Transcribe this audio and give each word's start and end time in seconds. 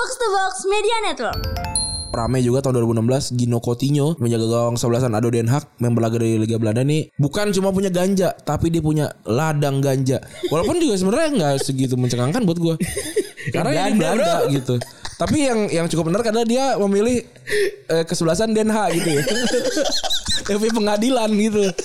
Box 0.00 0.16
to 0.16 0.28
Box 0.32 0.52
Media 0.64 0.96
Network. 1.04 1.44
Rame 2.08 2.40
juga 2.40 2.64
tahun 2.64 2.88
2016 2.88 3.36
Gino 3.36 3.60
Coutinho 3.60 4.16
menjaga 4.16 4.48
gawang 4.48 4.80
sebelasan 4.80 5.12
Ado 5.12 5.28
Den 5.28 5.44
Haag 5.44 5.76
member 5.76 6.00
laga 6.00 6.16
dari 6.16 6.40
Liga 6.40 6.56
Belanda 6.56 6.80
nih. 6.80 7.12
Bukan 7.20 7.52
cuma 7.52 7.68
punya 7.68 7.92
ganja 7.92 8.32
tapi 8.32 8.72
dia 8.72 8.80
punya 8.80 9.12
ladang 9.28 9.84
ganja. 9.84 10.24
Walaupun 10.48 10.80
juga 10.80 10.96
sebenarnya 10.96 11.28
nggak 11.36 11.54
segitu 11.60 12.00
mencengangkan 12.00 12.48
buat 12.48 12.56
gue 12.56 12.74
karena 13.54 13.76
yang 13.76 13.92
di 13.92 14.00
Ganda, 14.00 14.08
Belanda 14.16 14.36
gitu. 14.56 14.74
Tapi 15.20 15.36
yang 15.36 15.58
yang 15.68 15.86
cukup 15.92 16.08
benar 16.08 16.24
karena 16.24 16.42
dia 16.48 16.64
memilih 16.80 17.20
eh, 17.92 18.04
kesebelasan 18.08 18.56
Den 18.56 18.72
Haag 18.72 18.96
gitu 18.96 19.20
ya. 19.20 19.22
Tapi 20.48 20.72
pengadilan 20.72 21.28
gitu 21.36 21.76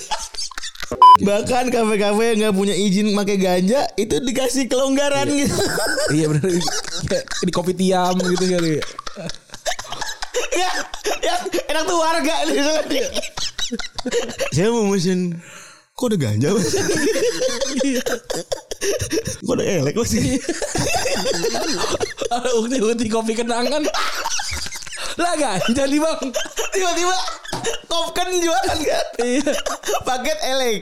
Bahkan 1.16 1.72
kafe-kafe 1.72 2.22
yang 2.34 2.38
nggak 2.44 2.54
punya 2.56 2.74
izin 2.76 3.16
pakai 3.16 3.36
ganja 3.40 3.88
itu 3.96 4.20
dikasih 4.20 4.68
kelonggaran 4.68 5.28
gitu. 5.32 5.56
iya 6.16 6.26
benar 6.28 6.44
di 7.40 7.52
kopi 7.52 7.72
tiam 7.72 8.16
gitu 8.20 8.44
kali 8.44 8.80
ya, 10.56 10.70
ya, 11.24 11.34
enak 11.72 11.84
tuh 11.88 11.96
warga 11.96 12.36
nih. 12.48 12.60
Saya 14.52 14.68
mau 14.72 14.88
mesin 14.92 15.40
Kok 15.96 16.12
ada 16.12 16.16
ganja 16.20 16.52
mas? 16.52 16.76
Kok 19.40 19.54
ada 19.56 19.64
elek 19.64 19.96
mas? 19.96 20.12
ada 22.28 22.50
ukti-ukti 22.60 23.08
kopi 23.08 23.32
kenangan 23.32 23.80
lah 25.16 25.32
ganja 25.36 25.84
nih 25.88 26.00
bang 26.00 26.20
Tiba-tiba 26.72 27.16
Kopkan 27.86 28.28
jualan 28.28 28.78
kan? 28.84 29.06
Iya. 29.24 29.52
Paket 30.04 30.38
elek. 30.44 30.80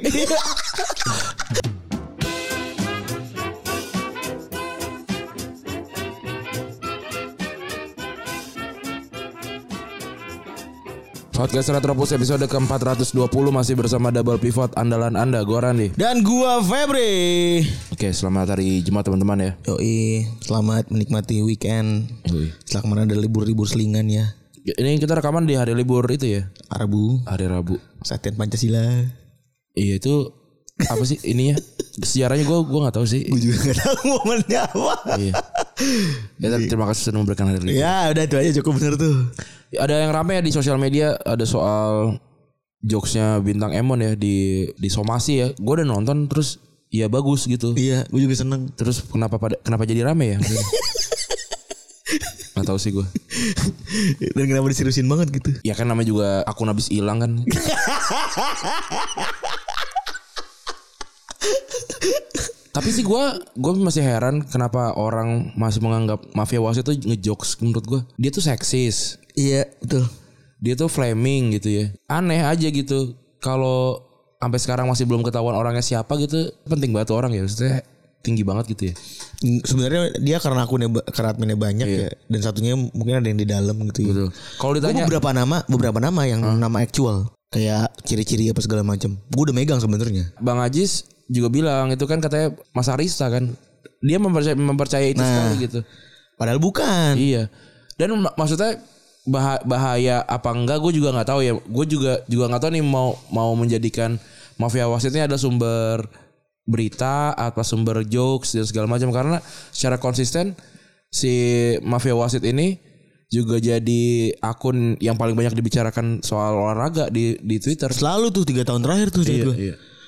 Podcast 11.35 11.67
Retropus 11.75 12.15
episode 12.15 12.47
ke-420 12.47 13.27
masih 13.51 13.75
bersama 13.75 14.15
double 14.15 14.39
pivot 14.39 14.71
andalan 14.79 15.19
Anda, 15.19 15.43
gue 15.43 15.59
Randi. 15.59 15.89
Dan 15.99 16.23
gua 16.23 16.63
Febri. 16.63 17.59
Oke, 17.91 18.15
selamat 18.15 18.55
hari 18.55 18.87
Jumat 18.87 19.03
teman-teman 19.03 19.43
ya. 19.43 19.53
Yoi, 19.67 20.31
selamat 20.47 20.95
menikmati 20.95 21.43
weekend. 21.43 22.07
Yoi. 22.31 22.55
Setelah 22.63 22.87
kemarin 22.87 23.11
ada 23.11 23.19
libur-libur 23.19 23.67
selingan 23.67 24.07
ya. 24.07 24.31
Ini 24.63 24.95
kita 25.03 25.19
rekaman 25.19 25.43
di 25.43 25.59
hari 25.59 25.75
libur 25.75 26.07
itu 26.07 26.39
ya, 26.39 26.55
Arabu, 26.71 27.27
hari 27.27 27.51
Rabu. 27.51 27.83
Satian 28.07 28.39
Pancasila. 28.39 29.03
Iya 29.75 29.99
itu 29.99 30.31
apa 30.75 31.03
sih 31.07 31.23
ininya? 31.23 31.55
Sejarahnya 32.03 32.43
gue 32.43 32.59
gue 32.67 32.81
nggak 32.83 32.97
tahu 32.99 33.07
sih. 33.07 33.23
Gue 33.31 33.39
juga 33.39 33.71
gak 33.71 33.79
tahu 33.79 33.99
momennya 34.19 34.61
apa. 34.67 34.95
Iya. 35.15 35.33
Ya, 36.43 36.59
terima 36.67 36.91
kasih 36.91 37.11
sudah 37.11 37.19
memberikan 37.23 37.47
hari 37.47 37.63
libur. 37.63 37.79
Ya 37.79 38.11
udah 38.11 38.23
itu 38.27 38.35
aja 38.35 38.51
cukup 38.59 38.83
bener 38.83 38.95
tuh. 38.99 39.31
Ada 39.75 40.07
yang 40.07 40.11
rame 40.11 40.39
ya 40.39 40.43
di 40.43 40.51
sosial 40.51 40.79
media 40.79 41.15
ada 41.23 41.47
soal 41.47 42.19
jokesnya 42.83 43.39
bintang 43.41 43.71
Emon 43.71 44.03
ya 44.03 44.19
di 44.19 44.67
di 44.75 44.89
somasi 44.91 45.33
ya. 45.39 45.49
Gue 45.55 45.79
udah 45.79 45.87
nonton 45.87 46.27
terus 46.27 46.59
ya 46.91 47.07
bagus 47.07 47.47
gitu. 47.47 47.79
Iya, 47.79 48.11
gue 48.11 48.21
juga 48.27 48.35
seneng. 48.35 48.75
Terus 48.75 49.07
kenapa 49.07 49.39
pada 49.39 49.55
kenapa 49.63 49.87
jadi 49.87 50.03
rame 50.03 50.35
ya? 50.35 50.39
Gak 52.55 52.67
tahu 52.67 52.79
sih 52.79 52.91
gue. 52.95 53.07
Dan 54.35 54.47
kenapa 54.47 54.67
diseriusin 54.71 55.07
banget 55.07 55.31
gitu? 55.35 55.51
Ya 55.67 55.75
kan 55.75 55.87
namanya 55.91 56.07
juga 56.11 56.29
akun 56.47 56.71
habis 56.71 56.91
hilang 56.91 57.23
kan. 57.23 57.43
Tapi 62.75 62.91
sih 62.91 63.07
gue 63.07 63.25
gue 63.55 63.73
masih 63.79 64.03
heran 64.03 64.43
kenapa 64.43 64.99
orang 64.99 65.55
masih 65.55 65.79
menganggap 65.79 66.27
mafia 66.35 66.59
wasit 66.59 66.83
itu 66.83 67.07
ngejokes 67.07 67.63
menurut 67.63 67.85
gue. 67.87 68.01
Dia 68.19 68.35
tuh 68.35 68.43
seksis. 68.43 69.23
Iya, 69.39 69.71
betul. 69.79 70.11
Dia 70.59 70.75
tuh 70.75 70.91
flaming 70.91 71.55
gitu 71.55 71.71
ya. 71.71 71.85
Aneh 72.11 72.43
aja 72.43 72.67
gitu. 72.67 73.15
Kalau 73.39 74.03
sampai 74.43 74.59
sekarang 74.59 74.91
masih 74.91 75.07
belum 75.07 75.23
ketahuan 75.23 75.55
orangnya 75.55 75.87
siapa 75.87 76.19
gitu, 76.19 76.51
penting 76.67 76.91
banget 76.91 77.15
tuh 77.15 77.17
orang 77.23 77.31
ya. 77.31 77.47
Maksudnya 77.47 77.87
tinggi 78.27 78.43
banget 78.43 78.65
gitu 78.75 78.83
ya. 78.91 78.95
Sebenarnya 79.63 80.03
dia 80.19 80.37
karena 80.43 80.67
akunnya 80.67 80.89
karena 81.13 81.31
adminnya 81.37 81.59
banyak 81.61 81.87
ya 81.87 82.09
dan 82.11 82.41
satunya 82.41 82.75
mungkin 82.75 83.21
ada 83.21 83.29
yang 83.29 83.39
di 83.39 83.47
dalam 83.47 83.77
gitu 83.93 84.01
ya. 84.03 84.09
Betul. 84.11 84.29
Kalau 84.59 84.73
ditanya 84.75 85.07
beberapa 85.07 85.31
nama, 85.31 85.57
beberapa 85.71 85.99
nama 86.03 86.27
yang 86.27 86.43
nama 86.43 86.83
actual 86.83 87.31
kayak 87.55 87.93
ciri-ciri 88.03 88.51
apa 88.51 88.59
segala 88.65 88.83
macam. 88.83 89.15
Gue 89.31 89.43
udah 89.47 89.55
megang 89.55 89.79
sebenarnya. 89.79 90.35
Bang 90.43 90.59
Ajis 90.59 91.07
juga 91.27 91.49
bilang 91.49 91.89
itu 91.89 92.05
kan 92.05 92.19
katanya 92.19 92.53
Mas 92.71 92.89
Arista 92.89 93.29
kan. 93.29 93.55
Dia 94.01 94.21
mempercayai, 94.21 94.55
mempercayai 94.55 95.11
itu 95.13 95.21
Nah. 95.21 95.29
sekali 95.29 95.55
gitu. 95.63 95.81
Padahal 96.37 96.59
bukan. 96.59 97.17
Iya. 97.17 97.49
Dan 97.97 98.21
mak- 98.21 98.37
maksudnya 98.37 98.77
bah- 99.25 99.65
bahaya 99.65 100.21
apa 100.21 100.51
enggak 100.51 100.79
gue 100.79 100.93
juga 100.95 101.09
nggak 101.11 101.29
tahu 101.29 101.41
ya. 101.41 101.53
Gue 101.57 101.87
juga 101.87 102.21
juga 102.27 102.49
nggak 102.49 102.61
tahu 102.61 102.73
nih 102.75 102.85
mau 102.85 103.17
mau 103.31 103.55
menjadikan 103.55 104.21
mafia 104.55 104.85
wasitnya 104.85 105.25
ada 105.25 105.41
sumber 105.41 106.05
berita 106.65 107.33
atau 107.33 107.61
sumber 107.61 108.05
jokes 108.05 108.53
dan 108.53 108.65
segala 108.65 108.89
macam 108.89 109.13
karena 109.13 109.37
secara 109.69 110.01
konsisten 110.01 110.57
si 111.09 111.31
mafia 111.81 112.17
wasit 112.17 112.41
ini 112.41 112.81
juga 113.29 113.59
jadi 113.59 114.05
akun 114.39 114.97
yang 114.97 115.15
paling 115.15 115.35
banyak 115.35 115.53
dibicarakan 115.53 116.21
soal 116.21 116.55
olahraga 116.57 117.09
di 117.09 117.37
di 117.39 117.57
Twitter. 117.59 117.89
Selalu 117.91 118.31
tuh 118.31 118.45
tiga 118.45 118.63
tahun 118.63 118.81
terakhir 118.81 119.09
tuh 119.11 119.23
Iya, 119.25 119.45
gue. 119.45 119.57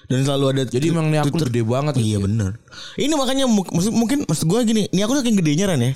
Dan 0.07 0.23
selalu 0.23 0.45
ada 0.55 0.63
Jadi 0.67 0.95
emang 0.95 1.11
ini 1.11 1.19
akun 1.19 1.41
gede 1.51 1.63
banget. 1.67 1.95
Iya 1.99 2.17
ya. 2.17 2.19
bener 2.23 2.51
Ini 2.95 3.13
makanya 3.19 3.45
maksud 3.51 3.93
mungkin 3.93 4.19
maksud 4.27 4.47
gue 4.47 4.61
gini, 4.67 4.83
ini 4.91 5.01
aku 5.03 5.19
saking 5.19 5.39
gedenya 5.39 5.71
Ran 5.71 5.83
ya. 5.83 5.93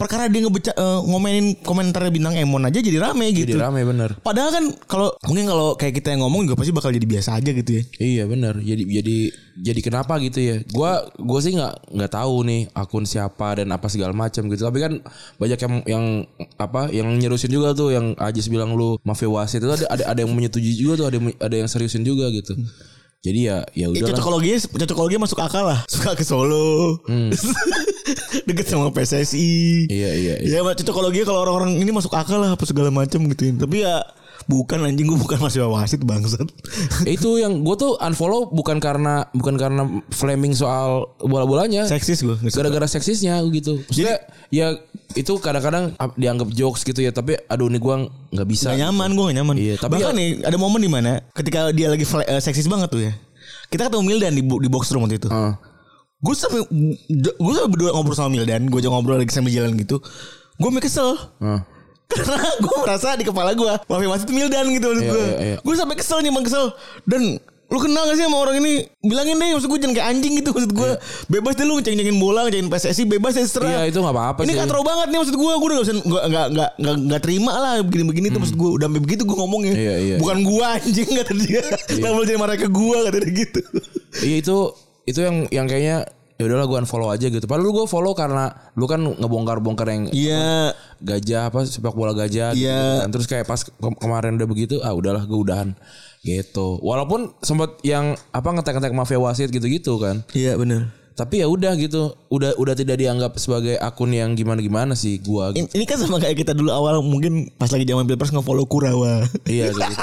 Perkara 0.00 0.32
dia 0.32 0.40
ngebeca 0.40 0.72
eh, 0.72 1.00
ngomenin 1.04 1.60
komentarnya 1.60 2.08
bintang 2.08 2.34
Emon 2.40 2.64
aja 2.64 2.80
jadi 2.80 2.96
rame 3.04 3.28
gitu. 3.36 3.52
Jadi 3.52 3.60
rame 3.60 3.84
bener. 3.84 4.16
Padahal 4.24 4.48
kan 4.48 4.64
kalau 4.88 5.12
mungkin 5.28 5.44
kalau 5.44 5.76
kayak 5.76 6.00
kita 6.00 6.16
yang 6.16 6.24
ngomong 6.24 6.48
juga 6.48 6.56
pasti 6.56 6.72
bakal 6.72 6.88
jadi 6.88 7.04
biasa 7.04 7.36
aja 7.36 7.52
gitu 7.52 7.70
ya. 7.76 7.82
Iya 8.00 8.24
benar. 8.24 8.56
Jadi 8.64 8.82
jadi 8.88 9.16
jadi 9.60 9.80
kenapa 9.84 10.16
gitu 10.24 10.40
ya? 10.40 10.56
Gua 10.72 11.04
gua 11.20 11.38
sih 11.44 11.52
nggak 11.52 12.00
nggak 12.00 12.12
tahu 12.16 12.48
nih 12.48 12.60
akun 12.72 13.04
siapa 13.04 13.60
dan 13.60 13.68
apa 13.76 13.86
segala 13.92 14.16
macam 14.16 14.48
gitu. 14.48 14.64
Tapi 14.64 14.78
kan 14.80 14.92
banyak 15.36 15.58
yang 15.60 15.74
yang 15.84 16.04
apa 16.56 16.88
yang 16.88 17.08
nyerusin 17.20 17.52
juga 17.52 17.76
tuh 17.76 17.92
yang 17.92 18.16
Ajis 18.16 18.48
bilang 18.48 18.72
lu 18.72 18.96
mafia 19.04 19.28
wasit 19.28 19.60
itu 19.60 19.68
ada 19.68 19.84
ada, 19.92 20.04
ada 20.16 20.20
yang 20.24 20.32
menyetujui 20.32 20.80
juga 20.80 21.04
tuh 21.04 21.06
ada 21.12 21.18
ada 21.44 21.56
yang 21.60 21.68
seriusin 21.68 22.08
juga 22.08 22.32
gitu. 22.32 22.56
Jadi 23.24 23.48
ya 23.48 23.64
ya 23.72 23.88
Ya, 23.88 23.88
udah 23.88 24.00
lah. 24.04 24.08
cocokologinya 24.12 24.58
cocokologinya 24.84 25.22
masuk 25.24 25.38
akal 25.40 25.64
lah. 25.64 25.80
Suka 25.88 26.12
ke 26.12 26.24
Solo. 26.28 27.00
Deket 28.46 28.68
sama 28.68 28.92
PSSI. 28.92 29.88
Iya 29.88 30.10
iya. 30.12 30.34
iya. 30.44 30.60
Ya 30.60 30.72
cocokologinya 30.76 31.24
kalau 31.24 31.40
orang-orang 31.48 31.80
ini 31.80 31.88
masuk 31.88 32.12
akal 32.12 32.44
lah 32.44 32.52
apa 32.52 32.64
segala 32.68 32.92
macam 32.92 33.24
gitu. 33.32 33.48
Tapi 33.56 33.80
ya 33.80 34.04
bukan 34.44 34.84
anjing 34.84 35.06
gue 35.06 35.16
bukan 35.16 35.38
masih 35.38 35.64
wasit 35.64 36.00
bangsat. 36.00 36.44
itu 37.08 37.30
yang 37.36 37.60
gue 37.60 37.74
tuh 37.74 37.96
unfollow 37.96 38.48
bukan 38.48 38.76
karena 38.76 39.24
bukan 39.30 39.56
karena 39.56 39.82
flaming 40.10 40.52
soal 40.52 41.16
bola-bolanya. 41.18 41.84
Seksis 41.84 42.20
gue. 42.20 42.36
gara-gara 42.50 42.84
seksisnya 42.84 43.40
gitu. 43.48 43.80
Maksudnya 43.84 44.20
ya 44.48 44.76
itu 45.14 45.32
kadang-kadang 45.38 45.94
ap- 45.96 46.14
dianggap 46.14 46.50
jokes 46.50 46.82
gitu 46.82 46.98
ya, 46.98 47.10
tapi 47.10 47.38
aduh 47.46 47.66
ini 47.66 47.78
gua 47.78 48.04
nggak 48.30 48.48
bisa. 48.48 48.70
Gak 48.70 48.82
nyaman 48.82 49.14
gue 49.14 49.24
gak 49.30 49.36
nyaman 49.38 49.56
Iya, 49.56 49.74
tapi 49.78 49.92
Bahkan 49.96 50.10
ya- 50.10 50.18
nih 50.18 50.28
ada 50.42 50.56
momen 50.58 50.82
di 50.82 50.90
mana 50.90 51.22
Ketika 51.30 51.70
dia 51.70 51.86
lagi 51.86 52.02
eh, 52.02 52.40
seksis 52.42 52.66
banget 52.66 52.90
tuh 52.90 53.02
ya 53.06 53.12
Kita 53.70 53.86
ketemu 53.86 54.02
Mildan 54.02 54.34
di, 54.34 54.42
di 54.42 54.68
box 54.68 54.90
room 54.90 55.06
waktu 55.06 55.22
itu 55.22 55.30
Heeh. 55.30 55.54
Gue 56.18 56.34
sampai 56.34 56.66
Gue 57.14 57.52
sampai 57.54 57.70
berdua 57.70 57.94
ngobrol 57.94 58.18
sama 58.18 58.34
Mildan 58.34 58.66
Gue 58.66 58.82
aja 58.82 58.90
ngobrol 58.90 59.22
lagi 59.22 59.30
sambil 59.30 59.54
jalan 59.54 59.78
gitu 59.78 60.02
Gue 60.58 60.68
mikir 60.74 60.90
kesel 60.90 61.14
Heeh. 61.38 61.60
Karena 62.04 62.48
gue 62.60 62.76
merasa 62.84 63.08
di 63.16 63.24
kepala 63.24 63.50
gue 63.52 63.72
Mafia 63.88 64.08
wasit 64.08 64.28
itu 64.28 64.32
Mildan 64.32 64.66
gitu 64.70 64.86
maksud 64.92 65.04
Iya, 65.04 65.10
gue 65.10 65.24
iya, 65.24 65.36
iya. 65.40 65.56
Gue 65.60 65.74
sampai 65.74 65.96
kesel 65.96 66.18
nih 66.20 66.30
emang 66.30 66.44
kesel. 66.44 66.70
Dan 67.04 67.40
Lu 67.72 67.80
kenal 67.80 68.06
gak 68.06 68.20
sih 68.20 68.28
sama 68.28 68.44
orang 68.44 68.60
ini? 68.60 68.86
Bilangin 69.00 69.40
deh 69.40 69.56
maksud 69.56 69.66
gue 69.66 69.80
jangan 69.80 69.96
kayak 69.96 70.08
anjing 70.12 70.32
gitu 70.36 70.52
Maksud 70.52 70.72
gue 70.76 70.90
Bebas 71.26 71.56
deh 71.56 71.64
lu 71.64 71.80
ngeceng-cengin 71.80 72.20
bola 72.20 72.44
Ngecengin 72.46 72.68
PSSI 72.68 73.02
Bebas 73.08 73.34
deh 73.34 73.42
terserah 73.42 73.66
Iya 73.66 73.80
itu 73.88 73.98
nggak 73.98 74.14
apa-apa 74.14 74.40
ini 74.44 74.52
sih. 74.52 74.60
katro 74.62 74.84
banget 74.84 75.06
nih 75.10 75.18
maksud 75.18 75.34
gue 75.34 75.52
Gue 75.56 75.66
udah 75.72 75.76
gak 75.80 75.86
bisa 75.88 75.94
Gak, 75.96 76.24
gak, 76.28 76.46
gak, 76.52 76.70
gak, 76.76 76.96
gak 77.08 77.20
terima 77.24 77.52
lah 77.56 77.74
Begini-begini 77.80 78.28
tuh 78.30 78.40
maksud 78.44 78.56
gue 78.60 78.70
Udah 78.78 78.86
sampai 78.86 79.02
begitu 79.02 79.22
gue 79.24 79.36
ngomongnya. 79.40 79.74
Hmm. 79.74 79.80
Iya, 79.80 80.16
Bukan 80.20 80.38
gue 80.44 80.64
anjing 80.76 81.08
Kata 81.18 81.32
dia. 81.34 81.62
Kenapa 81.88 82.14
lu 82.14 82.24
jadi 82.28 82.38
marah 82.38 82.56
ke 82.60 82.68
gue 82.68 82.98
Kata 83.00 83.16
dia 83.16 83.32
gitu. 83.32 83.60
Iya 84.22 84.36
itu 84.38 84.56
itu 85.04 85.20
yang 85.20 85.36
yang 85.50 85.66
kayaknya 85.66 85.96
ya 86.34 86.44
udahlah 86.44 86.64
gue 86.64 86.78
unfollow 86.80 87.08
aja 87.08 87.26
gitu. 87.26 87.44
Padahal 87.44 87.62
lu 87.62 87.72
gue 87.72 87.86
follow 87.86 88.10
karena 88.12 88.48
lu 88.72 88.84
kan 88.84 88.98
ngebongkar-bongkar 89.00 89.86
yang 89.86 90.02
Iya 90.08 90.74
gajah 90.98 91.48
apa 91.48 91.62
sepak 91.62 91.92
bola 91.92 92.10
gajah 92.10 92.50
gitu 92.52 92.64
Iya. 92.64 93.02
kan. 93.02 93.08
Terus 93.10 93.26
kayak 93.26 93.44
pas 93.44 93.60
ke- 93.60 93.70
kemarin 93.96 94.34
udah 94.34 94.46
begitu 94.46 94.74
ah 94.80 94.90
udahlah 94.90 95.22
gue 95.22 95.36
udahan 95.36 95.78
gitu. 96.20 96.80
Walaupun 96.80 97.38
sempat 97.38 97.78
yang 97.82 98.16
apa 98.28 98.48
ngetek-ngetek 98.50 98.90
mafia 98.92 99.16
wasit 99.16 99.48
gitu-gitu 99.48 99.94
kan. 99.96 100.26
Iya 100.30 100.56
bener 100.56 100.90
Tapi 101.14 101.40
ya 101.40 101.46
udah 101.46 101.72
gitu. 101.74 102.10
Udah 102.26 102.50
udah 102.54 102.74
tidak 102.74 102.98
dianggap 102.98 103.38
sebagai 103.38 103.78
akun 103.78 104.10
yang 104.10 104.34
gimana-gimana 104.34 104.92
sih 104.92 105.22
gua 105.22 105.54
gitu. 105.54 105.62
In- 105.62 105.70
Ini 105.72 105.84
kan 105.86 105.96
sama 105.96 106.18
kayak 106.18 106.34
kita 106.36 106.50
dulu 106.50 106.68
awal 106.68 106.98
Mungkin 107.00 107.54
pas 107.54 107.70
lagi 107.70 107.86
zaman 107.86 108.02
Pilpres 108.04 108.28
nge-follow 108.28 108.66
Kurawa 108.66 109.22
Iya 109.46 109.70
gitu. 109.70 109.94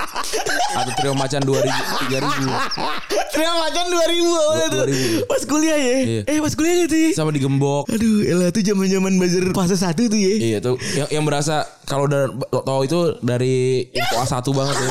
Atau 0.71 0.91
trio 0.95 1.11
macan 1.11 1.43
2000 1.43 1.67
3000. 2.07 2.47
Trio 3.31 3.51
macan 3.53 3.85
2000 3.87 3.99
awalnya 4.23 4.67
tuh. 4.69 4.83
2000. 4.87 5.27
Pas 5.27 5.41
kuliah 5.45 5.75
ya. 5.75 5.97
Iya. 5.99 6.21
Eh 6.25 6.37
pas 6.39 6.53
kuliah 6.53 6.75
gitu 6.81 6.95
ya. 6.95 7.09
Sama 7.11 7.31
digembok. 7.31 7.91
Aduh, 7.91 8.23
elah 8.23 8.47
tuh 8.49 8.63
zaman-zaman 8.63 9.11
buzzer 9.19 9.43
fase 9.51 9.75
1 9.75 9.91
tuh 10.07 10.15
ya. 10.15 10.31
Iya 10.31 10.57
tuh 10.59 10.79
yang 10.95 11.07
yang 11.11 11.23
berasa 11.23 11.67
kalau 11.83 12.07
dari 12.07 12.31
tahu 12.49 12.81
itu 12.87 12.99
dari 13.19 13.83
info 13.91 14.15
A1 14.17 14.47
banget 14.47 14.75
ya. 14.79 14.89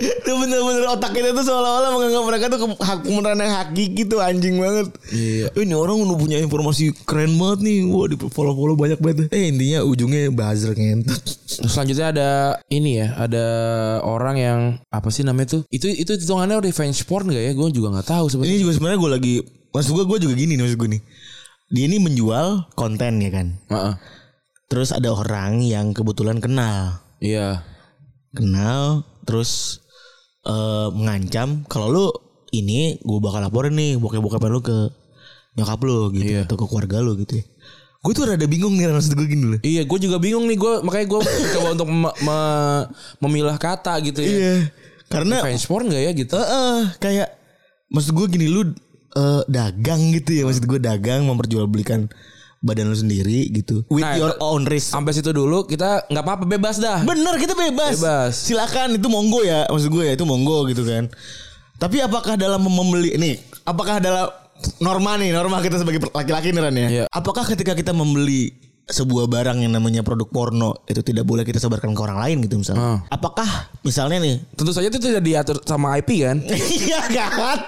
itu 0.00 0.30
bener-bener 0.32 0.84
otak 0.88 1.12
kita 1.12 1.32
tuh 1.32 1.44
seolah-olah 1.44 1.90
menganggap 1.92 2.22
mereka 2.24 2.44
tuh 2.48 2.58
hak 2.74 2.98
pemeran 3.02 3.36
yang 3.36 3.52
hakiki 3.54 4.05
tuh 4.06 4.22
anjing 4.22 4.56
banget. 4.56 4.88
Iya. 5.10 5.50
Eh, 5.52 5.62
Ini 5.66 5.74
orang 5.74 6.00
udah 6.02 6.16
punya 6.16 6.38
informasi 6.38 6.94
keren 7.04 7.36
banget 7.36 7.66
nih. 7.66 7.78
Wah 7.86 8.06
di 8.06 8.16
follow-follow 8.16 8.74
banyak 8.74 8.98
banget. 8.98 9.28
Eh 9.30 9.50
intinya 9.50 9.82
ujungnya 9.82 10.30
buzzer 10.30 10.72
ngentot. 10.72 11.20
Terus 11.46 11.70
selanjutnya 11.70 12.06
ada 12.10 12.30
ini 12.68 13.02
ya, 13.02 13.14
ada 13.16 13.46
orang 14.02 14.36
yang 14.36 14.58
apa 14.88 15.08
sih 15.10 15.26
namanya 15.26 15.58
tuh? 15.58 15.62
Itu 15.68 15.86
itu 15.86 16.14
hitungannya 16.14 16.62
revenge 16.62 17.02
porn 17.04 17.28
gak 17.28 17.42
ya? 17.42 17.52
Gue 17.52 17.70
juga 17.70 17.94
nggak 17.98 18.08
tahu 18.08 18.26
sebenarnya. 18.30 18.52
Ini 18.54 18.62
juga 18.62 18.72
sebenarnya 18.76 18.98
gue 18.98 19.10
lagi 19.10 19.34
maksud 19.70 19.90
gue 19.92 20.04
gue 20.08 20.18
juga 20.24 20.34
gini 20.34 20.52
nih 20.56 20.62
maksud 20.64 20.78
gue 20.78 20.90
nih. 20.96 21.02
Dia 21.66 21.84
ini 21.90 21.98
menjual 21.98 22.46
konten 22.74 23.18
ya 23.18 23.30
kan. 23.34 23.46
Heeh. 23.68 23.94
Terus 24.66 24.90
ada 24.90 25.14
orang 25.14 25.62
yang 25.62 25.94
kebetulan 25.94 26.38
kenal. 26.38 27.02
Iya. 27.18 27.62
kenal 28.30 29.00
terus 29.24 29.80
eh 30.44 30.88
mengancam 30.92 31.64
kalau 31.66 31.88
lu 31.88 32.06
ini 32.58 32.80
gue 32.98 33.18
bakal 33.18 33.40
laporin 33.40 33.72
nih 33.72 33.96
bokep-bokepan 33.96 34.48
lu 34.48 34.60
ke 34.60 34.76
nyokap 35.54 35.80
lu 35.80 36.12
gitu 36.12 36.30
Iya. 36.30 36.42
atau 36.44 36.54
ke 36.54 36.64
keluarga 36.64 37.00
lu 37.00 37.16
gitu 37.16 37.40
ya. 37.40 37.44
Gue 37.98 38.12
tuh 38.12 38.24
rada 38.24 38.44
bingung 38.44 38.72
nih 38.72 38.86
maksud 38.86 39.12
gue 39.12 39.26
gini 39.26 39.44
loh. 39.48 39.60
Iya, 39.60 39.82
gue 39.82 39.98
juga 39.98 40.16
bingung 40.16 40.44
nih. 40.44 40.54
Gue 40.54 40.78
makanya 40.80 41.06
gue 41.08 41.20
coba 41.54 41.68
untuk 41.72 41.88
me- 41.88 42.16
me- 42.20 42.84
memilah 43.20 43.56
kata 43.56 43.98
gitu 44.00 44.20
ya. 44.20 44.28
Iya. 44.28 44.54
Karena 45.06 45.38
Revenge 45.40 45.64
porn 45.64 45.86
gak 45.86 46.00
ya 46.00 46.12
gitu? 46.12 46.34
eh 46.34 46.42
eh, 46.42 46.80
kayak 46.96 47.28
maksud 47.88 48.12
gue 48.12 48.26
gini 48.28 48.46
lu 48.46 48.62
eh, 49.12 49.42
dagang 49.46 50.12
gitu 50.12 50.30
ya 50.32 50.42
maksud 50.42 50.62
gue 50.62 50.78
dagang 50.78 51.24
memperjualbelikan 51.24 52.10
badan 52.58 52.88
lu 52.88 52.96
sendiri 52.96 53.46
gitu 53.48 53.86
with 53.86 54.02
Nah, 54.02 54.14
your 54.14 54.34
own 54.40 54.66
risk. 54.66 54.90
Sampai 54.90 55.14
situ 55.14 55.30
dulu 55.30 55.64
kita 55.64 56.04
nggak 56.04 56.20
apa-apa 56.20 56.44
bebas 56.44 56.76
dah. 56.76 57.00
Bener 57.00 57.38
kita 57.38 57.54
bebas. 57.54 57.96
Bebas. 57.96 58.32
Silakan 58.36 58.94
itu 58.94 59.06
monggo 59.06 59.40
ya 59.40 59.64
maksud 59.66 59.88
gue 59.88 60.04
ya 60.04 60.12
itu 60.12 60.22
monggo 60.22 60.66
gitu 60.66 60.82
kan. 60.82 61.06
Tapi 61.76 62.00
apakah 62.00 62.40
dalam 62.40 62.64
membeli 62.64 63.12
ini 63.16 63.36
apakah 63.66 64.00
dalam 64.00 64.32
norma 64.80 65.20
nih 65.20 65.36
norma 65.36 65.60
kita 65.60 65.80
sebagai 65.80 66.08
laki-laki 66.12 66.52
nih 66.52 66.62
Ran 66.62 66.76
ya. 66.76 66.88
Iya. 66.88 67.04
Apakah 67.12 67.44
ketika 67.44 67.76
kita 67.76 67.92
membeli 67.92 68.66
sebuah 68.86 69.26
barang 69.26 69.66
yang 69.66 69.74
namanya 69.74 70.06
produk 70.06 70.30
porno 70.30 70.70
itu 70.86 71.02
tidak 71.02 71.26
boleh 71.26 71.42
kita 71.42 71.58
sebarkan 71.58 71.90
ke 71.90 72.00
orang 72.00 72.22
lain 72.22 72.36
gitu 72.46 72.62
misalnya. 72.62 72.82
Hmm. 72.86 72.98
Apakah 73.10 73.48
misalnya 73.82 74.22
nih 74.22 74.36
Tentu 74.54 74.70
saja 74.70 74.86
itu 74.86 75.02
tidak 75.02 75.26
diatur 75.26 75.58
sama 75.66 75.98
IP 75.98 76.22
kan? 76.22 76.38
Iya 76.86 77.26
kan. 77.26 77.58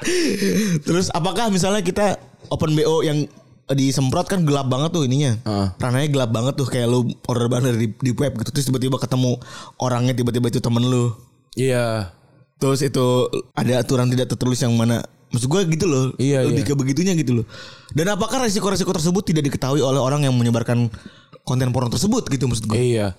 Terus 0.86 1.10
apakah 1.10 1.50
misalnya 1.50 1.82
kita 1.82 2.22
open 2.54 2.78
BO 2.78 3.02
yang 3.02 3.26
disemprot 3.68 4.30
kan 4.30 4.46
gelap 4.46 4.70
banget 4.70 4.94
tuh 4.94 5.04
ininya. 5.04 5.34
Heeh. 5.42 5.66
Ranahnya 5.82 6.08
gelap 6.08 6.30
banget 6.30 6.54
tuh 6.54 6.70
kayak 6.70 6.86
lu 6.86 7.10
order 7.26 7.50
banget 7.50 7.74
dari 7.74 7.90
di 7.90 8.12
web 8.14 8.38
gitu 8.38 8.54
terus 8.54 8.66
tiba-tiba 8.70 8.96
ketemu 9.02 9.42
orangnya 9.82 10.14
tiba-tiba 10.14 10.54
itu 10.54 10.62
temen 10.62 10.86
lu. 10.86 11.12
Iya. 11.58 12.14
Terus 12.58 12.82
itu 12.82 13.06
ada 13.54 13.72
aturan 13.78 14.10
tidak 14.10 14.34
tertulis 14.34 14.58
yang 14.58 14.74
mana 14.74 15.02
Maksud 15.28 15.46
gue 15.46 15.60
gitu 15.76 15.86
loh 15.86 16.04
Iya, 16.16 16.42
Lebih 16.42 16.64
iya. 16.64 16.68
ke 16.68 16.74
begitunya 16.74 17.12
gitu 17.14 17.42
loh 17.42 17.46
Dan 17.92 18.10
apakah 18.10 18.42
resiko-resiko 18.42 18.90
tersebut 18.90 19.22
tidak 19.22 19.46
diketahui 19.46 19.78
oleh 19.78 20.00
orang 20.00 20.24
yang 20.24 20.34
menyebarkan 20.34 20.88
konten 21.44 21.68
porno 21.70 21.88
tersebut 21.88 22.26
gitu 22.28 22.48
maksud 22.48 22.66
gue 22.66 22.76
Iya. 22.76 23.14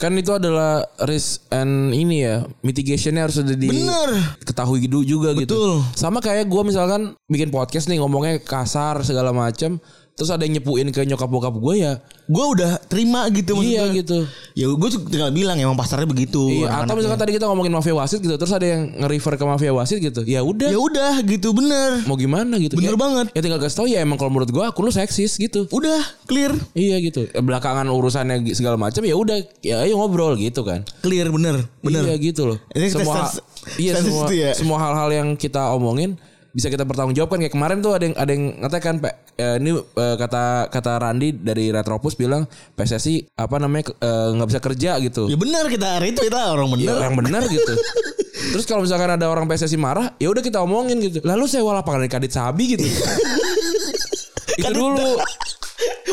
Kan 0.00 0.16
itu 0.16 0.32
adalah 0.32 0.80
risk 1.04 1.44
and 1.52 1.92
ini 1.92 2.24
ya 2.24 2.48
mitigationnya 2.64 3.28
harus 3.28 3.36
sudah 3.36 3.52
di 3.52 3.68
Bener. 3.68 4.40
ketahui 4.48 4.88
dulu 4.88 5.04
juga 5.04 5.36
gitu. 5.36 5.44
Betul. 5.52 5.72
Sama 5.92 6.24
kayak 6.24 6.48
gue 6.48 6.62
misalkan 6.64 7.12
bikin 7.28 7.52
podcast 7.52 7.84
nih 7.84 8.00
ngomongnya 8.00 8.40
kasar 8.40 9.04
segala 9.04 9.36
macam, 9.36 9.76
terus 10.20 10.28
ada 10.28 10.44
yang 10.44 10.60
nyepuin 10.60 10.92
ke 10.92 11.00
nyokap 11.08 11.32
bokap 11.32 11.56
gue 11.56 11.74
ya. 11.80 11.96
Gue 12.28 12.44
udah 12.52 12.76
terima 12.92 13.24
gitu 13.32 13.56
maksud 13.56 13.72
iya 13.72 13.88
gitu. 13.88 14.28
Ya 14.52 14.68
gue 14.68 14.88
tinggal 15.08 15.32
bilang 15.32 15.56
emang 15.56 15.80
pasarnya 15.80 16.04
begitu 16.04 16.44
Iya, 16.52 16.84
atau 16.84 16.92
misalkan 16.92 17.16
tadi 17.16 17.32
kita 17.40 17.48
ngomongin 17.48 17.72
mafia 17.72 17.96
wasit 17.96 18.20
gitu, 18.20 18.36
terus 18.36 18.52
ada 18.52 18.68
yang 18.68 18.92
nge-refer 19.00 19.40
ke 19.40 19.44
mafia 19.48 19.72
wasit 19.72 19.96
gitu. 19.96 20.20
Ya 20.28 20.44
udah, 20.44 20.68
Ya 20.68 20.76
udah 20.76 21.24
gitu 21.24 21.56
bener 21.56 22.04
mau 22.04 22.20
gimana 22.20 22.60
gitu. 22.60 22.76
Bener 22.76 22.92
ya, 22.92 23.00
banget. 23.00 23.26
Ya 23.32 23.40
tinggal 23.40 23.64
kasih 23.64 23.76
tau 23.80 23.88
ya 23.88 24.04
emang 24.04 24.20
kalau 24.20 24.28
menurut 24.28 24.52
gue 24.52 24.60
akun 24.60 24.84
lu 24.84 24.92
seksis 24.92 25.40
gitu. 25.40 25.64
Udah 25.72 26.04
clear 26.28 26.52
Iya 26.76 27.00
gitu. 27.00 27.24
Belakangan 27.40 27.88
urusannya 27.88 28.44
segala 28.52 28.76
macam 28.76 29.00
ya 29.00 29.16
udah 29.16 29.40
ya 29.64 29.88
ayo 29.88 29.96
ngobrol 29.96 30.36
gitu 30.36 30.60
kan. 30.68 30.84
Clear 31.00 31.32
bener 31.32 31.64
Bener 31.80 32.04
Iya 32.04 32.20
gitu 32.20 32.44
loh. 32.44 32.58
Semua 32.76 33.32
iya 33.80 33.96
semua 33.96 34.28
ya. 34.28 34.52
semua 34.52 34.76
hal-hal 34.76 35.08
yang 35.12 35.28
kita 35.40 35.72
omongin 35.72 36.20
bisa 36.50 36.66
kita 36.66 36.82
pertanggungjawabkan 36.82 37.38
kayak 37.46 37.54
kemarin 37.54 37.78
tuh 37.78 37.94
ada 37.94 38.04
yang 38.10 38.16
ada 38.18 38.30
yang 38.34 38.44
ngatakan 38.58 38.98
Pak 38.98 39.14
eh, 39.38 39.56
ini 39.62 39.70
eh, 39.78 40.16
kata 40.18 40.66
kata 40.66 40.92
Randi 40.98 41.30
dari 41.38 41.70
Retropus 41.70 42.18
bilang 42.18 42.42
PSSI 42.74 43.38
apa 43.38 43.56
namanya 43.62 43.94
eh, 43.94 44.28
nggak 44.34 44.48
bisa 44.50 44.60
kerja 44.60 44.90
gitu. 44.98 45.30
Ya 45.30 45.38
bener 45.38 45.70
kita 45.70 46.02
retweet 46.02 46.32
lah 46.34 46.54
orang 46.58 46.74
bener 46.74 46.90
Ya, 46.90 47.06
yang 47.06 47.14
benar 47.14 47.42
gitu. 47.46 47.74
Terus 48.56 48.64
kalau 48.66 48.82
misalkan 48.82 49.14
ada 49.14 49.30
orang 49.30 49.46
PSSI 49.46 49.78
marah, 49.78 50.16
ya 50.18 50.26
udah 50.32 50.42
kita 50.42 50.58
omongin 50.64 50.98
gitu. 50.98 51.22
Lalu 51.22 51.44
sewa 51.46 51.76
lapangan 51.76 52.02
di 52.02 52.10
Kadit 52.10 52.32
Sabi 52.34 52.74
gitu. 52.74 52.82
Itu 54.60 54.72
dulu. 54.74 55.20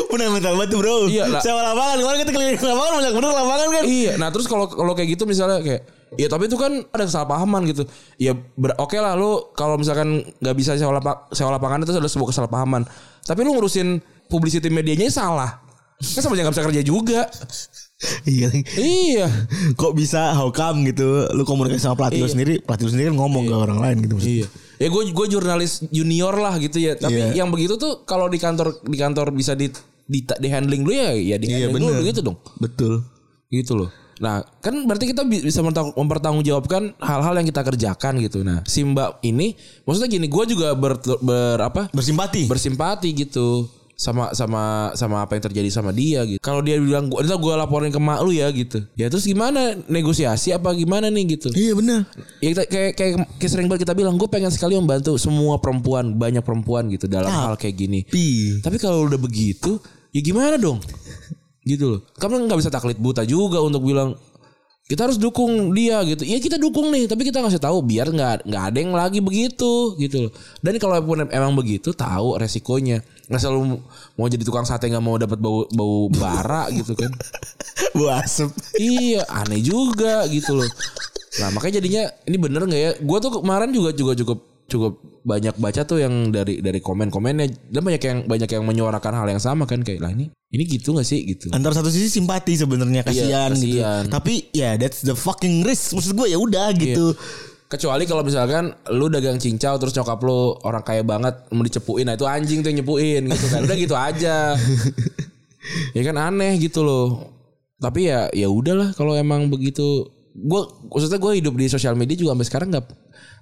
Fundamental 0.08 0.54
banget 0.56 0.68
tuh, 0.72 0.78
bro 0.80 0.96
Iya, 1.10 1.28
lah. 1.28 1.42
Sewa 1.44 1.60
lapangan 1.60 1.96
Kemarin 2.00 2.18
kita 2.24 2.32
keliling 2.32 2.56
lapangan 2.56 2.92
Banyak 2.96 3.12
bener 3.20 3.30
lapangan 3.36 3.68
kan 3.68 3.82
Iya, 3.84 4.12
nah 4.16 4.28
terus 4.32 4.46
kalau 4.48 4.64
kalau 4.64 4.92
kayak 4.96 5.12
gitu 5.12 5.28
misalnya 5.28 5.60
kayak 5.60 5.82
Ya 6.14 6.26
tapi 6.26 6.46
itu 6.46 6.54
kan 6.54 6.86
ada 6.88 7.04
kesalahpahaman 7.04 7.66
gitu. 7.66 7.84
Ya 8.16 8.32
oke 8.76 8.96
lah 8.96 9.12
lu 9.12 9.52
kalau 9.52 9.76
misalkan 9.76 10.24
nggak 10.38 10.56
bisa 10.56 10.72
sewa, 10.74 10.96
lapa- 10.96 11.28
sewa 11.30 11.52
lapangan 11.52 11.82
itu 11.82 11.92
adalah 11.92 12.08
sebuah 12.08 12.28
kesalahpahaman. 12.30 12.88
Tapi 13.22 13.40
lu 13.42 13.52
ngurusin 13.52 14.00
publicity 14.26 14.68
medianya 14.68 15.10
salah. 15.10 15.60
Kan 15.98 16.22
sama 16.22 16.32
aja 16.32 16.46
bisa 16.46 16.62
kerja 16.62 16.80
juga. 16.80 17.26
Iya 18.22 18.54
Iya. 18.78 19.26
Kok 19.74 19.90
bisa 19.90 20.30
how 20.30 20.54
come 20.54 20.86
gitu 20.86 21.26
Lu 21.34 21.42
komunikasi 21.42 21.82
sama 21.82 21.98
pelatih 21.98 22.22
lu 22.22 22.30
Iya. 22.30 22.30
sendiri 22.30 22.54
Pelatih 22.62 22.86
lu 22.86 22.92
sendiri 22.94 23.10
kan 23.10 23.18
ngomong 23.18 23.44
ke 23.44 23.54
orang 23.58 23.78
lain 23.82 23.96
gitu 24.06 24.14
Iya. 24.22 24.46
Ya 24.78 24.86
gue 24.86 25.02
gue 25.10 25.26
jurnalis 25.28 25.82
junior 25.90 26.30
lah 26.32 26.54
gitu 26.56 26.78
ya. 26.78 26.94
Tapi 26.94 27.18
Iya. 27.18 27.42
yang 27.42 27.50
begitu 27.50 27.74
tuh 27.74 28.06
kalau 28.06 28.30
di 28.30 28.38
kantor 28.38 28.78
di 28.86 28.94
kantor 28.94 29.34
bisa 29.34 29.58
di 29.58 29.66
di, 30.06 30.22
di 30.22 30.48
handling 30.48 30.86
dulu 30.86 30.94
ya 30.94 31.10
ya 31.10 31.36
di 31.36 31.50
Iya 31.50 31.66
handling 31.66 31.74
bener 31.74 31.98
dulu 31.98 32.06
gitu 32.06 32.20
dong. 32.22 32.36
Betul 32.56 33.02
Gitu 33.50 33.72
loh. 33.74 33.90
Nah, 34.18 34.42
kan 34.60 34.74
berarti 34.86 35.10
kita 35.10 35.22
bi- 35.22 35.42
bisa 35.42 35.62
mempertanggungjawabkan 35.62 36.98
hal-hal 36.98 37.34
yang 37.38 37.46
kita 37.46 37.62
kerjakan 37.62 38.18
gitu. 38.22 38.42
Nah, 38.42 38.66
si 38.66 38.82
Mbak 38.82 39.22
ini 39.22 39.54
maksudnya 39.86 40.10
gini, 40.10 40.26
gue 40.26 40.44
juga 40.50 40.74
ber, 40.74 40.98
ber 41.22 41.58
apa? 41.62 41.90
Bersimpati 41.94 42.50
bersimpati 42.50 43.08
gitu 43.14 43.70
sama 43.98 44.30
sama 44.30 44.94
sama 44.94 45.26
apa 45.26 45.34
yang 45.34 45.44
terjadi 45.50 45.70
sama 45.74 45.90
dia 45.90 46.22
gitu. 46.22 46.38
Kalau 46.38 46.62
dia 46.62 46.78
bilang 46.78 47.10
gua 47.10 47.26
gua 47.34 47.66
laporin 47.66 47.90
ke 47.90 47.98
mak 47.98 48.22
lu 48.22 48.30
ya 48.30 48.46
gitu. 48.54 48.78
Ya 48.94 49.10
terus 49.10 49.26
gimana 49.26 49.74
negosiasi 49.90 50.54
apa 50.54 50.70
gimana 50.70 51.10
nih 51.10 51.34
gitu. 51.34 51.50
Iya 51.50 51.74
bener 51.74 52.06
Ya 52.38 52.54
kita, 52.54 52.62
kayak, 52.70 52.92
kayak 52.94 53.12
kayak 53.42 53.50
sering 53.50 53.66
banget 53.66 53.90
kita 53.90 53.98
bilang 53.98 54.14
gue 54.14 54.30
pengen 54.30 54.54
sekali 54.54 54.78
membantu 54.78 55.18
semua 55.18 55.58
perempuan 55.58 56.14
banyak 56.14 56.46
perempuan 56.46 56.86
gitu 56.94 57.10
dalam 57.10 57.26
hal 57.26 57.58
kayak 57.58 57.74
gini. 57.74 58.06
Pi 58.06 58.62
Tapi 58.62 58.78
kalau 58.78 59.02
udah 59.10 59.18
begitu 59.18 59.82
ya 60.14 60.22
gimana 60.22 60.54
dong? 60.54 60.78
Gitu 61.68 61.84
loh. 61.84 62.00
Kamu 62.16 62.48
nggak 62.48 62.58
bisa 62.64 62.72
taklid 62.72 62.96
buta 62.96 63.28
juga 63.28 63.60
untuk 63.60 63.84
bilang 63.84 64.16
kita 64.88 65.04
harus 65.04 65.20
dukung 65.20 65.76
dia 65.76 66.00
gitu. 66.08 66.24
Ya 66.24 66.40
kita 66.40 66.56
dukung 66.56 66.88
nih, 66.88 67.04
tapi 67.04 67.28
kita 67.28 67.44
ngasih 67.44 67.60
tahu 67.60 67.84
biar 67.84 68.08
nggak 68.08 68.48
nggak 68.48 68.64
ada 68.72 68.78
yang 68.80 68.96
lagi 68.96 69.20
begitu 69.20 69.92
gitu 70.00 70.26
loh. 70.26 70.32
Dan 70.64 70.80
kalau 70.80 70.96
pun 71.04 71.28
emang 71.28 71.52
begitu 71.52 71.92
tahu 71.92 72.40
resikonya. 72.40 73.04
Nggak 73.28 73.40
selalu 73.44 73.84
mau 74.16 74.26
jadi 74.32 74.48
tukang 74.48 74.64
sate 74.64 74.88
nggak 74.88 75.04
mau 75.04 75.20
dapat 75.20 75.36
bau 75.36 75.68
bau 75.68 76.08
bara 76.08 76.72
gitu 76.80 76.96
kan. 76.96 77.12
Bu 77.92 78.08
asep 78.08 78.48
iya, 78.80 79.28
aneh 79.28 79.60
juga 79.60 80.24
gitu 80.32 80.56
loh. 80.56 80.70
Nah 81.44 81.52
makanya 81.52 81.84
jadinya 81.84 82.08
ini 82.24 82.36
bener 82.40 82.64
nggak 82.64 82.80
ya? 82.80 82.90
Gue 83.04 83.18
tuh 83.20 83.44
kemarin 83.44 83.68
juga 83.68 83.92
juga 83.92 84.16
cukup 84.16 84.40
cukup 84.72 84.92
banyak 85.24 85.52
baca 85.60 85.84
tuh 85.84 86.00
yang 86.00 86.32
dari 86.32 86.64
dari 86.64 86.80
komen-komennya 86.80 87.72
dan 87.72 87.82
banyak 87.84 88.02
yang 88.04 88.18
banyak 88.24 88.50
yang 88.52 88.64
menyuarakan 88.64 89.16
hal 89.20 89.28
yang 89.28 89.40
sama 89.40 89.64
kan 89.64 89.80
kayak 89.80 90.00
lah 90.04 90.12
ini 90.12 90.28
ini 90.48 90.64
gitu 90.64 90.96
nggak 90.96 91.04
sih 91.04 91.20
gitu. 91.28 91.52
Antara 91.52 91.76
satu 91.76 91.92
sisi 91.92 92.08
simpati 92.08 92.56
sebenarnya 92.56 93.04
kasihan 93.04 93.52
gitu. 93.52 93.84
kasihan. 93.84 94.02
Tapi 94.08 94.48
ya 94.56 94.80
that's 94.80 95.04
the 95.04 95.12
fucking 95.12 95.60
risk. 95.60 95.92
Maksud 95.92 96.16
gue 96.16 96.26
ya 96.32 96.40
udah 96.40 96.72
gitu. 96.72 97.12
Kecuali 97.68 98.08
kalau 98.08 98.24
misalkan 98.24 98.72
lu 98.96 99.12
dagang 99.12 99.36
cincau 99.36 99.76
terus 99.76 99.92
nyokap 99.92 100.24
lu 100.24 100.56
orang 100.64 100.80
kaya 100.80 101.04
banget 101.04 101.52
mau 101.52 101.60
dicepuin 101.60 102.08
nah 102.08 102.16
itu 102.16 102.24
anjing 102.24 102.64
tuh 102.64 102.72
yang 102.72 102.80
nyepuin 102.80 103.22
gitu 103.28 103.46
kan. 103.52 103.60
Udah 103.68 103.76
gitu 103.76 103.92
aja. 103.92 104.56
ya 105.96 106.02
kan 106.08 106.16
aneh 106.16 106.56
gitu 106.56 106.80
loh. 106.80 107.28
Tapi 107.76 108.08
ya 108.08 108.32
ya 108.32 108.48
udahlah 108.48 108.96
kalau 108.96 109.12
emang 109.12 109.52
begitu 109.52 110.08
gue 110.32 110.60
maksudnya 110.88 111.20
gue 111.20 111.32
hidup 111.44 111.54
di 111.60 111.66
sosial 111.68 111.92
media 111.92 112.16
juga 112.16 112.32
sampai 112.32 112.48
sekarang 112.48 112.68
nggak 112.72 112.86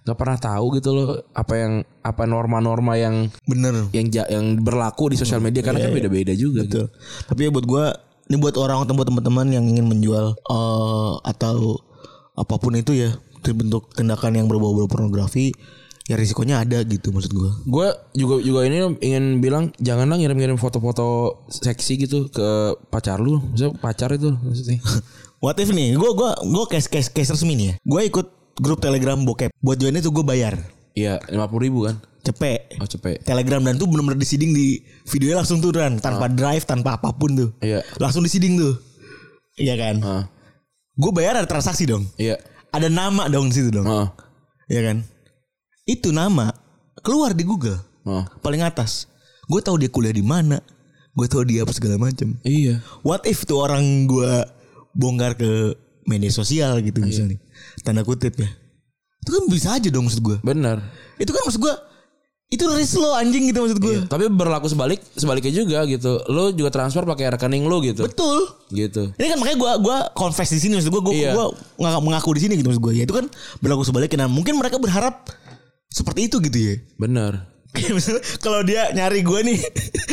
nggak 0.07 0.15
pernah 0.15 0.39
tahu 0.39 0.79
gitu 0.79 0.95
loh 0.95 1.09
apa 1.35 1.55
yang 1.59 1.73
apa 2.01 2.23
norma-norma 2.25 2.95
yang 2.95 3.27
Bener. 3.43 3.91
yang 3.91 4.07
ja- 4.07 4.31
yang 4.31 4.63
berlaku 4.63 5.11
di 5.11 5.19
sosial 5.19 5.43
media 5.43 5.67
karena 5.67 5.83
kan 5.83 5.91
beda-beda 5.91 6.31
juga 6.33 6.63
gitu. 6.63 6.87
Tapi 7.27 7.41
ya 7.43 7.51
buat 7.51 7.67
gue 7.67 7.85
ini 8.31 8.37
buat 8.39 8.55
orang 8.55 8.87
atau 8.87 8.95
buat 8.95 9.11
teman-teman 9.11 9.51
yang 9.51 9.67
ingin 9.67 9.91
menjual 9.91 10.39
eh, 10.39 11.13
atau 11.27 11.83
apa 12.39 12.55
pun 12.55 12.79
itu 12.79 12.95
ya 12.95 13.19
bentuk 13.43 13.91
tindakan 13.95 14.39
yang 14.39 14.47
berbau-bau 14.47 14.87
pornografi 14.87 15.51
ya 16.07 16.15
risikonya 16.15 16.63
ada 16.63 16.87
gitu 16.87 17.11
maksud 17.11 17.35
gue 17.35 17.51
Gue 17.67 17.89
juga 18.15 18.39
juga 18.39 18.63
ini 18.63 18.95
ingin 19.03 19.43
bilang 19.43 19.75
janganlah 19.83 20.19
ngirim-ngirim 20.19 20.55
foto-foto 20.55 21.43
seksi 21.51 22.07
gitu 22.07 22.31
ke 22.31 22.79
pacar 22.95 23.19
lu. 23.19 23.43
Maksudnya 23.43 23.75
pacar 23.83 24.15
itu 24.15 24.31
maksudnya. 24.39 24.79
what 25.43 25.59
if 25.59 25.69
nih 25.69 25.99
gue 25.99 26.11
gua 26.15 26.39
gue 26.39 26.65
case 26.71 26.87
case 26.87 27.11
case 27.11 27.35
resmi 27.35 27.59
nih 27.59 27.67
ya 27.67 27.75
gue 27.83 28.01
ikut 28.09 28.27
grup 28.57 28.79
telegram 28.79 29.19
bokep 29.19 29.53
buat 29.59 29.77
join 29.77 29.95
itu 29.95 30.09
gue 30.09 30.23
bayar 30.23 30.57
Iya, 30.93 31.21
lima 31.29 31.45
puluh 31.45 31.69
ribu 31.69 31.79
kan. 31.85 32.01
cepet 32.21 32.81
Oh 32.81 32.89
cepet. 32.89 33.21
telegram 33.23 33.61
dan 33.61 33.77
tuh 33.77 33.87
bener-bener 33.87 34.17
disiding 34.17 34.51
di 34.51 34.81
videonya 35.07 35.39
langsung 35.39 35.61
tuh 35.61 35.71
dan 35.71 35.97
tanpa 35.97 36.27
drive 36.27 36.65
tanpa 36.65 36.97
apa 36.97 37.13
pun 37.13 37.31
tuh 37.33 37.51
Iya. 37.61 37.85
langsung 37.97 38.21
disiding 38.21 38.57
tuh 38.57 38.75
iya 39.55 39.75
kan 39.75 39.97
Ah, 40.01 40.25
gue 40.93 41.11
bayar 41.13 41.37
ada 41.37 41.47
transaksi 41.47 41.85
dong 41.85 42.09
iya. 42.17 42.35
ada 42.69 42.89
nama 42.89 43.29
dong 43.29 43.47
di 43.47 43.55
situ 43.55 43.71
dong 43.71 43.85
Ah, 43.85 44.11
Iya 44.67 44.83
kan? 44.85 44.99
Itu 45.85 46.11
nama 46.11 46.51
keluar 46.99 47.31
di 47.31 47.47
Google 47.47 47.79
ah. 48.03 48.27
paling 48.41 48.59
atas. 48.61 49.07
Gue 49.47 49.63
tahu 49.63 49.79
dia 49.79 49.87
kuliah 49.87 50.11
di 50.11 50.27
mana. 50.27 50.59
Gue 51.15 51.31
tahu 51.31 51.47
dia 51.47 51.63
apa 51.63 51.71
segala 51.71 51.95
macam. 51.97 52.35
Iya. 52.43 52.83
What 53.01 53.23
if 53.25 53.47
tuh 53.47 53.63
orang 53.63 53.81
gue 54.05 54.33
bongkar 54.91 55.39
ke 55.39 55.79
media 56.03 56.29
sosial 56.29 56.83
gitu 56.83 56.99
misalnya. 56.99 57.39
Tanda 57.87 58.03
kutip 58.03 58.35
ya. 58.35 58.51
Itu 59.23 59.31
kan 59.31 59.43
bisa 59.47 59.79
aja 59.79 59.87
dong 59.87 60.11
maksud 60.11 60.19
gue. 60.19 60.43
Benar. 60.43 60.83
Itu 61.23 61.31
kan 61.31 61.47
maksud 61.47 61.63
gue 61.63 61.75
itu 62.47 62.63
risk 62.79 63.03
lo 63.03 63.11
anjing 63.15 63.51
gitu 63.51 63.59
maksud 63.59 63.79
gue. 63.83 64.07
Tapi 64.07 64.31
berlaku 64.31 64.71
sebalik 64.71 65.03
sebaliknya 65.19 65.51
juga 65.51 65.83
gitu. 65.87 66.23
Lu 66.31 66.55
juga 66.55 66.71
transfer 66.71 67.03
pakai 67.03 67.35
rekening 67.35 67.67
lu 67.67 67.83
gitu. 67.83 68.07
Betul. 68.07 68.47
Gitu. 68.71 69.11
Ini 69.19 69.27
kan 69.35 69.39
makanya 69.43 69.59
gue 69.59 69.73
gua 69.83 69.97
confess 70.15 70.51
di 70.55 70.63
sini 70.63 70.79
maksud 70.79 70.95
gue 70.95 71.03
gue 71.11 71.15
Iya. 71.27 71.35
gua 71.35 71.51
ngaku, 71.79 72.01
mengaku 72.07 72.31
di 72.39 72.41
sini 72.47 72.55
gitu 72.59 72.71
maksud 72.71 72.83
gue. 72.83 72.95
Ya 72.99 73.03
itu 73.07 73.15
kan 73.15 73.27
berlaku 73.59 73.83
sebaliknya. 73.83 74.27
Nah, 74.27 74.31
mungkin 74.31 74.59
mereka 74.59 74.79
berharap 74.79 75.27
seperti 75.91 76.31
itu 76.31 76.39
gitu 76.39 76.59
ya. 76.59 76.75
Kayak 77.75 77.93
misalnya 77.99 78.23
kalau 78.39 78.61
dia 78.63 78.95
nyari 78.95 79.21
gue 79.27 79.41
nih 79.43 79.59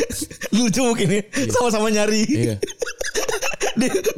Lucu 0.58 0.80
mungkin 0.84 1.08
ya 1.08 1.22
Sama-sama 1.54 1.88
nyari 1.88 2.26
Iya. 2.28 2.56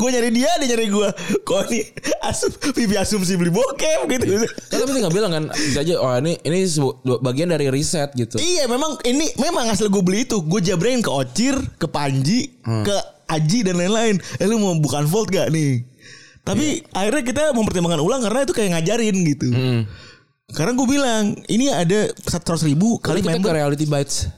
Gue 0.01 0.09
nyari 0.13 0.31
dia 0.33 0.51
Dia 0.61 0.67
nyari 0.75 0.87
gue 0.93 1.09
Kok 1.43 1.63
nih 1.73 1.85
asum, 2.27 2.51
Pipi 2.75 2.95
asumsi 2.99 3.39
beli 3.39 3.53
bokep 3.55 4.07
gitu. 4.11 4.25
Kan 4.73 4.79
tapi 4.83 4.93
tinggal 4.93 5.13
bilang 5.13 5.33
kan 5.33 5.45
bisa 5.53 5.81
aja 5.83 5.95
oh 6.01 6.13
ini 6.19 6.37
ini 6.45 6.67
bagian 7.23 7.51
dari 7.53 7.71
riset 7.73 8.13
gitu. 8.15 8.37
Iya 8.37 8.69
memang 8.69 9.01
Ini 9.03 9.39
memang 9.41 9.71
asal 9.73 9.89
gue 9.89 10.03
beli 10.03 10.29
itu. 10.29 10.43
Gue 10.45 10.61
jabrein 10.61 11.01
ke 11.01 11.11
Ocir 11.11 11.57
Ke 11.81 11.87
Panji 11.89 12.57
Ke 12.63 12.97
Aji 13.27 13.67
dan 13.67 13.83
lain-lain. 13.83 14.23
Eh 14.39 14.47
lu 14.47 14.63
mau 14.63 14.75
bukan 14.79 15.03
volt 15.11 15.35
gak 15.35 15.51
nih? 15.51 15.83
Tapi 16.47 16.87
akhirnya 16.95 17.23
kita 17.27 17.43
mempertimbangkan 17.59 17.99
ulang 17.99 18.23
Karena 18.23 18.47
itu 18.47 18.55
kayak 18.55 18.79
ngajarin 18.79 19.17
gitu. 19.27 19.49
Hmm. 19.51 19.83
Karena 20.47 20.73
gue 20.73 20.87
bilang 20.87 21.35
Ini 21.45 21.75
ada 21.75 22.07
100 22.07 22.23
ribu 22.65 23.03
Kali 23.03 23.19
kita 23.19 23.35
ke 23.35 23.39
member 23.39 23.53
Reality 23.53 23.83
Bites. 23.85 24.31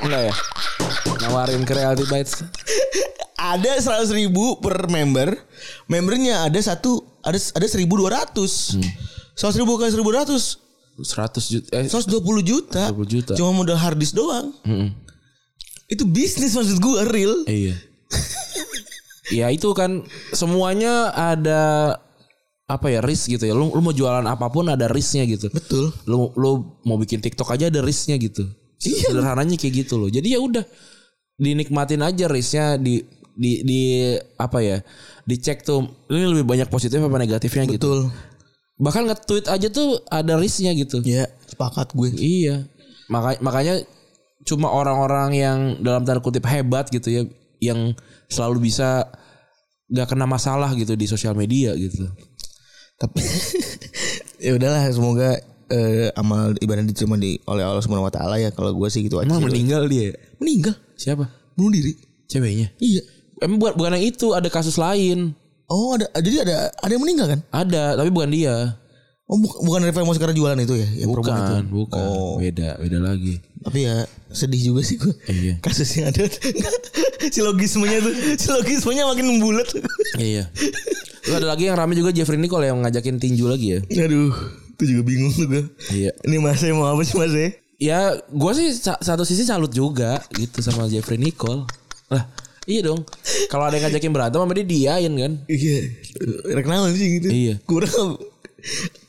Enggak 0.00 0.22
ya? 0.28 0.34
Nawarin 1.22 1.64
ke 1.64 1.72
Reality 1.72 2.04
Bites. 2.06 2.44
ada 3.40 3.72
seratus 3.80 4.12
ribu 4.12 4.60
per 4.60 4.84
member 4.86 5.32
membernya 5.88 6.44
ada 6.44 6.60
satu 6.60 7.00
ada 7.24 7.40
ada 7.40 7.64
seribu 7.64 7.96
dua 7.96 8.20
ratus 8.20 8.76
seratus 9.32 9.56
ribu 9.56 9.80
kali 9.80 9.88
seribu 9.88 10.12
ratus 10.12 10.60
100 11.00 11.40
juta 11.48 11.68
eh 11.72 11.88
seratus 11.88 12.04
dua 12.04 12.20
puluh 12.20 12.44
juta 12.44 12.92
20 12.92 13.00
juta. 13.08 13.32
cuma 13.32 13.56
modal 13.56 13.80
hard 13.80 13.96
disk 13.96 14.12
doang 14.12 14.52
itu 15.88 16.04
bisnis 16.04 16.52
maksud 16.52 16.76
gue 16.76 16.94
real 17.08 17.32
Iya. 17.48 17.80
ya 19.32 19.46
itu 19.48 19.72
kan 19.72 20.04
semuanya 20.30 21.08
ada 21.10 21.96
apa 22.70 22.86
ya 22.94 23.02
risk 23.02 23.34
gitu 23.34 23.50
ya. 23.50 23.52
Lu, 23.52 23.74
lu 23.74 23.82
mau 23.82 23.90
jualan 23.90 24.22
apa 24.22 24.46
pun 24.46 24.70
ada 24.70 24.86
risknya 24.86 25.26
gitu. 25.26 25.50
betul 25.50 25.90
Lu 26.06 26.30
lu 26.38 26.78
mau 26.86 26.94
bikin 26.94 27.18
TikTok 27.18 27.50
aja 27.58 27.66
ada 27.66 27.82
risknya 27.82 28.14
gitu. 28.22 28.46
Sederhananya 28.78 29.58
kayak 29.58 29.84
gitu 29.86 29.98
loh. 29.98 30.06
Jadi 30.06 30.32
ya 30.32 30.40
udah 30.40 30.62
dinikmatin 31.36 32.00
aja 32.06 32.30
risknya 32.30 32.78
di 32.78 33.02
di 33.34 33.66
di 33.66 33.80
apa 34.38 34.62
ya? 34.62 34.78
Dicek 35.26 35.66
tuh 35.66 36.06
ini 36.08 36.30
lebih 36.30 36.46
banyak 36.46 36.70
positif 36.70 37.02
apa 37.02 37.18
negatifnya 37.18 37.66
gitu. 37.66 37.76
betul 37.76 38.00
Bahkan 38.80 39.12
nge-tweet 39.12 39.46
aja 39.52 39.68
tuh 39.68 40.00
ada 40.08 40.40
risknya 40.40 40.72
gitu. 40.72 41.04
ya 41.04 41.28
sepakat 41.44 41.92
gue 41.92 42.16
Iya. 42.16 42.64
Maka, 43.12 43.36
makanya 43.44 43.84
cuma 44.48 44.72
orang-orang 44.72 45.30
yang 45.36 45.58
dalam 45.84 46.08
tanda 46.08 46.24
kutip 46.24 46.48
hebat 46.48 46.88
gitu 46.88 47.12
ya 47.12 47.22
yang 47.60 47.92
selalu 48.32 48.72
bisa 48.72 49.04
gak 49.92 50.08
kena 50.08 50.24
masalah 50.24 50.72
gitu 50.72 50.96
di 50.96 51.04
sosial 51.04 51.36
media 51.36 51.76
gitu. 51.76 52.08
Tapi 53.00 53.24
ya 54.44 54.52
udahlah 54.52 54.84
semoga 54.92 55.40
eh, 55.66 56.12
amal 56.14 56.52
ibadah 56.58 56.84
diterima 56.84 57.16
di 57.16 57.40
oleh 57.44 57.64
Allah 57.64 57.80
Subhanahu 57.80 58.04
wa 58.04 58.12
taala 58.12 58.36
ya 58.36 58.52
kalau 58.52 58.76
gue 58.76 58.88
sih 58.88 59.00
gitu 59.02 59.16
aja 59.16 59.26
Emang 59.26 59.40
meninggal 59.42 59.88
dia? 59.88 60.12
meninggal 60.36 60.76
Siapa? 60.94 61.24
bunuh 61.56 61.72
diri 61.72 61.96
Ceweknya? 62.28 62.70
iya 62.78 63.00
Emang 63.40 63.56
bukan, 63.56 63.72
bukan 63.72 63.96
yang 63.96 64.04
itu, 64.06 64.36
ada 64.36 64.52
kasus 64.52 64.76
lain. 64.76 65.32
oh 65.66 65.96
ada 65.96 66.04
jadi 66.20 66.44
ada 66.44 66.68
ada 66.76 66.92
yang 66.92 67.00
meninggal 67.00 67.24
kan 67.26 67.40
Ada, 67.48 67.96
tapi 67.96 68.12
bukan 68.12 68.28
dia. 68.28 68.76
Oh 69.30 69.38
bu- 69.38 69.62
bukan 69.62 69.80
Revel 69.80 70.02
mau 70.02 70.12
sekarang 70.12 70.34
jualan 70.34 70.58
itu 70.58 70.74
ya 70.74 70.88
yang 70.98 71.08
perempuan 71.08 71.38
itu 71.38 71.46
Bukan, 71.46 71.64
bukan. 71.70 72.02
Oh. 72.02 72.34
Beda, 72.36 72.74
beda 72.76 72.98
lagi. 72.98 73.38
Tapi 73.60 73.78
ya 73.84 74.02
sedih 74.28 74.62
juga 74.66 74.80
sih 74.82 74.96
gue. 74.96 75.14
Iya. 75.26 75.54
Kasusnya 75.60 76.10
ada. 76.10 76.26
Silogismenya 77.34 77.98
tuh. 78.00 78.14
Silogismenya 78.36 79.04
makin 79.04 79.26
membulat. 79.28 79.68
Iya. 80.16 80.48
Terus 81.20 81.34
ada 81.36 81.46
lagi 81.46 81.68
yang 81.68 81.76
rame 81.76 81.92
juga 81.92 82.10
Jeffrey 82.10 82.36
Nicole 82.36 82.66
yang 82.66 82.80
ngajakin 82.80 83.16
tinju 83.16 83.46
lagi 83.46 83.76
ya. 83.76 83.80
Aduh. 84.02 84.32
Itu 84.74 84.84
juga 84.88 85.02
bingung 85.04 85.30
tuh 85.30 85.46
gue. 85.46 85.62
Iya. 85.92 86.10
Ini 86.24 86.36
Mas 86.38 86.60
E 86.60 86.72
mau 86.72 86.88
apa 86.88 87.04
sih 87.04 87.14
Mas 87.14 87.30
E? 87.30 87.60
Ya, 87.76 88.12
gue 88.16 88.52
sih 88.54 88.72
sa- 88.72 88.98
satu 88.98 89.22
sisi 89.22 89.44
salut 89.44 89.68
juga 89.68 90.20
gitu 90.32 90.60
sama 90.60 90.84
Jeffrey 90.84 91.16
Nicole. 91.16 91.64
Lah, 92.08 92.24
iya 92.64 92.80
dong. 92.82 93.04
Kalau 93.46 93.64
ada 93.64 93.76
yang 93.76 93.86
ngajakin 93.86 94.10
berantem 94.10 94.36
sama 94.36 94.52
dia 94.52 94.64
diain 94.64 95.12
kan. 95.12 95.32
Iya. 95.46 95.78
Rekenal 96.50 96.88
sih 96.90 97.20
gitu. 97.20 97.28
Iya. 97.28 97.54
Kurang. 97.62 98.16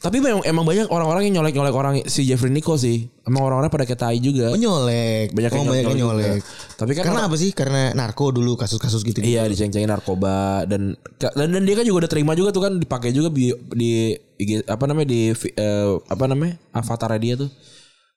Tapi 0.01 0.17
memang 0.17 0.41
emang 0.43 0.65
banyak 0.65 0.89
orang-orang 0.89 1.29
yang 1.29 1.41
nyolek-nyolek 1.41 1.75
orang 1.75 1.95
si 2.09 2.25
Jeffrey 2.25 2.49
Nicole 2.49 2.79
sih. 2.81 3.05
Emang 3.27 3.45
orang-orang 3.45 3.69
pada 3.69 3.85
kayak 3.85 4.01
tai 4.01 4.17
juga. 4.17 4.49
Menyolek. 4.51 5.31
Banyak 5.31 5.51
yang 5.53 5.61
oh, 5.61 5.65
nyolek 5.69 5.85
nyolek. 5.93 5.97
juga. 5.97 6.31
Tapi 6.79 6.91
kan 6.97 7.03
Karena 7.05 7.23
apa 7.29 7.35
sih? 7.37 7.49
Karena 7.53 7.81
narko 7.93 8.33
dulu 8.33 8.57
kasus-kasus 8.57 9.05
gitu. 9.05 9.21
Iya 9.21 9.45
diceng-cengin 9.45 9.89
narkoba 9.89 10.65
dan, 10.65 10.97
dan 11.19 11.47
dan 11.53 11.63
dia 11.63 11.75
kan 11.77 11.85
juga 11.85 12.07
udah 12.07 12.11
terima 12.11 12.33
juga 12.33 12.49
tuh 12.49 12.63
kan 12.65 12.73
dipakai 12.81 13.13
juga 13.13 13.29
di, 13.29 13.53
di 13.77 14.57
apa 14.65 14.83
namanya 14.89 15.07
di 15.13 15.31
eh, 15.35 15.91
apa 16.09 16.23
namanya 16.25 16.57
avatar 16.73 17.15
dia 17.21 17.37
tuh. 17.37 17.49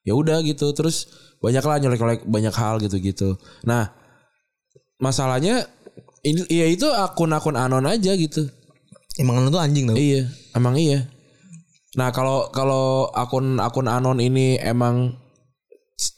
Ya 0.05 0.13
udah 0.17 0.41
gitu 0.45 0.73
terus 0.73 1.09
banyak 1.45 1.65
lah 1.65 1.77
nyolek-nyolek 1.81 2.25
banyak 2.25 2.55
hal 2.57 2.81
gitu-gitu. 2.81 3.37
Nah 3.69 3.93
masalahnya 4.97 5.69
ini 6.25 6.49
ya 6.49 6.67
itu 6.67 6.89
akun-akun 6.89 7.61
anon 7.61 7.85
aja 7.85 8.17
gitu. 8.17 8.49
Emang 9.21 9.45
lu 9.45 9.53
tuh 9.53 9.63
anjing 9.63 9.87
tau. 9.87 9.95
Iya, 9.95 10.27
emang 10.57 10.75
iya. 10.75 11.07
Nah, 11.95 12.11
kalau 12.11 12.51
kalau 12.51 13.09
akun-akun 13.15 13.87
anon 13.87 14.19
ini 14.19 14.59
emang 14.59 15.15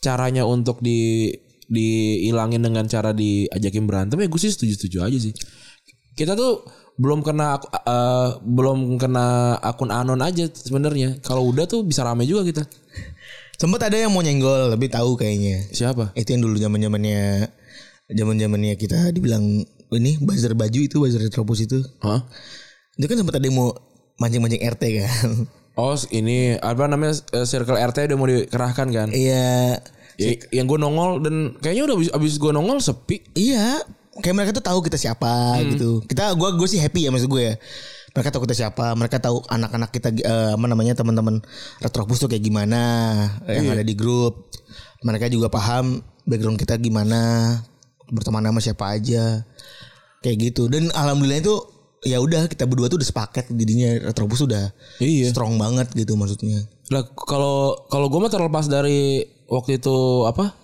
caranya 0.00 0.48
untuk 0.48 0.80
di 0.80 1.30
dihilangin 1.66 2.62
dengan 2.62 2.86
cara 2.86 3.10
diajakin 3.10 3.90
berantem 3.90 4.22
ya 4.22 4.30
gue 4.30 4.40
sih 4.40 4.54
setuju-setuju 4.54 4.98
aja 5.02 5.18
sih. 5.18 5.34
Kita 6.16 6.32
tuh 6.38 6.64
belum 6.96 7.20
kena 7.20 7.60
eh, 7.60 8.28
belum 8.40 8.96
kena 8.96 9.58
akun 9.60 9.92
anon 9.92 10.24
aja 10.24 10.48
sebenarnya. 10.48 11.20
Kalau 11.20 11.44
udah 11.52 11.68
tuh 11.68 11.84
bisa 11.84 12.06
rame 12.06 12.24
juga 12.24 12.46
kita. 12.46 12.62
Sempet 13.60 13.88
ada 13.88 13.96
yang 13.96 14.12
mau 14.12 14.20
nyenggol 14.20 14.72
tapi 14.72 14.88
tahu 14.88 15.16
kayaknya. 15.16 15.68
Siapa? 15.72 16.12
Itu 16.16 16.36
yang 16.36 16.42
dulu 16.44 16.56
zaman 16.56 16.80
zamannya 16.80 17.52
zaman 18.06 18.36
zamannya 18.38 18.74
kita 18.78 19.10
dibilang 19.10 19.64
ini 19.92 20.20
buzzer 20.22 20.54
baju 20.54 20.80
itu 20.80 20.96
buzzer 20.96 21.20
retropus 21.20 21.68
itu. 21.68 21.84
Hah? 22.00 22.24
Itu 22.96 23.04
kan 23.08 23.16
sempat 23.20 23.36
ada 23.36 23.44
yang 23.44 23.60
mau 23.60 23.76
mancing-mancing 24.16 24.64
RT 24.64 24.82
kan. 25.02 25.28
Oh, 25.76 25.92
ini 26.08 26.56
apa 26.56 26.88
namanya 26.88 27.20
eh, 27.36 27.44
circle 27.44 27.76
RT 27.76 28.08
udah 28.08 28.16
mau 28.16 28.24
dikerahkan 28.24 28.88
kan? 28.88 29.08
Iya. 29.12 29.76
Ya, 30.16 30.32
yang 30.48 30.64
gue 30.64 30.80
nongol 30.80 31.20
dan 31.20 31.60
kayaknya 31.60 31.92
udah 31.92 31.96
abis, 32.00 32.08
abis 32.16 32.34
gue 32.40 32.48
nongol 32.48 32.80
sepi. 32.80 33.20
Iya. 33.36 33.84
Kayak 34.24 34.34
mereka 34.40 34.52
tuh 34.56 34.64
tahu 34.64 34.80
kita 34.80 34.96
siapa 34.96 35.60
gitu. 35.68 36.00
Kita 36.08 36.32
gua 36.40 36.56
gue 36.56 36.64
sih 36.64 36.80
happy 36.80 37.04
ya 37.04 37.12
maksud 37.12 37.28
gue 37.28 37.52
ya. 37.52 37.54
Mereka 38.16 38.32
tahu 38.32 38.48
kita 38.48 38.56
siapa, 38.56 38.96
mereka 38.96 39.20
tahu 39.20 39.44
anak-anak 39.44 39.92
kita 39.92 40.08
eh, 40.16 40.56
apa 40.56 40.64
namanya 40.64 40.96
teman-teman 40.96 41.44
Retropus 41.84 42.24
tuh 42.24 42.32
kayak 42.32 42.40
gimana 42.40 42.80
yang 43.44 43.68
ada 43.68 43.84
di 43.84 43.92
grup. 43.92 44.48
Mereka 45.04 45.28
juga 45.28 45.52
paham 45.52 46.00
background 46.24 46.56
kita 46.56 46.80
gimana, 46.80 47.52
berteman 48.08 48.48
sama 48.48 48.60
siapa 48.64 48.96
aja. 48.96 49.44
Kayak 50.24 50.36
gitu. 50.48 50.72
Dan 50.72 50.88
alhamdulillah 50.96 51.44
itu 51.44 51.75
ya 52.06 52.22
udah 52.22 52.46
kita 52.46 52.64
berdua 52.64 52.86
tuh 52.86 53.02
udah 53.02 53.08
sepaket 53.10 53.50
jadinya 53.50 54.06
Retropus 54.06 54.46
udah 54.46 54.70
Iya. 55.02 55.34
strong 55.34 55.58
banget 55.58 55.90
gitu 55.92 56.14
maksudnya. 56.14 56.62
Lah 56.94 57.02
kalau 57.12 57.74
kalau 57.90 58.06
gue 58.06 58.20
mah 58.22 58.30
terlepas 58.30 58.70
dari 58.70 59.26
waktu 59.50 59.82
itu 59.82 60.22
apa 60.24 60.54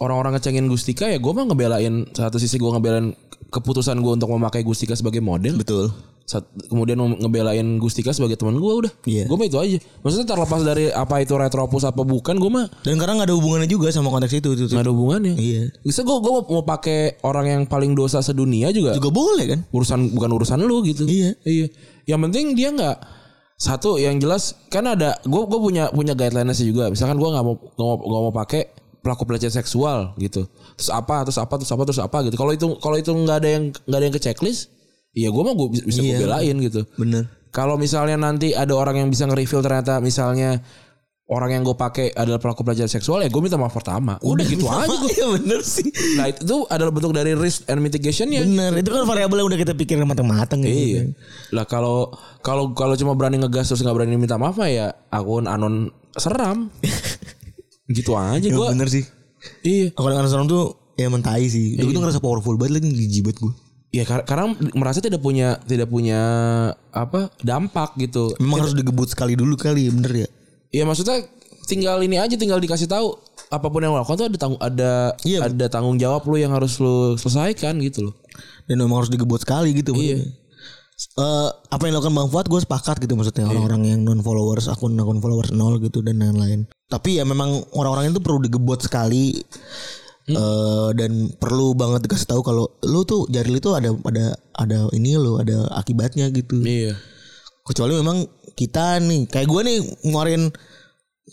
orang-orang 0.00 0.40
ngecengin 0.40 0.66
Gustika 0.66 1.06
ya 1.06 1.20
gue 1.20 1.32
mah 1.32 1.44
ngebelain 1.44 2.08
satu 2.10 2.40
sisi 2.40 2.56
gue 2.56 2.66
ngebelain 2.66 3.12
keputusan 3.52 4.00
gue 4.00 4.12
untuk 4.16 4.32
memakai 4.32 4.64
Gustika 4.64 4.96
sebagai 4.96 5.20
model. 5.20 5.60
Betul. 5.60 5.92
Sat- 6.24 6.48
kemudian 6.72 6.96
ngebelain 6.96 7.76
Gustika 7.76 8.08
sebagai 8.10 8.40
teman 8.40 8.56
gue 8.56 8.72
udah. 8.72 8.92
Iya. 9.04 9.28
Gue 9.28 9.36
mah 9.36 9.44
itu 9.44 9.60
aja. 9.60 9.76
Maksudnya 10.00 10.24
terlepas 10.24 10.60
dari 10.60 10.88
apa 10.88 11.20
itu 11.20 11.36
retropus 11.36 11.84
apa 11.84 12.00
bukan, 12.00 12.40
gue 12.40 12.48
mah 12.48 12.66
Dan 12.80 12.96
karena 12.96 13.20
nggak 13.20 13.28
ada 13.28 13.36
hubungannya 13.36 13.68
juga 13.68 13.92
sama 13.92 14.08
konteks 14.08 14.32
itu. 14.34 14.48
itu, 14.56 14.64
ada 14.72 14.88
hubungannya. 14.88 15.36
Iya. 15.36 15.68
Bisa 15.80 16.00
gue 16.00 16.16
gue 16.16 16.32
mau, 16.32 16.40
mau 16.42 16.64
pakai 16.64 17.20
orang 17.20 17.46
yang 17.46 17.62
paling 17.64 17.92
dosa 17.92 18.18
sedunia 18.18 18.72
juga, 18.72 18.96
Juga 18.96 19.12
boleh 19.12 19.44
kan? 19.46 19.60
urusan 19.68 20.16
bukan 20.16 20.30
urusan 20.32 20.58
lu 20.60 20.80
gitu. 20.82 21.04
Iya. 21.04 21.36
Iya. 21.44 21.66
Yang 22.08 22.20
penting 22.24 22.46
dia 22.56 22.68
nggak 22.72 22.96
satu 23.54 23.96
yang 23.96 24.18
jelas 24.18 24.56
kan 24.66 24.82
ada 24.84 25.14
gue 25.22 25.42
gue 25.44 25.60
punya 25.60 25.88
punya 25.88 26.16
guideline 26.16 26.48
sih 26.52 26.66
juga. 26.66 26.88
Misalkan 26.88 27.20
gue 27.20 27.28
nggak 27.28 27.44
mau 27.44 27.54
nggak 27.54 27.84
mau, 27.84 27.96
nggak 28.00 28.22
mau 28.22 28.34
pakai 28.34 28.62
pelaku 29.04 29.28
pelecehan 29.28 29.52
seksual 29.52 30.16
gitu. 30.16 30.48
Terus 30.74 30.88
apa 30.88 31.20
terus 31.22 31.36
apa 31.36 31.54
terus 31.54 31.68
apa 31.68 31.82
terus 31.84 32.00
apa 32.00 32.16
gitu. 32.24 32.34
Kalau 32.34 32.52
itu 32.52 32.66
kalau 32.80 32.96
itu 32.96 33.12
nggak 33.12 33.36
ada 33.38 33.48
yang 33.50 33.64
nggak 33.70 33.98
ada 34.00 34.04
yang 34.04 34.16
ke 34.16 34.22
checklist, 34.22 34.72
ya 35.14 35.30
gue 35.30 35.42
mau 35.42 35.54
gue 35.54 35.68
bisa, 35.72 35.84
bisa 35.84 36.00
gue 36.00 36.10
Iya. 36.12 36.20
belain 36.20 36.56
gitu. 36.60 36.80
Bener. 36.94 37.24
Kalau 37.48 37.74
misalnya 37.74 38.18
nanti 38.18 38.50
ada 38.50 38.74
orang 38.74 38.98
yang 38.98 39.08
bisa 39.08 39.24
nge-reveal 39.24 39.62
ternyata 39.62 39.98
misalnya 39.98 40.58
orang 41.24 41.50
yang 41.50 41.62
gue 41.62 41.72
pakai 41.72 42.12
adalah 42.12 42.36
pelaku 42.36 42.60
pelecehan 42.60 42.90
seksual 42.90 43.22
ya 43.22 43.30
gue 43.30 43.38
minta 43.38 43.54
maaf 43.54 43.72
pertama. 43.72 44.18
Udah, 44.20 44.42
gitu 44.42 44.66
aja 44.66 44.90
gue. 44.90 45.10
Iya 45.14 45.26
bener 45.32 45.60
sih. 45.62 45.86
Nah 46.14 46.28
itu 46.28 46.42
tuh 46.42 46.66
adalah 46.66 46.90
bentuk 46.90 47.10
dari 47.10 47.32
risk 47.32 47.64
and 47.64 47.78
mitigation 47.78 48.28
ya. 48.28 48.42
Bener. 48.42 48.74
Itu 48.76 48.90
kan 48.90 49.06
variabel 49.06 49.38
yang 49.38 49.48
udah 49.48 49.60
kita 49.60 49.72
pikirin 49.72 50.02
matang-matang 50.02 50.60
gitu. 50.60 50.74
Iya. 50.74 51.02
Lah 51.54 51.64
kalau 51.64 52.10
kalau 52.42 52.74
kalau 52.74 52.92
cuma 52.94 53.14
berani 53.14 53.38
ngegas 53.38 53.70
terus 53.70 53.80
nggak 53.80 53.94
berani 53.94 54.18
minta 54.18 54.34
maaf 54.34 54.58
ya 54.60 54.92
akun 55.08 55.46
anon 55.46 55.88
seram. 56.12 56.68
gitu 57.88 58.16
aja 58.16 58.40
Ya, 58.40 58.52
gua. 58.52 58.74
bener 58.74 58.88
sih. 58.88 59.04
Iya. 59.62 59.92
Kalau 59.94 60.08
dengan 60.10 60.26
serem 60.26 60.44
tuh 60.44 60.74
ya 60.94 61.06
mentai 61.06 61.46
sih. 61.46 61.76
Gue 61.76 61.88
tuh 61.88 62.00
ngerasa 62.00 62.18
powerful 62.18 62.56
banget 62.56 62.82
lagi 62.82 62.90
jijibet 62.90 63.38
gue. 63.38 63.52
Iya 63.94 64.02
kar- 64.02 64.26
karena 64.26 64.50
merasa 64.74 64.98
tidak 64.98 65.22
punya 65.22 65.54
tidak 65.70 65.86
punya 65.86 66.18
apa 66.90 67.30
dampak 67.46 67.94
gitu. 68.02 68.34
Memang 68.42 68.66
harus 68.66 68.74
digebut 68.74 69.06
sekali 69.06 69.38
dulu 69.38 69.54
kali 69.54 69.86
bener 69.86 70.26
ya. 70.26 70.28
Iya 70.74 70.82
maksudnya 70.82 71.22
tinggal 71.70 72.02
ini 72.02 72.18
aja 72.18 72.34
tinggal 72.34 72.58
dikasih 72.58 72.90
tahu 72.90 73.14
apa 73.54 73.66
pun 73.70 73.86
yang 73.86 73.94
lo 73.94 74.02
lakukan 74.02 74.18
tuh 74.18 74.26
ada 74.26 74.38
tanggung 74.40 74.58
ada 74.58 74.90
Iya. 75.22 75.46
ada 75.46 75.66
tanggung 75.70 75.94
jawab 75.94 76.26
lu 76.26 76.42
yang 76.42 76.50
harus 76.50 76.82
lu 76.82 77.14
selesaikan 77.14 77.78
gitu 77.86 78.10
loh. 78.10 78.14
Dan 78.66 78.82
memang 78.82 79.06
harus 79.06 79.14
digebut 79.14 79.46
sekali 79.46 79.70
gitu. 79.70 79.94
Iya. 79.94 80.26
Eh, 81.14 81.48
apa 81.70 81.82
yang 81.86 81.98
dilakukan 81.98 82.14
Bang 82.14 82.30
Fuad 82.30 82.46
gue 82.46 82.60
sepakat 82.62 82.98
gitu 83.02 83.14
maksudnya 83.14 83.46
orang-orang 83.46 83.82
yang 83.94 84.00
non 84.02 84.22
followers 84.22 84.70
akun 84.70 84.94
akun 84.94 85.18
followers 85.18 85.50
nol 85.50 85.78
gitu 85.78 86.02
dan 86.02 86.18
lain-lain. 86.18 86.66
Tapi 86.86 87.18
ya 87.18 87.26
memang 87.26 87.62
orang-orang 87.74 88.10
itu 88.10 88.18
perlu 88.18 88.42
digebot 88.42 88.82
sekali 88.82 89.38
eh, 90.26 90.88
dan 90.94 91.12
perlu 91.34 91.72
banget 91.72 92.00
dikasih 92.02 92.26
tahu 92.26 92.40
kalau 92.40 92.64
lu 92.82 93.02
tuh 93.02 93.28
jari 93.28 93.52
itu 93.52 93.70
ada 93.70 93.92
ada 94.00 94.24
ada 94.54 94.78
ini 94.90 95.14
lo 95.14 95.36
ada 95.36 95.68
akibatnya 95.74 96.28
gitu. 96.28 96.60
Iya. 96.60 96.96
Kecuali 97.62 97.92
memang 97.94 98.24
kita 98.52 99.00
nih 99.00 99.24
kayak 99.26 99.46
gue 99.46 99.60
nih 99.62 99.76
ngeluarin 100.02 100.48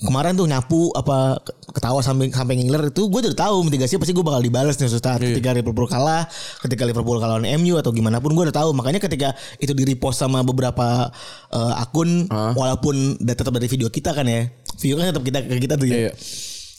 kemarin 0.01 0.33
tuh 0.33 0.43
nyapu 0.45 0.87
apa 0.91 1.35
ketawa 1.69 1.99
sampai 1.99 2.31
sampai 2.31 2.55
ngiler 2.57 2.89
itu 2.89 3.05
gue 3.05 3.19
udah 3.21 3.35
tahu 3.37 3.61
mitigasi 3.61 3.95
pasti 3.95 4.11
gue 4.11 4.21
bakal 4.21 4.39
dibalas 4.39 4.73
nih 4.73 4.87
suatu 4.87 5.03
saat 5.05 5.19
ketika 5.29 5.51
Liverpool 5.51 5.83
kalah 5.85 6.23
ketika 6.61 6.83
Liverpool 6.83 7.15
kalah 7.17 7.35
lawan 7.35 7.47
MU 7.57 7.75
atau 7.75 7.91
gimana 7.91 8.17
pun 8.17 8.31
gue 8.31 8.39
udah 8.41 8.55
tahu 8.55 8.71
makanya 8.71 8.97
ketika 8.97 9.31
itu 9.57 9.69
di 9.69 9.83
repost 9.85 10.17
sama 10.17 10.41
beberapa 10.41 11.11
eh, 11.49 11.73
akun 11.77 12.23
walaupun 12.53 12.95
da- 13.19 13.35
tetap 13.35 13.51
dari 13.51 13.67
video 13.67 13.87
kita 13.87 14.11
kan 14.11 14.23
ya 14.23 14.47
video 14.77 14.95
kan 14.95 15.11
tetap 15.11 15.21
kita 15.21 15.37
ke 15.43 15.59
kita 15.59 15.75
tuh 15.75 15.85
ya 15.85 15.95
Iya. 16.01 16.11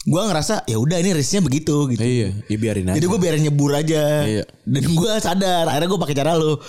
Gue 0.03 0.21
ngerasa 0.21 0.63
ya 0.63 0.75
udah 0.75 0.97
ini 0.97 1.11
risknya 1.11 1.39
begitu 1.39 1.87
gitu 1.87 1.99
Iya, 1.99 2.35
ya 2.43 2.57
biarin 2.57 2.85
aja. 2.85 2.95
jadi 2.95 3.05
gue 3.05 3.19
biarin 3.19 3.41
nyebur 3.41 3.71
aja 3.71 4.03
Iya. 4.21 4.43
dan 4.61 4.83
gue 4.85 5.11
sadar 5.17 5.65
akhirnya 5.65 5.89
gue 5.89 6.01
pakai 6.01 6.13
cara 6.13 6.31
lo 6.33 6.59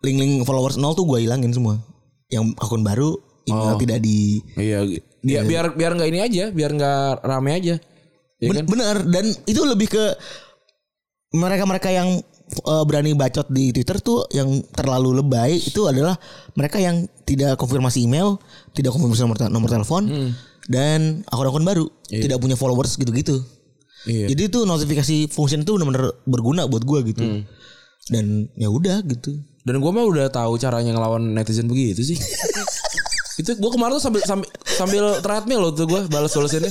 link-link 0.00 0.42
followers 0.42 0.76
nol 0.76 0.92
tuh 0.92 1.04
gue 1.04 1.22
hilangin 1.22 1.50
semua 1.50 1.78
yang 2.26 2.50
akun 2.56 2.82
baru 2.82 3.14
email 3.44 3.76
tidak 3.76 3.98
di 3.98 4.42
Iya, 4.54 4.82
dia 5.20 5.40
biar 5.42 5.72
biar 5.72 5.92
nggak 5.92 6.08
ini 6.08 6.20
aja, 6.20 6.44
biar 6.48 6.70
nggak 6.72 7.22
rame 7.22 7.50
aja. 7.52 7.74
Ya 8.36 8.48
Ben- 8.48 8.58
kan? 8.58 8.66
Bener 8.66 8.96
dan 9.04 9.24
itu 9.44 9.62
lebih 9.62 9.86
ke 9.88 10.04
mereka-mereka 11.32 11.88
yang 11.88 12.18
eh, 12.52 12.84
berani 12.84 13.14
bacot 13.14 13.46
di 13.48 13.70
Twitter 13.70 13.96
tuh 13.98 14.26
yang 14.28 14.46
terlalu 14.68 15.16
lebay 15.16 15.56
itu 15.56 15.86
adalah 15.86 16.18
mereka 16.52 16.76
yang 16.76 17.06
tidak 17.22 17.54
konfirmasi 17.54 18.02
email, 18.02 18.36
tidak 18.72 18.90
konfirmasi 18.90 19.22
nomor, 19.22 19.36
nomor 19.48 19.70
telepon 19.70 20.02
Hmm. 20.04 20.30
Dan 20.70 21.26
akun-akun 21.30 21.64
baru, 21.66 21.86
tidak 22.10 22.38
punya 22.38 22.54
followers 22.54 22.94
gitu-gitu. 22.98 23.42
Iya. 24.06 24.34
Jadi 24.34 24.42
itu 24.50 24.58
notifikasi 24.66 25.16
function 25.30 25.62
itu 25.62 25.78
benar-benar 25.78 26.10
berguna 26.26 26.66
buat 26.66 26.82
gua 26.82 27.06
gitu. 27.06 27.22
Hmm. 27.22 27.42
Dan 28.10 28.50
ya 28.58 28.66
udah 28.66 29.02
gitu. 29.06 29.38
Dan 29.62 29.78
gue 29.78 29.90
mah 29.94 30.02
udah 30.02 30.26
tahu 30.26 30.58
caranya 30.58 30.90
ngelawan 30.90 31.22
netizen 31.38 31.70
begitu 31.70 32.02
sih. 32.02 32.18
itu 33.40 33.50
gue 33.56 33.70
kemarin 33.70 33.96
tuh 33.96 34.02
sambil 34.02 34.20
sambil, 34.26 34.48
sambil 34.66 35.04
treadmill 35.22 35.70
loh 35.70 35.72
tuh 35.72 35.86
gue 35.86 36.00
balas 36.10 36.34
balasinnya. 36.34 36.70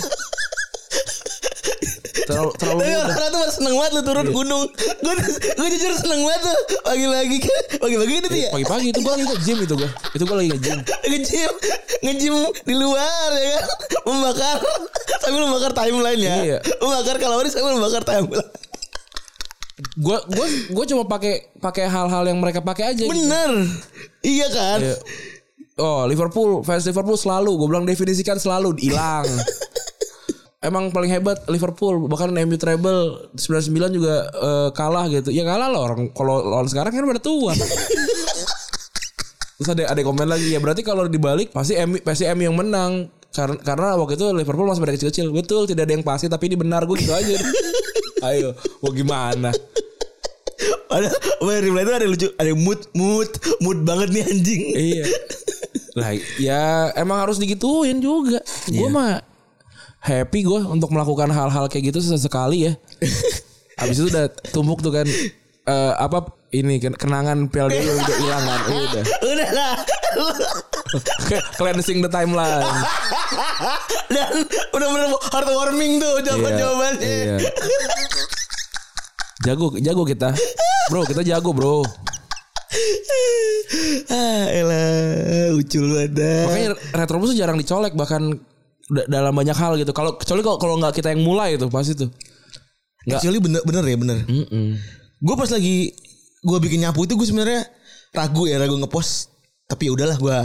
Terlalu 2.31 2.51
terlalu 2.61 2.79
Tapi 2.79 2.91
orang-orang 2.95 3.29
tuh 3.29 3.41
seneng 3.51 3.73
banget 3.75 3.91
lu 3.91 4.01
turun 4.01 4.27
gunung. 4.31 4.63
Gue 4.97 5.13
gue 5.51 5.67
jujur 5.71 5.91
seneng 5.93 6.19
banget 6.21 6.41
tuh 6.43 6.57
pagi-pagi 6.81 7.37
pagi-pagi 7.83 8.13
itu 8.17 8.29
ya. 8.37 8.49
Pagi-pagi 8.49 8.87
itu 8.89 8.99
gue 8.99 9.11
lagi 9.11 9.25
ke 9.25 9.37
gym 9.41 9.57
itu 9.59 9.73
gue. 9.75 9.89
Itu 10.11 10.23
gue 10.23 10.37
lagi 10.37 10.49
ke 10.49 10.59
gym. 10.59 10.77
ngejim 11.11 11.51
ngejim 12.01 12.35
di 12.63 12.73
luar 12.73 13.29
ya 13.33 13.49
kan 13.53 13.65
membakar 14.03 14.57
sambil 15.19 15.41
membakar 15.43 15.71
timeline 15.71 16.17
ya 16.17 16.35
Iya. 16.41 16.57
membakar 16.79 17.15
kalori 17.17 17.47
sambil 17.47 17.75
membakar 17.75 18.01
timeline 18.01 18.49
Gue 19.93 20.17
gue 20.25 20.47
gue 20.71 20.85
cuma 20.87 21.03
pakai 21.03 21.51
pakai 21.57 21.85
hal-hal 21.85 22.23
yang 22.23 22.37
mereka 22.37 22.61
pakai 22.61 22.93
aja. 22.93 23.01
gitu. 23.01 23.09
bener 23.09 23.65
iya 24.21 24.47
kan 24.47 24.79
Iya. 24.79 24.97
Oh 25.77 26.05
Liverpool 26.05 26.61
fans 26.61 26.85
Liverpool 26.85 27.15
selalu 27.15 27.53
gue 27.55 27.67
bilang 27.67 27.83
definisikan 27.83 28.37
selalu 28.37 28.77
hilang. 28.77 29.25
Emang 30.61 30.93
paling 30.93 31.09
hebat 31.09 31.41
Liverpool 31.49 32.05
bahkan 32.05 32.29
MU 32.29 32.53
treble 32.53 33.33
99 33.33 33.97
juga 33.97 34.29
eh, 34.29 34.69
kalah 34.77 35.09
gitu. 35.09 35.33
Ya 35.33 35.41
kalah 35.41 35.73
loh 35.73 35.81
orang 35.89 36.13
kalau 36.13 36.37
lawan 36.45 36.69
sekarang 36.69 36.93
kan 36.93 37.01
udah 37.01 37.23
tua. 37.23 37.57
Terus 39.57 39.69
ada 39.73 39.93
ada 39.93 40.01
komen 40.05 40.29
lagi 40.29 40.53
ya 40.53 40.61
berarti 40.61 40.85
kalau 40.85 41.09
dibalik 41.09 41.49
pasti 41.49 41.73
MU 41.81 41.97
pasti 42.05 42.29
MU 42.29 42.45
yang 42.45 42.57
menang 42.57 43.09
karena 43.33 43.57
karena 43.57 43.87
waktu 43.97 44.21
itu 44.21 44.25
Liverpool 44.37 44.69
masih 44.69 44.81
pada 44.85 44.93
kecil-kecil. 44.93 45.33
Betul 45.33 45.65
tidak 45.65 45.89
ada 45.89 45.93
yang 45.97 46.05
pasti 46.05 46.29
tapi 46.29 46.45
ini 46.53 46.57
benar 46.61 46.85
gue 46.85 46.93
gitu 46.93 47.13
aja. 47.13 47.41
Ayo, 48.29 48.53
mau 48.85 48.93
gimana? 48.93 49.49
ada 50.91 51.07
reply 51.41 51.81
itu 51.81 51.93
ada 51.95 52.05
lucu 52.05 52.27
ada 52.37 52.51
mood 52.53 52.81
mood 52.93 53.31
mood 53.63 53.79
banget 53.81 54.11
nih 54.11 54.23
anjing 54.27 54.61
Iya. 54.75 55.05
Lah 55.97 56.11
ya 56.37 56.63
emang 56.99 57.25
harus 57.25 57.41
digituin 57.41 57.97
juga. 57.97 58.45
Gue 58.69 58.89
mah 58.93 59.30
happy 60.01 60.41
gue 60.41 60.61
untuk 60.65 60.89
melakukan 60.89 61.29
hal-hal 61.29 61.69
kayak 61.69 61.93
gitu 61.93 62.01
sesekali 62.01 62.67
ya. 62.67 62.73
Habis 63.79 63.97
itu 63.97 64.07
udah 64.09 64.29
tumpuk 64.49 64.81
tuh 64.81 64.89
kan 64.91 65.05
eh, 65.63 65.93
apa 65.95 66.25
ini 66.51 66.77
kenangan 66.81 67.47
PLD 67.47 67.79
udah 67.79 68.17
hilang 68.21 68.43
kan. 68.43 68.59
Udah. 68.67 69.03
udah 69.23 69.49
lah 69.53 69.73
cleansing 71.57 72.03
the 72.03 72.09
timeline. 72.09 72.65
dan 74.11 74.27
udah 74.69 74.87
bener 74.91 75.09
heartwarming 75.31 75.97
tuh 75.97 76.13
jawaban 76.21 76.53
jawabannya 76.57 77.07
Iya. 77.07 77.37
Jago, 79.41 79.73
jago 79.79 80.03
kita. 80.05 80.29
Bro, 80.91 81.01
kita 81.07 81.25
jago, 81.25 81.49
Bro. 81.49 81.81
ah 84.07 84.45
elah 84.47 85.51
ucul 85.51 85.91
banget 85.91 86.13
Makanya 86.47 86.69
Retrobus 86.93 87.33
tuh 87.33 87.37
jarang 87.37 87.57
dicolek 87.57 87.91
bahkan 87.93 88.37
dalam 88.87 89.31
banyak 89.31 89.53
hal 89.53 89.75
gitu. 89.75 89.91
Kalau 89.91 90.15
kecuali 90.15 90.41
kalau 90.41 90.57
kalau 90.57 90.75
nggak 90.77 90.93
kita 90.95 91.11
yang 91.11 91.21
mulai 91.21 91.55
itu 91.55 91.67
pasti 91.67 91.93
tuh. 91.93 92.09
Nggak. 93.01 93.17
Actually 93.17 93.39
bener 93.39 93.61
bener 93.65 93.81
ya 93.83 93.97
bener 93.97 94.17
Mm-mm. 94.25 94.77
gue 95.17 95.35
pas 95.35 95.49
lagi 95.49 95.89
gue 96.37 96.57
bikin 96.61 96.81
nyapu 96.81 97.01
itu 97.01 97.17
gue 97.17 97.25
sebenarnya 97.25 97.65
ragu 98.09 98.45
ya 98.45 98.57
ragu 98.57 98.77
ngepost 98.77 99.33
tapi 99.65 99.89
ya 99.89 99.97
udahlah 99.97 100.17
gue 100.17 100.37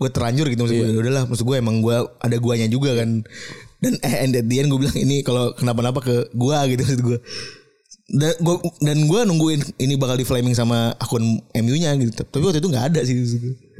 gue 0.00 0.08
terlanjur 0.08 0.48
gitu 0.48 0.64
maksud 0.64 0.72
gue 0.74 0.88
Iya. 0.88 0.96
ya 0.96 1.00
udahlah 1.04 1.24
maksud 1.28 1.44
gue 1.44 1.56
emang 1.56 1.84
gue 1.84 1.92
ada 1.92 2.36
guanya 2.36 2.64
juga 2.66 2.96
kan 2.96 3.20
dan 3.78 3.92
eh 4.00 4.14
and 4.20 4.32
at 4.32 4.48
the 4.48 4.56
end 4.56 4.72
gue 4.72 4.80
bilang 4.80 4.96
ini 4.96 5.20
kalau 5.20 5.52
kenapa-napa 5.52 6.00
ke 6.00 6.16
gue 6.32 6.56
gitu 6.72 6.80
maksud 6.80 7.02
gue 7.04 7.18
dan 8.12 8.36
gue 8.44 8.56
dan 8.84 8.98
gue 9.08 9.20
nungguin 9.24 9.60
ini 9.80 9.96
bakal 9.96 10.20
di 10.20 10.28
flaming 10.28 10.52
sama 10.52 10.92
akun 11.00 11.40
MU-nya 11.56 11.96
gitu 11.96 12.12
tapi 12.20 12.44
waktu 12.44 12.60
itu 12.60 12.68
nggak 12.68 12.86
ada 12.92 13.00
sih 13.08 13.16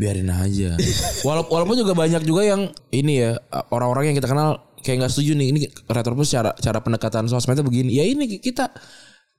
biarin 0.01 0.33
aja. 0.33 0.73
Walaupun 1.21 1.53
walaupun 1.53 1.77
juga 1.77 1.93
banyak 1.93 2.25
juga 2.25 2.49
yang 2.49 2.73
ini 2.89 3.21
ya 3.21 3.37
orang-orang 3.69 4.11
yang 4.13 4.17
kita 4.17 4.33
kenal 4.33 4.73
kayak 4.81 5.05
nggak 5.05 5.13
setuju 5.13 5.37
nih 5.37 5.49
ini 5.53 5.59
Retropus 5.85 6.33
cara 6.33 6.57
cara 6.57 6.81
pendekatan 6.81 7.29
sosmednya 7.29 7.61
begini. 7.61 7.93
Ya 7.93 8.09
ini 8.09 8.41
kita 8.41 8.73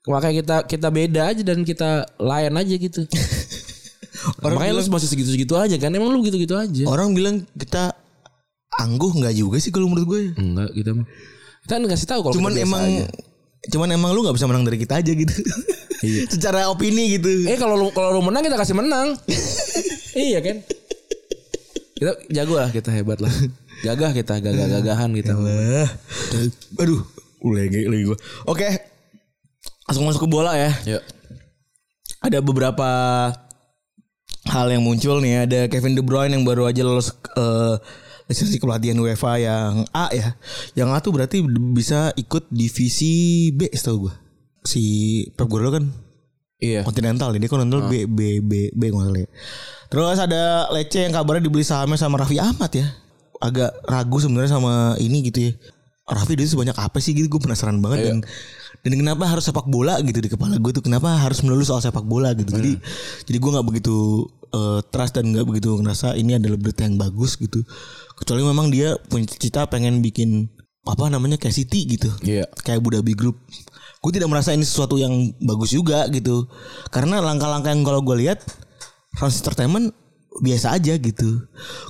makanya 0.05 0.35
kita 0.39 0.57
kita 0.69 0.87
beda 0.93 1.21
aja 1.25 1.41
dan 1.41 1.65
kita 1.65 2.05
layan 2.21 2.53
aja 2.53 2.73
gitu. 2.77 3.01
makanya 4.45 4.77
lu 4.77 4.81
masih 4.93 5.09
segitu-segitu 5.09 5.57
aja 5.57 5.73
kan 5.81 5.89
emang 5.89 6.13
lu 6.13 6.21
gitu-gitu 6.21 6.53
aja. 6.53 6.85
orang 6.85 7.17
bilang 7.17 7.41
kita 7.57 7.97
angguh 8.77 9.09
nggak 9.09 9.33
juga 9.33 9.57
sih 9.57 9.73
kalau 9.73 9.89
menurut 9.89 10.05
gue 10.05 10.19
ya. 10.21 10.31
Enggak 10.37 10.69
kita 10.77 10.91
mah. 10.93 11.07
Kita 11.65 11.73
ngasih 11.81 12.07
tahu 12.07 12.19
kalau 12.29 12.33
cuman 12.37 12.53
emang 12.61 12.83
aja. 12.85 13.32
Cuman 13.71 13.95
emang 13.95 14.11
lu 14.11 14.27
nggak 14.27 14.35
bisa 14.35 14.47
menang 14.49 14.67
dari 14.67 14.75
kita 14.75 14.99
aja 14.99 15.11
gitu 15.15 15.31
Secara 16.33 16.67
opini 16.67 17.15
gitu. 17.15 17.47
Eh 17.47 17.55
kalau 17.55 17.79
lu 17.79 17.87
kalau 17.95 18.11
lu 18.11 18.19
menang 18.19 18.43
kita 18.43 18.59
kasih 18.59 18.75
menang. 18.75 19.15
iya 20.19 20.43
kan? 20.43 20.59
Kita 21.95 22.11
jago 22.27 22.59
lah 22.59 22.69
kita 22.75 22.91
hebat 22.91 23.23
lah. 23.23 23.31
Gagah 23.83 24.11
kita, 24.11 24.39
gagah-gagahan 24.43 25.11
kita. 25.15 25.33
Wah. 25.35 25.87
Aduh, 26.83 27.07
lagi 27.55 27.87
lagi 27.87 28.03
gua. 28.03 28.19
Oke. 28.47 28.67
Langsung 29.87 30.07
masuk 30.07 30.27
ke 30.27 30.29
bola 30.31 30.55
ya. 30.55 30.71
Yuk. 30.83 31.03
Ada 32.23 32.39
beberapa 32.39 32.89
hal 34.47 34.67
yang 34.71 34.83
muncul 34.83 35.23
nih. 35.23 35.47
Ada 35.47 35.59
Kevin 35.71 35.95
De 35.95 36.03
Bruyne 36.03 36.35
yang 36.35 36.43
baru 36.43 36.67
aja 36.67 36.83
lolos 36.83 37.15
eh 37.15 37.75
lisensi 38.27 38.57
kepelatihan 38.59 38.97
UEFA 38.99 39.39
yang 39.39 39.87
A 39.91 40.11
ya. 40.13 40.35
Yang 40.73 40.89
A 40.93 40.97
tuh 40.99 41.11
berarti 41.11 41.37
bisa 41.73 42.11
ikut 42.15 42.47
divisi 42.49 43.49
B 43.51 43.67
setahu 43.71 44.07
gua. 44.09 44.15
Si 44.63 44.83
Pep 45.35 45.47
Guardiola 45.51 45.79
kan 45.81 45.85
Iya. 46.63 46.81
Continental 46.87 47.35
ini 47.35 47.51
Continental 47.51 47.91
B 47.91 48.07
B 48.07 48.39
B 48.39 48.71
B 48.71 48.81
nggak 48.87 49.03
salah 49.11 49.19
ya. 49.19 49.29
Terus 49.91 50.17
ada 50.23 50.71
Lece 50.71 51.03
yang 51.03 51.11
kabarnya 51.11 51.43
dibeli 51.43 51.67
sahamnya 51.67 51.99
sama 51.99 52.15
Raffi 52.15 52.39
Ahmad 52.39 52.71
ya. 52.71 52.87
Agak 53.43 53.75
ragu 53.83 54.23
sebenarnya 54.23 54.55
sama 54.55 54.95
ini 55.03 55.27
gitu 55.27 55.51
ya. 55.51 55.53
Raffi 56.07 56.39
dia 56.39 56.47
sebanyak 56.47 56.75
apa 56.79 57.03
sih 57.03 57.11
gitu 57.11 57.27
gue 57.27 57.41
penasaran 57.43 57.83
banget 57.83 58.07
dan 58.07 58.17
dan 58.83 58.91
kenapa 58.99 59.23
harus 59.27 59.47
sepak 59.47 59.67
bola 59.71 59.95
gitu 60.03 60.19
di 60.19 60.27
kepala 60.27 60.59
gue 60.59 60.71
tuh 60.75 60.83
kenapa 60.83 61.15
harus 61.15 61.39
melulu 61.43 61.63
soal 61.67 61.83
sepak 61.83 62.03
bola 62.07 62.31
gitu. 62.31 62.55
Jadi 62.55 62.79
jadi 63.27 63.37
gue 63.43 63.49
nggak 63.59 63.67
begitu 63.67 64.27
eh, 64.55 64.79
trust 64.87 65.19
dan 65.19 65.35
nggak 65.35 65.43
begitu 65.47 65.75
ngerasa 65.79 66.15
ini 66.15 66.39
adalah 66.39 66.55
berita 66.59 66.87
yang 66.87 66.95
bagus 66.95 67.35
gitu. 67.35 67.59
Kecuali 68.15 68.41
memang 68.41 68.69
dia 68.69 68.95
punya 69.07 69.25
cita 69.27 69.65
pengen 69.65 69.99
bikin 69.99 70.49
apa 70.83 71.07
namanya 71.07 71.39
kayak 71.39 71.55
City 71.55 71.87
gitu 71.87 72.11
Iya. 72.21 72.43
kayak 72.59 72.83
Abu 72.83 72.91
Dhabi 72.91 73.15
Group. 73.15 73.39
Gue 74.03 74.11
tidak 74.11 74.27
merasa 74.27 74.51
ini 74.51 74.67
sesuatu 74.67 74.99
yang 74.99 75.11
bagus 75.39 75.71
juga 75.71 76.03
gitu. 76.11 76.51
Karena 76.91 77.23
langkah-langkah 77.23 77.71
yang 77.71 77.87
kalau 77.87 78.03
gue 78.03 78.19
lihat 78.19 78.43
Trans 79.15 79.39
Entertainment 79.39 79.95
biasa 80.39 80.75
aja 80.75 80.97
gitu. 80.97 81.39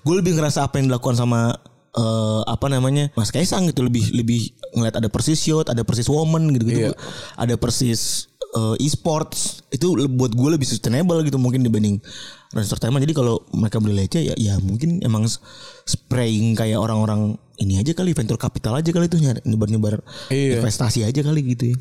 Gue 0.05 0.15
lebih 0.21 0.37
ngerasa 0.37 0.61
apa 0.61 0.77
yang 0.77 0.93
dilakukan 0.93 1.17
sama 1.17 1.57
eh, 1.93 2.41
apa 2.45 2.69
namanya 2.69 3.09
Mas 3.13 3.33
Kaisang 3.33 3.65
gitu 3.65 3.81
lebih 3.81 4.13
lebih 4.13 4.53
ngeliat 4.77 4.97
ada 4.97 5.09
persis 5.09 5.41
shot, 5.41 5.69
ada 5.69 5.81
persis 5.81 6.05
woman 6.05 6.53
gitu 6.53 6.65
gitu, 6.65 6.79
Iya. 6.89 6.93
ada 7.33 7.55
persis 7.57 8.29
eh, 8.53 8.75
e-sports 8.85 9.65
itu 9.69 9.89
buat 10.05 10.33
gue 10.33 10.49
lebih 10.53 10.69
sustainable 10.69 11.17
gitu 11.25 11.41
mungkin 11.41 11.65
dibanding 11.65 11.97
Trans 12.53 12.69
Entertainment. 12.69 13.01
Jadi 13.01 13.13
kalau 13.13 13.41
mereka 13.49 13.81
beli 13.81 14.05
Lece 14.05 14.21
ya 14.21 14.37
ya 14.37 14.53
mungkin 14.61 15.01
emang 15.01 15.25
spraying 15.83 16.55
kayak 16.55 16.79
orang-orang 16.79 17.35
ini 17.59 17.77
aja 17.77 17.93
kali 17.93 18.11
venture 18.11 18.39
capital 18.39 18.79
aja 18.79 18.89
kali 18.89 19.05
itu 19.07 19.19
nyebar-nyebar 19.45 20.01
Iya. 20.27 20.59
investasi 20.59 21.05
aja 21.05 21.21
kali 21.21 21.41
gitu 21.53 21.71
ya. 21.71 21.77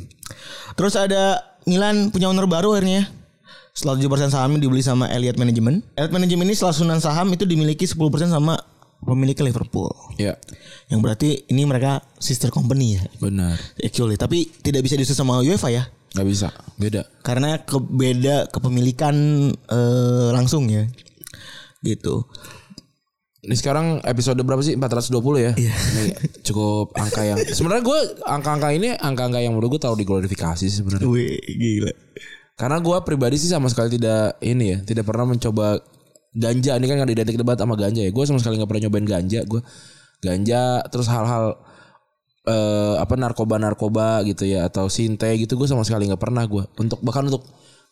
Terus 0.76 0.94
ada 0.94 1.40
Milan 1.64 2.10
punya 2.10 2.28
owner 2.28 2.46
baru 2.46 2.74
akhirnya. 2.76 3.08
Setelah 3.72 3.96
7% 3.96 4.28
sahamnya 4.28 4.60
dibeli 4.60 4.84
sama 4.84 5.08
Elliott 5.08 5.40
Management. 5.40 5.96
Elliott 5.96 6.12
Management 6.12 6.44
ini 6.52 6.56
setelah 6.58 6.76
sunan 6.76 7.00
saham 7.00 7.32
itu 7.32 7.48
dimiliki 7.48 7.88
10% 7.88 7.96
sama 8.28 8.60
pemilik 9.00 9.34
Liverpool. 9.40 9.88
Iya. 10.20 10.36
Yang 10.92 11.00
berarti 11.00 11.28
ini 11.48 11.64
mereka 11.64 12.04
sister 12.20 12.52
company 12.52 13.00
ya. 13.00 13.02
Benar. 13.16 13.56
Actually, 13.80 14.20
tapi 14.20 14.52
tidak 14.60 14.84
bisa 14.84 15.00
diusul 15.00 15.16
sama 15.16 15.40
UEFA 15.40 15.72
ya. 15.72 15.88
Nggak 16.12 16.28
bisa. 16.28 16.48
Beda. 16.76 17.08
Karena 17.24 17.64
ke 17.64 17.80
beda 17.80 18.52
kepemilikan 18.52 19.16
eh, 19.56 20.28
langsung 20.36 20.68
ya. 20.68 20.84
Gitu. 21.80 22.28
Ini 23.42 23.58
sekarang 23.58 23.98
episode 24.06 24.38
berapa 24.46 24.62
sih? 24.62 24.78
420 24.78 25.18
ya? 25.42 25.52
Iya. 25.58 25.74
Ini 25.74 26.02
cukup 26.46 26.94
angka 26.94 27.26
yang 27.26 27.42
sebenarnya 27.42 27.82
gue 27.82 27.98
angka-angka 28.22 28.70
ini 28.70 28.94
angka-angka 28.94 29.42
yang 29.42 29.58
menurut 29.58 29.74
gue 29.74 29.80
taruh 29.82 29.98
diglorifikasi 29.98 30.62
sih 30.62 30.78
sebenarnya. 30.78 31.10
Wih, 31.10 31.42
gila. 31.42 31.90
Karena 32.54 32.78
gue 32.78 32.96
pribadi 33.02 33.42
sih 33.42 33.50
sama 33.50 33.66
sekali 33.66 33.98
tidak 33.98 34.38
ini 34.46 34.78
ya, 34.78 34.78
tidak 34.86 35.10
pernah 35.10 35.34
mencoba 35.34 35.82
ganja. 36.30 36.78
Ini 36.78 36.86
kan 36.86 36.94
nggak 37.02 37.10
identik 37.18 37.34
debat 37.34 37.58
sama 37.58 37.74
ganja 37.74 38.06
ya. 38.06 38.14
Gue 38.14 38.22
sama 38.30 38.38
sekali 38.38 38.62
nggak 38.62 38.70
pernah 38.70 38.82
nyobain 38.86 39.06
ganja. 39.10 39.40
Gue 39.42 39.60
ganja 40.22 40.86
terus 40.86 41.10
hal-hal 41.10 41.58
eh 42.46 42.94
apa 43.02 43.14
narkoba-narkoba 43.18 44.22
gitu 44.22 44.46
ya 44.46 44.70
atau 44.70 44.86
sinte 44.86 45.30
gitu 45.34 45.58
gue 45.58 45.66
sama 45.66 45.82
sekali 45.82 46.06
nggak 46.06 46.22
pernah 46.22 46.46
gue. 46.46 46.62
Untuk 46.78 47.02
bahkan 47.02 47.26
untuk 47.26 47.42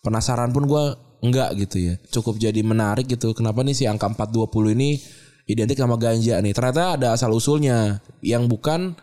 penasaran 0.07 0.55
pun 0.55 0.71
gue 0.71 0.95
enggak 1.27 1.59
gitu 1.59 1.91
ya. 1.91 1.95
Cukup 2.07 2.39
jadi 2.39 2.63
menarik 2.63 3.11
gitu. 3.11 3.35
Kenapa 3.35 3.67
nih 3.67 3.75
si 3.75 3.91
angka 3.91 4.07
420 4.15 4.79
ini 4.79 5.03
identik 5.51 5.77
sama 5.77 5.95
ganja 5.95 6.39
nih? 6.39 6.53
Ternyata 6.53 6.95
ada 6.95 7.09
asal 7.13 7.31
usulnya 7.31 7.99
yang 8.21 8.47
bukan 8.47 8.95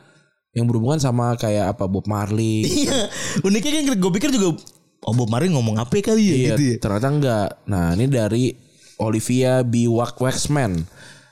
yang 0.52 0.66
berhubungan 0.66 0.98
sama 0.98 1.36
kayak 1.36 1.78
apa 1.78 1.86
Bob 1.86 2.06
Marley 2.06 2.66
Iya. 2.86 3.10
Uniknya 3.42 3.72
kan 3.78 3.94
gue 3.94 4.12
pikir 4.14 4.30
juga 4.32 4.58
Oh 5.02 5.14
Bob 5.14 5.30
Marley 5.30 5.54
ngomong 5.54 5.78
apa 5.78 5.94
kali 5.98 6.24
ya 6.24 6.36
Iya, 6.36 6.48
gitu 6.54 6.64
ya. 6.64 6.76
ternyata 6.82 7.08
enggak. 7.08 7.48
Nah, 7.66 7.94
ini 7.94 8.06
dari 8.08 8.44
Olivia 8.98 9.62
B. 9.62 9.86
Wax- 9.86 10.18
Waxman. 10.18 10.84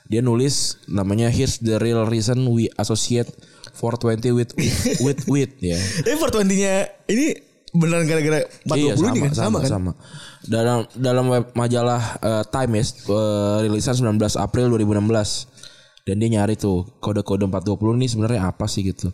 Dia 0.06 0.22
nulis 0.22 0.78
namanya 0.86 1.26
Here's 1.26 1.58
the 1.58 1.76
real 1.76 2.06
reason 2.06 2.46
we 2.46 2.70
associate 2.76 3.26
420 3.74 4.30
with 4.32 4.50
with 5.02 5.20
with 5.26 5.52
ya. 5.58 5.74
Tapi 6.06 6.14
420-nya 6.14 6.74
ini 7.10 7.26
beneran 7.76 8.04
gara-gara 8.08 8.40
420 8.64 8.76
iya, 8.80 8.92
sama, 8.96 9.08
ini 9.12 9.20
kan? 9.20 9.32
sama, 9.32 9.58
kan? 9.62 9.70
sama. 9.70 9.92
Dalam 10.46 10.78
dalam 10.96 11.24
web 11.30 11.44
majalah 11.52 12.02
eh, 12.18 12.44
Time 12.48 12.72
ya, 12.80 12.84
eh, 12.84 13.56
rilisan 13.68 13.94
19 13.96 14.18
April 14.36 14.66
2016. 14.74 15.52
Dan 16.06 16.22
dia 16.22 16.38
nyari 16.38 16.54
tuh 16.54 16.86
kode-kode 17.02 17.50
420 17.50 17.98
ini 17.98 18.06
sebenarnya 18.06 18.46
apa 18.46 18.70
sih 18.70 18.86
gitu. 18.86 19.10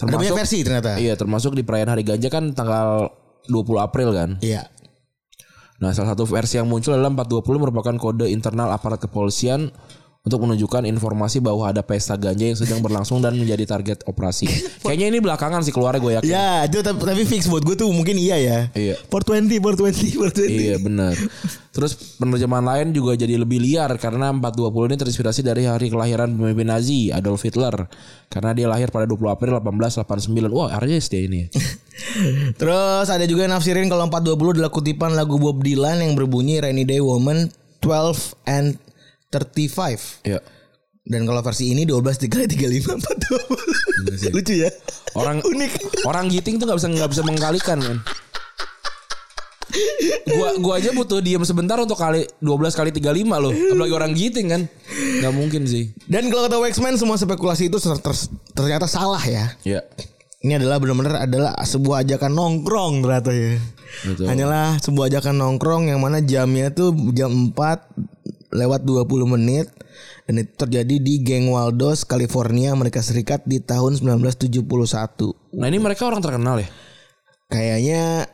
Ada 0.00 0.16
banyak 0.16 0.40
versi 0.40 0.64
ternyata. 0.64 0.96
Iya, 0.96 1.20
termasuk 1.20 1.52
di 1.52 1.60
perayaan 1.66 1.92
Hari 1.92 2.04
Ganja 2.06 2.32
kan 2.32 2.56
tanggal 2.56 3.12
20 3.50 3.76
April 3.76 4.08
kan. 4.16 4.30
Iya. 4.40 4.72
Nah, 5.78 5.94
salah 5.94 6.16
satu 6.16 6.24
versi 6.26 6.58
yang 6.58 6.66
muncul 6.66 6.96
adalah 6.96 7.12
420 7.12 7.62
merupakan 7.62 7.94
kode 8.00 8.26
internal 8.32 8.72
aparat 8.72 8.98
kepolisian 8.98 9.70
untuk 10.28 10.44
menunjukkan 10.44 10.84
informasi 10.84 11.40
bahwa 11.40 11.64
ada 11.72 11.80
pesta 11.80 12.14
ganja 12.20 12.44
yang 12.44 12.58
sedang 12.60 12.84
berlangsung 12.84 13.24
dan 13.24 13.32
menjadi 13.32 13.64
target 13.64 14.04
operasi. 14.04 14.44
Kayaknya 14.84 15.06
ini 15.16 15.18
belakangan 15.24 15.64
sih 15.64 15.72
keluarnya 15.72 16.00
gue 16.04 16.12
yakin. 16.20 16.28
Ya, 16.28 16.68
itu 16.68 16.84
tapi, 16.84 17.00
tapi 17.00 17.24
fix 17.24 17.48
buat 17.48 17.64
gue 17.64 17.74
tuh 17.74 17.88
mungkin 17.88 18.20
iya 18.20 18.36
ya. 18.36 18.58
Iya. 18.76 19.00
420, 19.08 19.64
420, 19.64 20.36
420. 20.36 20.44
Iya 20.52 20.76
benar. 20.78 21.16
Terus 21.78 22.18
penerjemahan 22.18 22.66
lain 22.66 22.90
juga 22.90 23.14
jadi 23.14 23.38
lebih 23.38 23.62
liar 23.62 23.88
karena 23.96 24.34
420 24.34 24.90
ini 24.92 24.96
terinspirasi 24.98 25.40
dari 25.46 25.62
hari 25.64 25.88
kelahiran 25.88 26.34
pemimpin 26.34 26.68
Nazi 26.68 27.08
Adolf 27.08 27.46
Hitler. 27.46 27.88
Karena 28.28 28.52
dia 28.52 28.68
lahir 28.68 28.92
pada 28.92 29.08
20 29.08 29.32
April 29.32 29.62
1889. 29.62 30.52
Wah, 30.52 30.76
Aries 30.82 31.08
dia 31.08 31.24
ini. 31.24 31.48
Terus 32.60 33.06
ada 33.08 33.24
juga 33.24 33.46
yang 33.46 33.54
nafsirin 33.56 33.86
kalau 33.86 34.10
420 34.10 34.58
adalah 34.58 34.72
kutipan 34.74 35.14
lagu 35.14 35.38
Bob 35.38 35.62
Dylan 35.62 36.02
yang 36.02 36.12
berbunyi 36.18 36.58
Rainy 36.58 36.82
Day 36.82 36.98
Woman 36.98 37.46
12 37.80 38.34
and 38.50 38.74
35. 39.30 40.24
Iya. 40.24 40.40
Dan 41.08 41.24
kalau 41.24 41.40
versi 41.40 41.72
ini 41.72 41.88
12 41.88 42.20
dikali 42.20 42.44
35 42.44 43.00
420. 44.28 44.36
Lucu 44.36 44.54
ya. 44.60 44.68
Orang 45.16 45.40
Unik. 45.40 46.04
orang 46.04 46.28
giting 46.28 46.60
tuh 46.60 46.68
nggak 46.68 46.78
bisa 46.80 46.88
nggak 46.88 47.10
bisa 47.12 47.22
mengkalikan 47.24 47.78
kan. 47.80 47.98
gua 50.28 50.48
gua 50.60 50.74
aja 50.80 50.92
butuh 50.92 51.20
diem 51.20 51.44
sebentar 51.44 51.76
untuk 51.76 51.96
kali 51.96 52.24
12 52.40 52.72
kali 52.72 52.90
35 52.92 53.04
loh. 53.40 53.52
Apalagi 53.52 53.92
orang 53.92 54.12
giting 54.12 54.46
kan. 54.48 54.62
nggak 55.20 55.32
mungkin 55.32 55.64
sih. 55.64 55.92
Dan 56.04 56.28
kalau 56.28 56.44
kata 56.44 56.60
Waxman 56.60 56.96
semua 56.96 57.16
spekulasi 57.16 57.68
itu 57.68 57.80
ter- 57.80 58.00
ter- 58.00 58.28
ternyata 58.52 58.84
salah 58.84 59.20
ya. 59.20 59.52
Ya. 59.64 59.80
Ini 60.38 60.60
adalah 60.60 60.78
benar-benar 60.78 61.24
adalah 61.24 61.52
sebuah 61.58 62.04
ajakan 62.04 62.32
nongkrong 62.32 63.00
ternyata 63.00 63.32
ya. 63.32 63.56
Betul. 64.04 64.24
Hanyalah 64.28 64.76
sebuah 64.78 65.08
ajakan 65.08 65.34
nongkrong 65.36 65.88
yang 65.88 66.00
mana 66.04 66.20
jamnya 66.20 66.68
tuh 66.68 66.92
jam 67.16 67.50
4 67.50 67.56
lewat 68.48 68.84
20 68.84 69.34
menit 69.38 69.68
dan 70.28 70.44
itu 70.44 70.52
terjadi 70.56 70.96
di 71.00 71.24
Geng 71.24 71.48
Waldos, 71.52 72.04
California, 72.04 72.72
Amerika 72.72 73.00
Serikat 73.00 73.44
di 73.44 73.60
tahun 73.60 73.96
1971. 73.96 74.60
Nah, 75.56 75.66
ini 75.68 75.78
mereka 75.80 76.08
orang 76.08 76.20
terkenal 76.20 76.60
ya. 76.60 76.68
Kayaknya 77.48 78.28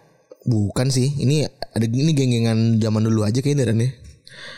bukan 0.47 0.91
sih. 0.91 1.15
Ini 1.23 1.47
ada 1.47 1.87
ini 1.87 2.11
geng-gengan 2.15 2.79
zaman 2.83 3.03
dulu 3.07 3.23
aja 3.23 3.39
kayaknya 3.39 3.71
Dan 3.71 3.83
ya. 3.83 3.91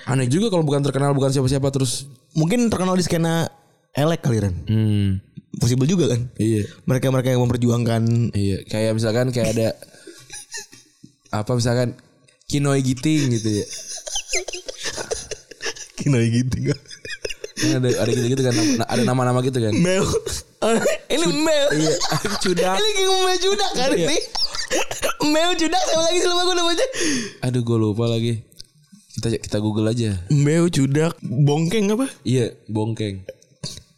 Aneh 0.08 0.26
juga 0.32 0.48
kalau 0.48 0.64
bukan 0.64 0.80
terkenal 0.80 1.12
bukan 1.12 1.32
siapa-siapa 1.32 1.68
terus. 1.72 2.08
Mungkin 2.36 2.68
terkenal 2.72 2.96
di 2.96 3.04
skena 3.04 3.48
elek 3.92 4.24
kali 4.24 4.40
Ren. 4.40 4.54
Hmm. 4.68 5.10
Possible 5.56 5.88
juga 5.88 6.12
kan? 6.12 6.28
Iya. 6.36 6.68
Mereka-mereka 6.84 7.32
yang 7.32 7.40
memperjuangkan 7.48 8.32
Iya, 8.36 8.68
kayak 8.68 8.92
misalkan 8.92 9.32
kayak 9.32 9.56
ada 9.56 9.68
apa 11.40 11.52
misalkan 11.56 11.96
Kinoi 12.46 12.84
Giting 12.84 13.32
gitu 13.40 13.64
ya. 13.64 13.66
Kinoi 16.06 16.30
gitu 16.30 16.70
kan. 16.70 16.78
Kan 17.56 17.70
ada 17.82 17.88
ada 17.98 18.10
gitu-gitu 18.12 18.42
kan 18.46 18.54
ada 18.86 19.02
nama-nama 19.02 19.42
gitu 19.42 19.58
kan. 19.58 19.74
Mel. 19.74 20.06
ini 21.10 21.26
Mel. 21.34 21.66
Iya, 21.74 21.94
cudak. 22.46 22.78
Ini 22.78 22.88
geng 22.94 23.12
Mel 23.26 23.36
Judak 23.42 23.70
kan 23.74 23.90
Iya. 23.90 24.06
ini. 24.06 24.18
Mel 25.26 25.50
Judak 25.58 25.82
sama 25.82 26.02
lagi 26.06 26.18
selama 26.22 26.42
gue 26.44 26.54
namanya. 26.54 26.86
Aduh, 27.42 27.62
gue 27.64 27.76
lupa 27.76 28.06
lagi. 28.06 28.46
Kita 29.16 29.34
kita 29.34 29.58
Google 29.58 29.90
aja. 29.90 30.14
Mel 30.30 30.70
Judak 30.70 31.16
Bongkeng 31.24 31.90
apa? 31.90 32.06
Iya, 32.22 32.54
bongkeng. 32.68 33.26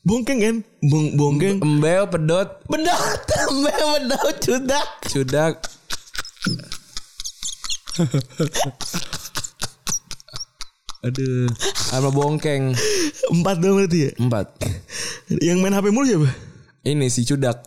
Bongkeng 0.00 0.38
kan? 0.40 0.56
Bong 0.80 1.18
bongkeng. 1.18 1.60
Embel, 1.60 2.08
pedot, 2.08 2.48
Bedot. 2.64 3.20
Mel 3.66 3.86
Bedot 4.00 4.36
Judak. 4.40 4.86
cudak. 5.04 5.60
Aduh. 11.06 11.46
Sama 11.76 12.10
bongkeng. 12.10 12.74
Empat 13.30 13.56
dong 13.62 13.78
berarti 13.78 13.98
ya. 14.08 14.10
Empat. 14.18 14.46
Yang 15.30 15.58
main 15.62 15.74
HP 15.74 15.86
mulu 15.94 16.06
siapa? 16.06 16.30
Ini 16.82 17.06
si 17.06 17.22
Cudak. 17.22 17.62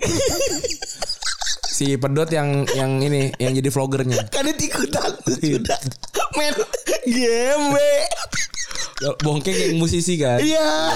si 1.72 1.98
pedot 1.98 2.30
yang 2.30 2.68
yang 2.78 3.02
ini 3.02 3.32
yang 3.40 3.56
jadi 3.56 3.70
vlogernya. 3.72 4.30
Kan 4.30 4.46
dia 4.52 4.68
ikutan 4.68 5.12
sudah 5.26 5.80
main 6.38 6.54
game. 7.08 7.66
Bongkeng 9.26 9.58
yang 9.58 9.82
musisi 9.82 10.20
kan. 10.20 10.38
Iya. 10.38 10.94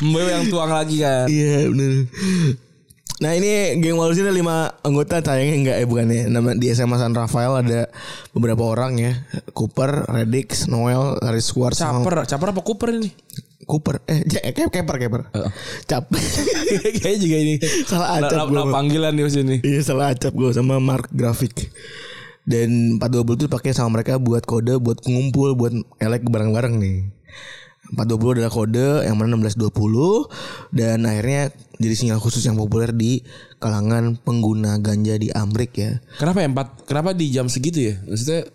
Mbak 0.00 0.24
yang 0.24 0.44
tuang 0.48 0.72
lagi 0.72 1.02
kan. 1.02 1.26
Iya 1.28 1.68
bener. 1.68 2.08
Nah 3.16 3.32
ini 3.32 3.80
geng 3.80 3.96
Walrus 3.96 4.20
ini 4.20 4.28
ada 4.28 4.36
lima 4.36 4.56
anggota 4.80 5.24
sayangnya 5.24 5.56
enggak 5.56 5.76
ya 5.80 5.86
bukan 5.88 6.06
ya. 6.08 6.24
Nama 6.28 6.52
di 6.52 6.66
SMA 6.68 6.96
San 6.96 7.16
Rafael 7.16 7.52
ada 7.56 7.88
beberapa 8.30 8.60
orang 8.62 9.00
ya. 9.00 9.12
Cooper, 9.50 10.04
Redix, 10.04 10.68
Noel, 10.68 11.16
Harris 11.20 11.48
Schwartz, 11.48 11.80
sama- 11.80 12.04
Caper, 12.04 12.28
caper 12.28 12.48
apa 12.52 12.60
Cooper 12.60 12.88
ini? 12.92 13.08
Cooper. 13.64 13.98
Eh, 14.06 14.20
eh 14.22 14.52
Keper, 14.52 14.96
Keper. 14.96 15.22
Cap. 15.84 16.06
Kayaknya 17.02 17.18
juga 17.18 17.36
ini. 17.40 17.54
Salah 17.82 18.20
acap 18.20 18.36
Nah, 18.36 18.46
gua. 18.46 18.56
nah, 18.62 18.64
panggilan 18.70 19.12
di 19.16 19.22
sini. 19.26 19.56
Iya 19.58 19.80
salah 19.82 20.12
acap 20.12 20.36
gue 20.36 20.52
sama 20.52 20.76
Mark 20.78 21.10
Grafik. 21.10 21.72
Dan 22.46 23.02
420 23.02 23.26
itu 23.34 23.46
pakai 23.50 23.74
sama 23.74 23.98
mereka 23.98 24.22
buat 24.22 24.46
kode 24.46 24.78
buat 24.78 25.02
ngumpul 25.02 25.58
buat 25.58 25.72
elek 25.98 26.30
bareng-bareng 26.30 26.78
nih. 26.78 27.15
420 27.94 28.34
adalah 28.40 28.52
kode 28.52 28.88
yang 29.06 29.14
mana 29.14 29.38
1620 29.38 30.74
dan 30.74 30.98
akhirnya 31.06 31.54
jadi 31.78 31.94
sinyal 31.94 32.18
khusus 32.18 32.42
yang 32.42 32.58
populer 32.58 32.90
di 32.90 33.22
kalangan 33.62 34.18
pengguna 34.18 34.80
ganja 34.82 35.14
di 35.20 35.30
Amrik 35.30 35.72
ya. 35.78 36.00
Kenapa 36.18 36.42
ya 36.42 36.48
empat? 36.50 36.68
Kenapa 36.88 37.14
di 37.14 37.30
jam 37.30 37.46
segitu 37.46 37.94
ya? 37.94 37.94
Maksudnya 38.08 38.48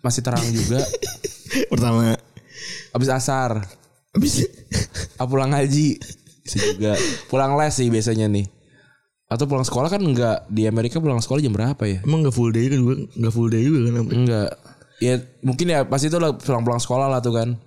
masih 0.00 0.20
terang 0.24 0.44
juga. 0.50 0.80
Pertama 1.72 2.16
Habis 2.94 3.10
asar, 3.10 3.66
habis 4.14 4.46
ah, 5.20 5.26
pulang 5.26 5.50
haji, 5.50 5.98
bisa 6.46 6.56
juga. 6.62 6.94
Pulang 7.26 7.58
les 7.58 7.74
sih 7.74 7.90
biasanya 7.90 8.30
nih. 8.30 8.46
Atau 9.26 9.50
pulang 9.50 9.66
sekolah 9.66 9.90
kan 9.90 9.98
enggak 9.98 10.46
di 10.46 10.70
Amerika 10.70 11.02
pulang 11.02 11.18
sekolah 11.18 11.42
jam 11.42 11.50
berapa 11.50 11.80
ya? 11.90 11.98
emang 12.06 12.22
nggak 12.22 12.36
full 12.36 12.54
day 12.54 12.70
kan 12.70 12.78
gue 12.86 12.96
nggak 13.18 13.34
full 13.34 13.50
day 13.50 13.66
juga 13.66 13.90
kan 13.90 13.94
Amrik. 14.06 14.14
Enggak. 14.14 14.50
Ya 15.02 15.14
mungkin 15.42 15.66
ya 15.66 15.80
pas 15.82 15.98
itu 16.06 16.14
lah 16.22 16.38
pulang-pulang 16.38 16.78
sekolah 16.78 17.10
lah 17.10 17.18
tuh 17.18 17.34
kan. 17.34 17.58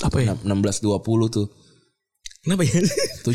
Apa 0.00 0.16
ya? 0.24 0.32
16.20 0.40 1.00
tuh. 1.28 1.46
Kenapa 2.40 2.64
ya? 2.64 2.80
71 3.20 3.28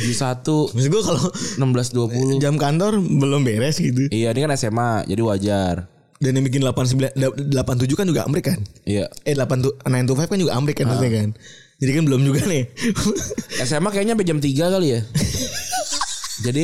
Maksud 0.74 0.90
gue 0.90 1.02
kalau 1.06 1.24
16.20. 1.62 2.42
jam 2.42 2.58
kantor 2.58 2.98
belum 2.98 3.46
beres 3.46 3.78
gitu. 3.78 4.10
Iya, 4.10 4.34
ini 4.34 4.40
kan 4.50 4.52
SMA, 4.58 5.06
jadi 5.06 5.22
wajar. 5.22 5.76
Dan 6.18 6.42
yang 6.42 6.46
bikin 6.48 6.64
89 6.64 7.14
87 7.54 8.00
kan 8.00 8.06
juga 8.08 8.26
Amrik 8.26 8.50
kan? 8.50 8.60
Iya. 8.88 9.12
Eh 9.28 9.36
8 9.36 9.62
to 9.62 9.76
9 9.84 10.10
to 10.10 10.14
5 10.16 10.32
kan 10.32 10.40
juga 10.40 10.54
Amrik 10.58 10.80
kan 10.80 10.88
maksudnya 10.90 11.12
kan. 11.12 11.30
Jadi 11.76 11.92
kan 11.92 12.04
belum 12.08 12.22
juga 12.24 12.42
nih. 12.48 12.72
SMA 13.68 13.90
kayaknya 13.92 14.16
sampai 14.16 14.28
jam 14.28 14.40
3 14.40 14.74
kali 14.80 14.88
ya. 14.96 15.02
jadi 16.42 16.64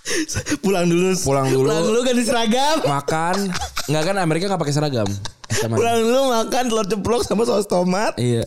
pulang 0.64 0.90
dulu. 0.90 1.14
Pulang 1.22 1.46
dulu. 1.48 1.70
Pulang 1.70 1.84
dulu 1.86 1.98
ganti 2.02 2.24
seragam. 2.26 2.76
makan 2.82 3.36
nggak 3.90 4.02
kan 4.06 4.16
Amerika 4.18 4.44
nggak 4.50 4.60
pakai 4.60 4.74
seragam. 4.74 5.08
SMA. 5.54 5.78
Pulang 5.78 5.96
dulu 6.02 6.20
makan 6.34 6.62
telur 6.66 6.86
ceplok 6.90 7.22
sama 7.22 7.46
saus 7.46 7.70
tomat. 7.70 8.18
Iya. 8.18 8.42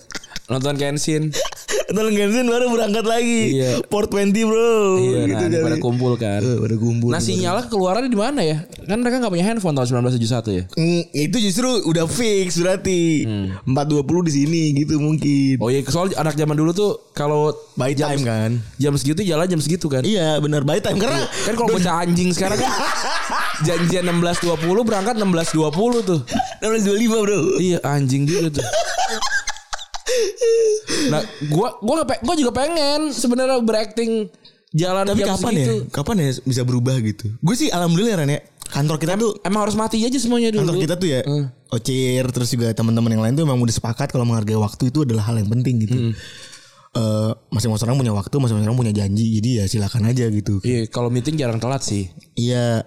Nonton 0.51 0.75
Kenshin. 0.75 1.31
Telur 1.93 2.09
gensin 2.09 2.49
baru 2.49 2.73
berangkat 2.73 3.05
lagi. 3.05 3.59
Iya. 3.59 3.71
Port 3.85 4.09
20 4.09 4.33
bro. 4.49 4.97
Iya, 4.97 5.19
gitu 5.29 5.43
nah, 5.45 5.61
pada 5.61 5.77
kumpul 5.77 6.13
kan. 6.17 6.41
Eh, 6.41 6.57
pada 6.57 6.75
kumpul. 6.79 7.13
Nah 7.13 7.21
sinyalnya 7.21 7.69
keluarannya 7.69 8.09
di 8.09 8.17
mana 8.17 8.41
ya? 8.41 8.65
Kan 8.89 9.05
mereka 9.05 9.21
nggak 9.21 9.29
punya 9.29 9.45
handphone 9.45 9.77
tahun 9.77 10.09
1971 10.09 10.57
ya. 10.57 10.63
Mm, 10.73 11.01
itu 11.13 11.37
justru 11.37 11.69
udah 11.85 12.09
fix 12.09 12.57
berarti. 12.57 13.29
420 13.67 14.27
di 14.27 14.31
sini 14.33 14.61
gitu 14.73 14.97
mungkin. 14.97 15.61
Oh 15.61 15.69
iya, 15.69 15.85
soal 15.85 16.09
anak 16.17 16.33
zaman 16.33 16.57
dulu 16.57 16.73
tuh 16.73 16.91
kalau 17.13 17.53
By 17.77 17.93
time 17.93 18.25
kan. 18.25 18.51
jam 18.81 18.97
segitu 18.97 19.21
jalan 19.21 19.45
jam 19.45 19.61
segitu 19.61 19.85
kan. 19.85 20.01
Iya 20.01 20.41
benar 20.41 20.65
by 20.65 20.81
time 20.81 20.97
karena 20.97 21.29
Kan 21.45 21.53
kalau 21.53 21.77
bocah 21.77 22.05
anjing 22.05 22.33
sekarang 22.33 22.57
kan 22.57 22.71
janjian 23.67 24.09
16.20 24.09 24.65
berangkat 24.81 25.15
16.20 25.19 26.09
tuh. 26.09 26.19
1625 26.65 27.21
bro. 27.21 27.39
Iya 27.61 27.77
anjing 27.85 28.25
juga 28.25 28.61
tuh. 28.61 28.65
Nah, 31.09 31.21
gua 31.49 31.77
gua 31.79 32.03
gua 32.03 32.35
juga 32.35 32.51
pengen 32.51 33.09
sebenarnya 33.09 33.59
berakting 33.59 34.29
jalan 34.73 35.05
Tapi 35.05 35.21
jam 35.21 35.37
kapan 35.37 35.51
segitu. 35.53 35.73
ya? 35.73 35.91
Kapan 35.91 36.15
ya 36.17 36.29
bisa 36.43 36.61
berubah 36.65 36.95
gitu? 36.99 37.29
Gue 37.39 37.53
sih 37.53 37.69
alhamdulillah 37.69 38.25
Ran 38.25 38.31
ya. 38.31 38.41
Kantor 38.63 38.97
kita 38.97 39.13
tuh 39.13 39.37
Emang 39.45 39.69
harus 39.69 39.77
mati 39.77 40.01
aja 40.01 40.17
semuanya 40.17 40.49
dulu. 40.49 40.65
kantor 40.65 40.77
kita 40.81 40.95
tuh 40.97 41.09
ya 41.13 41.21
Ocir 41.69 42.25
terus 42.33 42.49
juga 42.49 42.73
teman-teman 42.73 43.13
yang 43.13 43.21
lain 43.21 43.33
tuh 43.37 43.45
emang 43.45 43.61
udah 43.61 43.69
sepakat 43.69 44.09
kalau 44.09 44.25
menghargai 44.25 44.57
waktu 44.57 44.89
itu 44.89 45.05
adalah 45.05 45.29
hal 45.29 45.37
yang 45.37 45.49
penting 45.49 45.77
gitu. 45.85 45.97
Eh, 46.93 47.31
masing-masing 47.49 47.89
orang 47.89 47.97
punya 47.97 48.13
waktu, 48.13 48.33
masing-masing 48.37 48.69
orang 48.69 48.77
punya 48.77 48.93
janji. 48.93 49.41
Jadi 49.41 49.49
ya 49.61 49.65
silakan 49.65 50.09
aja 50.09 50.25
gitu. 50.29 50.61
Iya, 50.61 50.85
kalau 50.89 51.09
meeting 51.09 51.37
jarang 51.37 51.57
telat 51.57 51.81
sih. 51.81 52.09
Iya. 52.33 52.85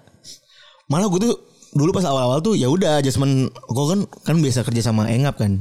Malah 0.87 1.07
gue 1.07 1.19
tuh 1.23 1.35
dulu 1.75 1.91
pas 1.91 2.07
awal-awal 2.07 2.39
tuh 2.39 2.55
ya 2.55 2.71
udah 2.71 2.99
adjustment 2.99 3.51
gue 3.51 3.85
kan 3.91 3.99
kan 4.23 4.35
biasa 4.39 4.63
kerja 4.63 4.91
sama 4.91 5.07
Engap 5.07 5.39
kan. 5.39 5.59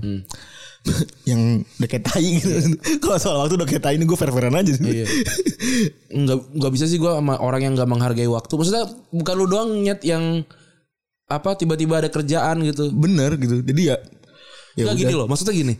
yang 1.30 1.62
deket 1.80 2.02
tai 2.06 2.40
gitu. 2.40 2.50
Kalau 3.02 3.18
soal 3.18 3.36
waktu 3.42 3.56
deket 3.58 3.82
tai 3.82 3.98
ini 3.98 4.04
gue 4.06 4.18
fair-fairan 4.18 4.54
aja. 4.54 4.72
Iya. 4.78 5.06
Nggak 6.12 6.38
nggak 6.56 6.72
bisa 6.72 6.84
sih 6.86 6.98
gua 7.00 7.18
sama 7.18 7.38
orang 7.42 7.66
yang 7.66 7.72
nggak 7.74 7.90
menghargai 7.90 8.28
waktu. 8.30 8.52
Maksudnya 8.54 8.84
bukan 9.12 9.34
lu 9.34 9.46
doang 9.50 9.70
nyet 9.82 10.00
yang 10.06 10.46
apa 11.26 11.58
tiba-tiba 11.58 11.98
ada 11.98 12.10
kerjaan 12.10 12.62
gitu. 12.62 12.90
Bener 12.94 13.34
gitu. 13.38 13.62
Jadi 13.62 13.82
ya 13.82 13.96
ya 14.78 14.92
gini 14.94 15.14
loh, 15.14 15.26
maksudnya 15.26 15.56
gini. 15.56 15.74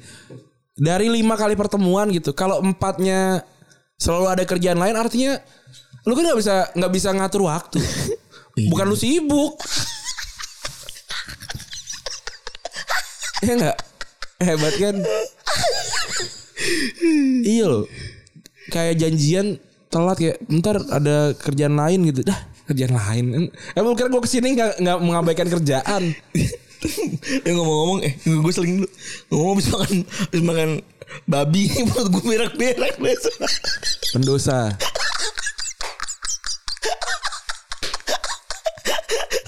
Dari 0.77 1.09
lima 1.09 1.41
kali 1.41 1.57
pertemuan 1.57 2.13
gitu, 2.13 2.37
kalau 2.37 2.61
empatnya 2.61 3.41
selalu 3.97 4.27
ada 4.29 4.45
kerjaan 4.45 4.77
lain, 4.77 4.93
artinya 4.93 5.41
lu 6.05 6.13
kan 6.13 6.29
nggak 6.29 6.39
bisa 6.39 6.55
nggak 6.77 6.93
bisa 6.93 7.09
ngatur 7.17 7.43
waktu. 7.49 7.81
Bukan 8.73 8.87
lu 8.89 8.97
sibuk. 8.97 9.61
ya 13.45 13.53
nggak 13.53 13.86
hebat 14.41 14.75
kan? 14.77 14.97
iya 17.45 17.65
loh. 17.65 17.85
Kayak 18.69 18.95
janjian 19.01 19.57
telat 19.89 20.17
kayak 20.19 20.37
ntar 20.51 20.83
ada 20.93 21.33
kerjaan 21.39 21.77
lain 21.79 22.11
gitu. 22.11 22.27
Dah 22.27 22.41
kerjaan 22.67 22.95
lain. 22.99 23.25
Emang 23.79 23.95
kira 23.95 24.11
gue 24.11 24.23
ke 24.23 24.31
sini 24.31 24.59
nggak 24.59 24.83
nggak 24.83 24.99
mengabaikan 25.01 25.49
kerjaan? 25.49 26.03
eh 27.47 27.53
ngomong-ngomong 27.57 28.01
eh 28.05 28.13
gue 28.21 28.53
seling 28.53 28.85
dulu 28.85 28.89
ngomong 29.33 29.53
habis 29.57 29.69
makan 29.73 29.95
habis 30.05 30.43
makan 30.45 30.71
babi 31.25 31.73
buat 31.89 32.07
gue 32.13 32.23
berak-berak 32.23 32.95
besok 33.01 33.35
Pendosa. 34.13 34.77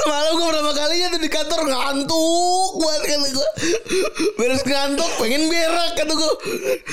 Malam 0.04 0.32
gue 0.32 0.46
pertama 0.46 0.72
kalinya 0.72 1.06
tuh 1.10 1.20
di 1.20 1.30
kantor 1.30 1.60
ngantuk 1.66 2.70
banget 2.76 3.02
kan 3.04 3.18
gue 3.28 3.48
beres 4.36 4.62
ngantuk 4.62 5.10
pengen 5.16 5.42
berak 5.46 5.90
kan 5.94 6.06
gue 6.06 6.32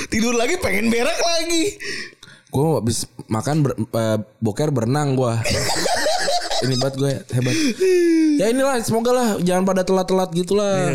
tidur 0.07 0.33
lagi 0.33 0.55
pengen 0.57 0.89
berak 0.89 1.15
lagi 1.15 1.77
Gue 2.47 2.79
habis 2.79 3.03
makan 3.27 3.67
ber- 3.67 3.75
eh, 3.75 4.15
boker 4.39 4.71
berenang 4.71 5.19
gue. 5.19 5.33
Ini 6.63 6.79
banget 6.79 6.95
gue 6.95 7.11
hebat. 7.35 7.51
Ya 8.39 8.47
inilah 8.47 8.79
semoga 8.79 9.11
lah 9.11 9.27
jangan 9.43 9.67
pada 9.67 9.83
telat-telat 9.83 10.31
gitu 10.31 10.55
lah. 10.55 10.87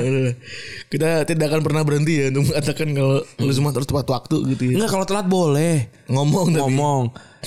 kita 0.88 1.29
tidak 1.29 1.53
akan 1.53 1.61
pernah 1.61 1.85
berhenti 1.85 2.16
ya 2.16 2.33
untuk 2.33 2.49
mengatakan 2.49 2.96
kalau 2.96 3.20
lu 3.37 3.53
semua 3.53 3.77
terus 3.77 3.85
tepat 3.85 4.09
waktu 4.09 4.37
gitu 4.57 4.62
ya 4.73 4.81
Enggak 4.81 4.88
kalau 4.88 5.05
telat 5.05 5.27
boleh 5.29 5.77
ngomong 6.09 6.49
tapi 6.49 6.61
ngomong. 6.64 7.03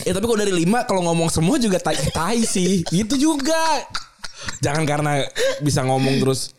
Ya 0.06 0.12
tapi 0.14 0.26
kalau 0.30 0.40
dari 0.40 0.54
lima 0.54 0.86
kalau 0.86 1.02
ngomong 1.10 1.34
semua 1.34 1.58
juga 1.58 1.82
tai, 1.82 1.98
tai 2.14 2.46
sih. 2.46 2.86
Gitu 2.86 3.18
juga. 3.18 3.82
Jangan 4.60 4.84
karena 4.84 5.24
bisa 5.60 5.82
ngomong 5.82 6.20
terus 6.20 6.52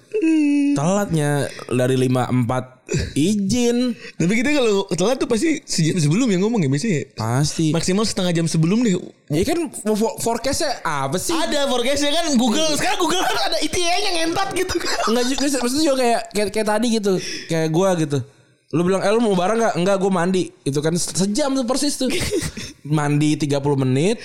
telatnya 0.73 1.47
dari 1.69 1.99
lima 1.99 2.25
empat 2.25 2.87
izin 3.15 3.93
tapi 4.15 4.33
kita 4.37 4.53
kalau 4.53 4.87
telat 4.89 5.17
tuh 5.17 5.27
pasti 5.27 5.59
sejam 5.65 5.97
sebelum 5.97 6.29
yang 6.29 6.47
ngomong 6.47 6.61
ya 6.61 6.69
biasanya 6.69 7.01
pasti. 7.17 7.73
maksimal 7.73 8.05
setengah 8.05 8.33
jam 8.33 8.47
sebelum 8.47 8.85
deh 8.85 8.95
Ya 9.27 9.43
kan 9.43 9.73
for- 9.73 10.21
forecastnya 10.21 10.85
apa 10.85 11.17
sih? 11.17 11.33
Ada 11.33 11.65
forecastnya 11.65 12.13
kan 12.13 12.37
Google 12.37 12.77
Sekarang 12.77 13.01
Google 13.01 13.25
kan 13.25 13.37
ada 13.43 13.59
ETA-nya 13.59 14.11
ngentot 14.15 14.49
gitu 14.53 14.75
Enggak 15.09 15.25
juga 15.27 15.45
maksudnya 15.59 15.85
juga 15.85 15.99
kayak, 15.99 16.21
kayak 16.31 16.49
kayak 16.53 16.69
tadi 16.69 16.87
gitu. 16.93 17.13
Kayak 17.49 17.69
gua 17.73 17.89
gitu. 17.97 18.19
Lu 18.71 18.83
bilang, 18.83 19.01
"Eh 19.01 19.11
lu 19.11 19.23
mau 19.23 19.33
bareng 19.33 19.59
gak? 19.61 19.75
Enggak, 19.79 19.97
gua 19.97 20.13
mandi." 20.13 20.51
Itu 20.61 20.83
kan 20.83 20.93
sejam 20.93 21.55
tuh 21.55 21.65
persis 21.65 21.95
tuh. 21.95 22.11
mandi 22.85 23.39
30 23.39 23.55
menit, 23.81 24.21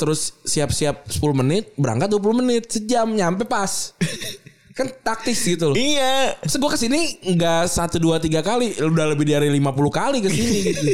terus 0.00 0.40
siap-siap 0.48 1.04
10 1.12 1.20
menit, 1.36 1.76
berangkat 1.76 2.08
20 2.08 2.40
menit, 2.40 2.64
sejam 2.72 3.12
nyampe 3.12 3.44
pas. 3.44 3.92
kan 4.80 4.88
taktis 5.04 5.44
gitu 5.44 5.74
loh. 5.74 5.76
Iya 5.76 6.40
Terus 6.40 6.56
gue 6.56 6.70
ke 6.72 6.78
sini 6.80 7.00
nggak 7.36 7.68
satu 7.68 8.00
dua 8.00 8.16
tiga 8.16 8.40
kali, 8.40 8.72
udah 8.80 9.12
lebih 9.12 9.28
dari 9.28 9.52
50 9.52 9.76
kali 9.92 10.18
ke 10.24 10.30
sini 10.32 10.56
gitu. 10.72 10.84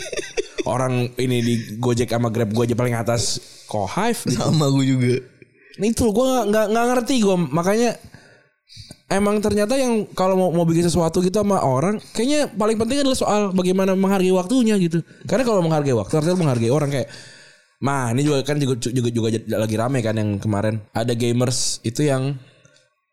Orang 0.66 1.14
ini 1.22 1.38
di 1.38 1.54
Gojek 1.78 2.10
sama 2.10 2.34
Grab 2.34 2.50
gue 2.50 2.66
aja 2.66 2.74
paling 2.74 2.98
atas 2.98 3.38
Kohive 3.70 4.26
gitu. 4.26 4.42
Sama 4.42 4.66
gue 4.74 4.84
juga 4.90 5.16
Nah 5.76 5.86
itu 5.86 6.04
gue 6.08 6.24
nggak 6.24 6.44
nggak 6.50 6.66
nggak 6.72 6.86
ngerti 6.88 7.14
gue 7.20 7.36
makanya 7.52 7.90
emang 9.12 9.38
ternyata 9.38 9.76
yang 9.76 10.08
kalau 10.16 10.34
mau 10.34 10.50
mau 10.50 10.64
bikin 10.66 10.88
sesuatu 10.88 11.20
gitu 11.20 11.36
sama 11.38 11.60
orang 11.62 12.00
kayaknya 12.16 12.50
paling 12.50 12.80
penting 12.80 13.04
adalah 13.04 13.18
soal 13.18 13.40
bagaimana 13.52 13.92
menghargai 13.94 14.32
waktunya 14.32 14.74
gitu 14.80 15.04
karena 15.28 15.44
kalau 15.44 15.60
menghargai 15.62 15.94
waktu 15.94 16.12
artinya 16.16 16.38
menghargai 16.40 16.72
orang 16.72 16.90
kayak 16.90 17.08
Mah 17.76 18.16
ini 18.16 18.24
juga 18.24 18.40
kan 18.40 18.56
juga 18.56 18.80
juga 18.80 19.08
juga 19.12 19.28
lagi 19.56 19.76
rame 19.76 20.00
kan 20.00 20.16
yang 20.16 20.40
kemarin 20.40 20.80
ada 20.96 21.12
gamers 21.12 21.84
itu 21.84 22.08
yang 22.08 22.32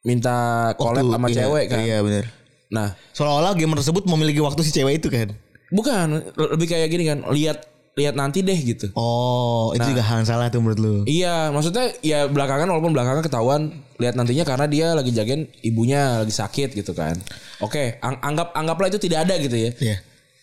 minta 0.03 0.71
collab 0.75 1.03
Waktu, 1.07 1.15
sama 1.15 1.27
iya, 1.27 1.35
cewek 1.43 1.65
kan. 1.67 1.79
Iya 1.83 1.97
benar. 2.03 2.25
Nah, 2.73 2.87
Seolah-olah 3.13 3.53
gamer 3.53 3.77
tersebut 3.79 4.03
memiliki 4.09 4.41
waktu 4.41 4.61
si 4.65 4.71
cewek 4.71 5.03
itu 5.03 5.07
kan. 5.11 5.31
bukan 5.73 6.21
lebih 6.37 6.69
kayak 6.69 6.87
gini 6.89 7.03
kan. 7.09 7.25
Lihat 7.29 7.65
lihat 7.93 8.17
nanti 8.17 8.41
deh 8.41 8.57
gitu. 8.57 8.89
Oh, 8.97 9.69
itu 9.77 9.85
juga 9.85 10.01
hal 10.01 10.21
yang 10.21 10.29
salah 10.29 10.49
tuh 10.49 10.61
menurut 10.61 10.79
lu. 10.81 10.95
Iya, 11.05 11.53
maksudnya 11.53 11.93
ya 12.01 12.25
belakangan 12.25 12.65
walaupun 12.65 12.89
belakangan 12.93 13.21
ketahuan 13.21 13.61
lihat 14.01 14.17
nantinya 14.17 14.41
karena 14.45 14.65
dia 14.65 14.87
lagi 14.97 15.13
jagain 15.13 15.45
ibunya 15.61 16.25
lagi 16.25 16.33
sakit 16.33 16.73
gitu 16.73 16.97
kan. 16.97 17.13
Oke, 17.61 18.01
ang- 18.01 18.17
anggap 18.21 18.49
anggaplah 18.57 18.89
itu 18.89 18.97
tidak 18.97 19.29
ada 19.29 19.37
gitu 19.37 19.53
ya. 19.53 19.71
Iya. 19.77 19.97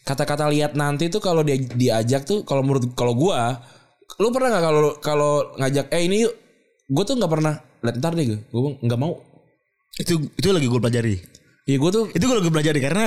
Kata-kata 0.07 0.47
lihat 0.51 0.79
nanti 0.79 1.11
tuh 1.11 1.19
kalau 1.19 1.43
dia 1.43 1.59
diajak 1.59 2.23
tuh 2.23 2.47
kalau 2.47 2.63
menurut 2.63 2.95
kalau 2.95 3.15
gua, 3.19 3.59
lu 4.19 4.35
pernah 4.35 4.49
nggak 4.51 4.65
kalau 4.65 4.91
kalau 4.99 5.33
ngajak 5.61 5.87
eh 5.93 6.03
ini 6.03 6.27
yuk, 6.27 6.35
gua 6.91 7.05
tuh 7.07 7.15
nggak 7.15 7.31
pernah 7.31 7.55
lihat 7.81 7.97
ntar 7.97 8.13
deh 8.13 8.27
gue, 8.27 8.41
nggak 8.85 9.01
mau. 9.01 9.17
Itu 9.97 10.21
itu 10.37 10.49
lagi 10.51 10.67
gue 10.69 10.81
pelajari. 10.81 11.17
Iya 11.69 11.77
gua 11.77 11.91
tuh 11.93 12.05
Itu 12.13 12.25
gue 12.27 12.37
lagi 12.41 12.51
pelajari 12.51 12.81
karena 12.81 13.05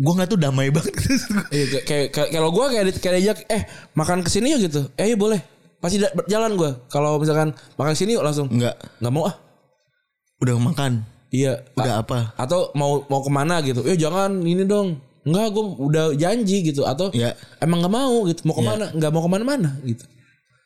gue 0.00 0.12
nggak 0.16 0.28
tuh 0.32 0.38
damai 0.40 0.72
banget. 0.72 0.94
Iya, 1.54 1.82
kayak, 1.84 2.30
kalau 2.32 2.48
gue 2.54 2.64
kayak, 2.72 2.84
kayak 3.02 3.14
diajak 3.20 3.38
eh 3.52 3.62
makan 3.92 4.24
ke 4.24 4.30
sini 4.32 4.56
yuk 4.56 4.60
gitu. 4.70 4.80
Eh 4.96 5.12
iya 5.12 5.16
boleh. 5.18 5.40
Pasti 5.80 6.00
jalan 6.28 6.56
gue. 6.56 6.70
Kalau 6.88 7.20
misalkan 7.20 7.52
makan 7.76 7.92
ke 7.92 8.00
sini 8.00 8.16
yuk 8.16 8.24
langsung. 8.24 8.48
Enggak. 8.48 8.80
Nggak 9.00 9.12
mau 9.12 9.28
ah. 9.28 9.36
Udah 10.40 10.56
makan. 10.56 11.04
Iya. 11.28 11.60
Udah 11.76 11.94
A- 11.96 12.00
apa? 12.00 12.18
Atau 12.40 12.72
mau 12.72 13.04
mau 13.12 13.20
ke 13.20 13.28
mana 13.28 13.60
gitu. 13.60 13.84
Eh 13.84 13.96
jangan 14.00 14.40
ini 14.40 14.64
dong. 14.64 14.96
Enggak 15.20 15.46
gue 15.50 15.64
udah 15.78 16.04
janji 16.14 16.56
gitu. 16.62 16.82
Atau 16.82 17.12
Iya. 17.12 17.36
emang 17.58 17.80
nggak 17.80 17.92
mau 17.92 18.24
gitu. 18.24 18.40
Mau 18.44 18.54
ke 18.54 18.62
mana? 18.62 18.86
Nggak 18.90 19.10
mau 19.10 19.20
ke 19.20 19.30
mana-mana 19.30 19.70
gitu. 19.82 20.04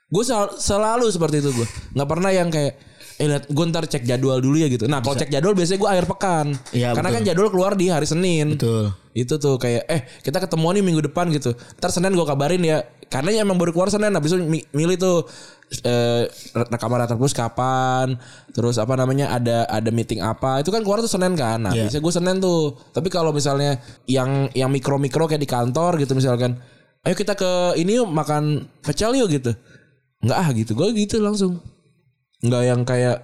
Gue 0.06 0.22
sel- 0.22 0.54
selalu 0.54 1.10
seperti 1.10 1.40
itu 1.40 1.50
gue. 1.50 1.66
Nggak 1.92 2.08
pernah 2.08 2.30
yang 2.30 2.48
kayak 2.48 2.74
eh 3.14 3.30
lihat 3.30 3.46
gue 3.46 3.64
ntar 3.70 3.86
cek 3.86 4.02
jadwal 4.02 4.38
dulu 4.38 4.58
ya 4.58 4.66
gitu. 4.66 4.86
Nah 4.86 4.98
kalau 4.98 5.14
cek 5.14 5.30
jadwal 5.30 5.54
biasanya 5.54 5.78
gue 5.78 5.90
akhir 5.90 6.06
pekan. 6.08 6.46
Iya, 6.70 6.90
Karena 6.92 7.08
betul. 7.08 7.16
kan 7.16 7.22
jadwal 7.24 7.48
keluar 7.48 7.72
di 7.74 7.86
hari 7.86 8.06
Senin. 8.06 8.58
Betul. 8.58 8.90
Itu 9.10 9.38
tuh 9.38 9.54
kayak 9.54 9.82
eh 9.86 10.00
kita 10.20 10.38
ketemuan 10.38 10.74
nih 10.74 10.82
minggu 10.82 11.02
depan 11.04 11.30
gitu. 11.30 11.54
Ntar 11.78 11.90
Senin 11.90 12.10
gue 12.12 12.22
kabarin 12.22 12.58
ya. 12.60 12.82
Karena 13.06 13.30
ya 13.30 13.40
emang 13.42 13.54
baru 13.54 13.70
keluar 13.70 13.86
Senin 13.86 14.10
habis 14.10 14.34
itu 14.34 14.42
mi- 14.42 14.66
milih 14.70 14.98
tuh 14.98 15.30
eh 15.82 16.22
rekaman 16.54 17.02
terus 17.08 17.34
kapan, 17.34 18.14
terus 18.54 18.76
apa 18.78 18.94
namanya 18.94 19.34
ada 19.34 19.66
ada 19.66 19.90
meeting 19.90 20.22
apa. 20.22 20.62
Itu 20.62 20.70
kan 20.70 20.84
keluar 20.86 21.02
tuh 21.02 21.10
Senin 21.10 21.34
kan. 21.34 21.62
Nah, 21.64 21.72
biasanya 21.88 22.02
gue 22.02 22.12
Senin 22.14 22.36
tuh. 22.38 22.78
Tapi 22.94 23.08
kalau 23.10 23.34
misalnya 23.34 23.80
yang 24.06 24.48
yang 24.54 24.70
mikro-mikro 24.70 25.26
kayak 25.26 25.42
di 25.42 25.50
kantor 25.50 25.98
gitu 25.98 26.14
misalkan, 26.14 26.60
ayo 27.02 27.14
kita 27.16 27.34
ke 27.34 27.74
ini 27.80 27.98
yuk 27.98 28.08
makan 28.08 28.70
pecel 28.84 29.16
yuk 29.18 29.32
gitu. 29.32 29.50
Enggak 30.22 30.38
ah 30.38 30.48
gitu. 30.54 30.72
Gue 30.78 30.94
gitu 30.94 31.18
langsung. 31.18 31.58
Enggak 32.44 32.62
yang 32.64 32.80
kayak 32.86 33.18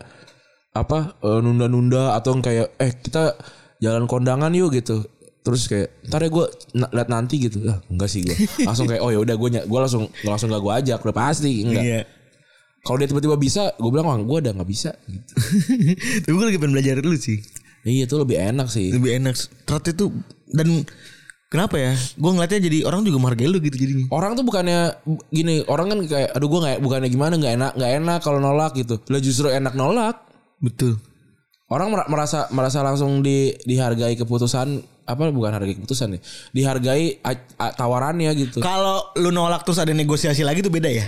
apa 0.71 1.19
eh, 1.23 1.41
nunda-nunda 1.43 2.15
atau 2.15 2.39
yang 2.39 2.43
kayak 2.47 2.69
eh 2.79 2.95
kita 2.95 3.35
jalan 3.83 4.07
kondangan 4.07 4.55
yuk 4.55 4.71
gitu 4.75 5.03
terus 5.41 5.67
kayak 5.67 6.05
ntar 6.13 6.21
ya 6.21 6.29
gue 6.29 6.47
lihat 6.77 7.09
nanti 7.09 7.41
gitu 7.41 7.65
ah, 7.65 7.81
enggak 7.89 8.13
sih 8.13 8.21
gue 8.23 8.37
langsung 8.69 8.85
kayak 8.85 9.01
oh 9.01 9.09
ya 9.09 9.19
udah 9.25 9.35
gue 9.41 9.49
gue 9.65 9.81
langsung 9.81 10.05
langsung 10.23 10.53
gak 10.53 10.61
gue 10.63 10.75
ajak 10.85 10.99
udah 11.01 11.17
pasti 11.17 11.65
enggak 11.65 11.85
Iya. 11.85 12.01
Kalau 12.81 12.97
dia 12.97 13.07
tiba-tiba 13.07 13.37
bisa 13.37 13.73
gue 13.75 13.91
bilang 13.91 14.07
wah 14.07 14.17
gue 14.17 14.39
udah 14.41 14.53
nggak 14.53 14.67
bisa 14.67 14.91
gitu. 15.05 15.33
Tapi 16.25 16.33
gue 16.33 16.47
lagi 16.47 16.59
pengen 16.59 16.73
belajar 16.73 16.95
dulu 16.97 17.15
sih. 17.15 17.39
iya 17.83 18.05
itu 18.05 18.13
lebih 18.15 18.37
enak 18.37 18.69
sih 18.69 18.89
Lebih 18.91 19.11
enak. 19.19 19.35
Ternyata 19.65 19.89
itu 19.91 20.07
dan 20.49 20.69
kenapa 21.47 21.77
ya? 21.77 21.93
Gue 22.15 22.31
ngeliatnya 22.31 22.61
jadi 22.63 22.79
orang 22.85 23.01
juga 23.03 23.19
menghargai 23.19 23.47
lu 23.47 23.59
gitu 23.59 23.77
jadinya. 23.77 24.07
orang 24.11 24.33
tuh 24.33 24.45
bukannya 24.45 24.97
gini 25.29 25.65
orang 25.65 25.87
kan 25.89 25.99
kayak 26.05 26.31
aduh 26.31 26.47
gue 26.47 26.61
nggak 26.61 26.77
bukannya 26.79 27.09
gimana 27.09 27.35
nggak 27.37 27.55
enak 27.57 27.73
nggak 27.75 27.93
enak 27.99 28.19
kalau 28.21 28.39
nolak 28.39 28.73
gitu 28.75 28.97
lah 29.07 29.19
justru 29.19 29.49
enak 29.49 29.73
nolak 29.73 30.17
Betul. 30.59 31.01
orang 31.67 31.89
mer- 31.89 32.09
merasa 32.09 32.47
merasa 32.51 32.81
langsung 32.81 33.21
di 33.21 33.57
dihargai 33.61 34.13
keputusan 34.15 34.69
apa 35.03 35.27
bukan 35.31 35.51
hargai 35.51 35.75
keputusan 35.75 36.15
ya 36.15 36.21
dihargai 36.53 37.19
a- 37.21 37.35
a- 37.57 37.75
tawarannya 37.75 38.31
gitu 38.37 38.61
Kalau 38.61 39.11
lu 39.17 39.31
nolak 39.31 39.65
terus 39.65 39.79
ada 39.79 39.91
negosiasi 39.91 40.43
lagi 40.43 40.61
tuh 40.61 40.71
beda 40.71 40.87
ya? 40.87 41.07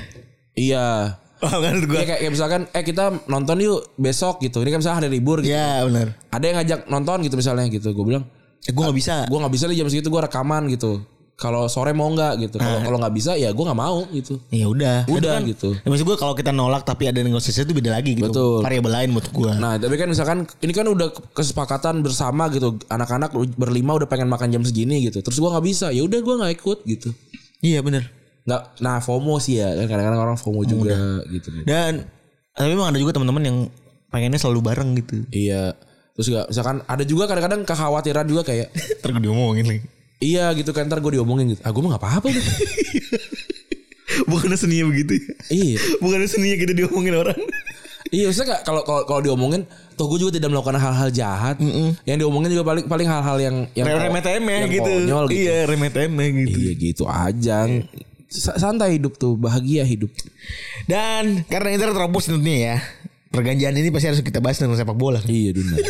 iya 0.53 1.17
Oh 1.43 1.59
kan 1.59 1.75
gue. 1.75 1.91
Iya 1.99 2.07
kayak, 2.07 2.21
kayak 2.23 2.33
misalkan 2.33 2.61
eh 2.71 2.85
kita 2.87 3.05
nonton 3.27 3.59
yuk 3.59 3.91
besok 3.99 4.39
gitu. 4.39 4.63
Ini 4.63 4.71
kan 4.71 4.79
misalnya 4.79 4.99
hari 5.03 5.11
libur 5.11 5.43
gitu. 5.43 5.51
Ya 5.51 5.83
benar. 5.83 6.15
Ada 6.31 6.45
yang 6.47 6.57
ngajak 6.63 6.81
nonton 6.87 7.17
gitu 7.27 7.35
misalnya 7.35 7.67
gitu. 7.67 7.91
Gue 7.91 8.07
bilang, 8.07 8.25
Eh, 8.63 8.71
gue 8.71 8.79
gak 8.79 8.95
bisa. 8.95 9.27
gue 9.27 9.39
nggak 9.43 9.55
bisa 9.59 9.65
nih 9.67 9.77
jam 9.83 9.89
segitu 9.91 10.07
gue 10.07 10.23
rekaman 10.23 10.71
gitu. 10.71 11.03
Kalau 11.35 11.67
sore 11.67 11.91
mau 11.91 12.07
nggak 12.07 12.47
gitu. 12.47 12.57
Kalau 12.63 12.79
kalau 12.87 12.99
nggak 13.03 13.15
bisa 13.19 13.35
ya 13.35 13.51
gue 13.51 13.65
nggak 13.67 13.75
mau 13.75 14.07
gitu. 14.15 14.39
Ya 14.55 14.71
udah. 14.71 15.11
Udah 15.11 15.43
Itu 15.43 15.51
gitu. 15.51 15.71
Ya, 15.75 15.89
maksud 15.91 16.07
gue 16.07 16.15
kalau 16.15 16.39
kita 16.39 16.55
nolak 16.55 16.87
tapi 16.87 17.11
ada 17.11 17.19
negosiasi 17.19 17.67
itu 17.67 17.75
beda 17.75 17.91
lagi 17.91 18.15
gitu. 18.15 18.31
Betul. 18.31 18.63
Variabel 18.63 18.93
lain 19.03 19.09
menurut 19.11 19.27
gue. 19.35 19.51
Nah 19.59 19.75
tapi 19.83 19.99
kan 19.99 20.07
misalkan 20.07 20.47
ini 20.63 20.71
kan 20.71 20.87
udah 20.87 21.11
kesepakatan 21.35 22.07
bersama 22.07 22.47
gitu. 22.55 22.79
Anak-anak 22.87 23.35
berlima 23.59 23.99
udah 23.99 24.07
pengen 24.07 24.31
makan 24.31 24.55
jam 24.55 24.63
segini 24.63 25.03
gitu. 25.11 25.19
Terus 25.19 25.43
gue 25.43 25.51
nggak 25.51 25.67
bisa. 25.67 25.91
Ya 25.91 26.07
udah 26.07 26.23
gue 26.23 26.35
nggak 26.39 26.53
ikut 26.63 26.79
gitu. 26.87 27.11
Iya 27.59 27.83
benar. 27.83 28.22
Nggak. 28.43 28.63
Nah 28.79 28.97
FOMO 28.99 29.35
sih 29.37 29.59
ya. 29.59 29.71
Kan 29.75 29.87
Kadang-kadang 29.87 30.21
orang 30.21 30.37
FOMO 30.37 30.63
juga 30.65 30.95
gitu. 31.27 31.49
Dan 31.63 32.05
tapi 32.53 32.69
memang 32.69 32.91
ada 32.91 32.99
juga 32.99 33.13
teman-teman 33.13 33.43
yang 33.43 33.59
pengennya 34.09 34.37
selalu 34.37 34.61
bareng 34.63 34.91
gitu. 34.97 35.25
Iya. 35.29 35.73
Terus 36.13 36.27
juga 36.27 36.41
misalkan 36.45 36.85
ada 36.85 37.03
juga 37.03 37.25
kadang-kadang 37.25 37.65
kekhawatiran 37.65 38.25
juga 38.25 38.43
kayak 38.43 38.69
Ntar 39.01 39.11
gue 39.11 39.23
diomongin 39.23 39.65
lagi. 39.65 39.83
Iya 40.23 40.55
gitu 40.55 40.71
kan 40.71 40.87
ntar 40.87 40.99
gue 40.99 41.13
diomongin 41.13 41.51
gitu. 41.51 41.63
Ah 41.63 41.71
gue 41.71 41.81
mah 41.81 41.97
gak 41.97 42.03
apa-apa 42.03 42.27
gitu. 42.31 42.47
Bukannya 44.29 44.55
seninya 44.55 44.87
begitu 44.87 45.17
ya? 45.17 45.25
iya. 45.51 45.79
Bukannya 45.99 46.29
seninya 46.29 46.57
kita 46.59 46.73
diomongin 46.77 47.15
orang. 47.17 47.39
Iya 48.13 48.29
maksudnya 48.29 48.55
gak, 48.55 48.63
kalau 48.63 48.83
kalau 48.85 49.03
kalau 49.03 49.21
diomongin 49.21 49.65
Toh 49.93 50.05
gue 50.07 50.21
juga 50.21 50.33
tidak 50.33 50.53
melakukan 50.53 50.77
hal-hal 50.77 51.09
jahat 51.09 51.57
Yang 52.05 52.17
diomongin 52.21 52.49
juga 52.51 52.65
paling 52.67 52.85
paling 52.85 53.09
hal-hal 53.09 53.37
yang 53.39 53.57
yang 53.73 53.87
ko- 53.89 54.01
remeh 54.01 54.23
temeh 54.23 54.57
yang 54.59 54.71
gitu. 54.71 54.93
konyol 55.01 55.25
gitu. 55.29 55.41
Iya, 55.43 55.57
remeh 55.65 55.91
temeh 55.91 56.29
gitu. 56.35 56.57
Iya 56.59 56.73
gitu 56.77 57.05
aja 57.05 57.59
Sa- 57.65 58.12
Santai 58.33 58.97
hidup 58.97 59.21
tuh 59.21 59.37
Bahagia 59.37 59.85
hidup 59.85 60.09
Dan 60.89 61.45
karena 61.47 61.77
ini 61.77 61.79
terobos 61.79 62.27
tentunya 62.27 62.59
ya. 62.59 62.77
Perganjian 63.33 63.73
ini 63.77 63.89
pasti 63.89 64.13
harus 64.13 64.21
kita 64.21 64.45
bahas 64.45 64.61
dengan 64.61 64.77
sepak 64.77 64.97
bola. 64.97 65.21
Iya 65.25 65.53
dunia 65.57 65.81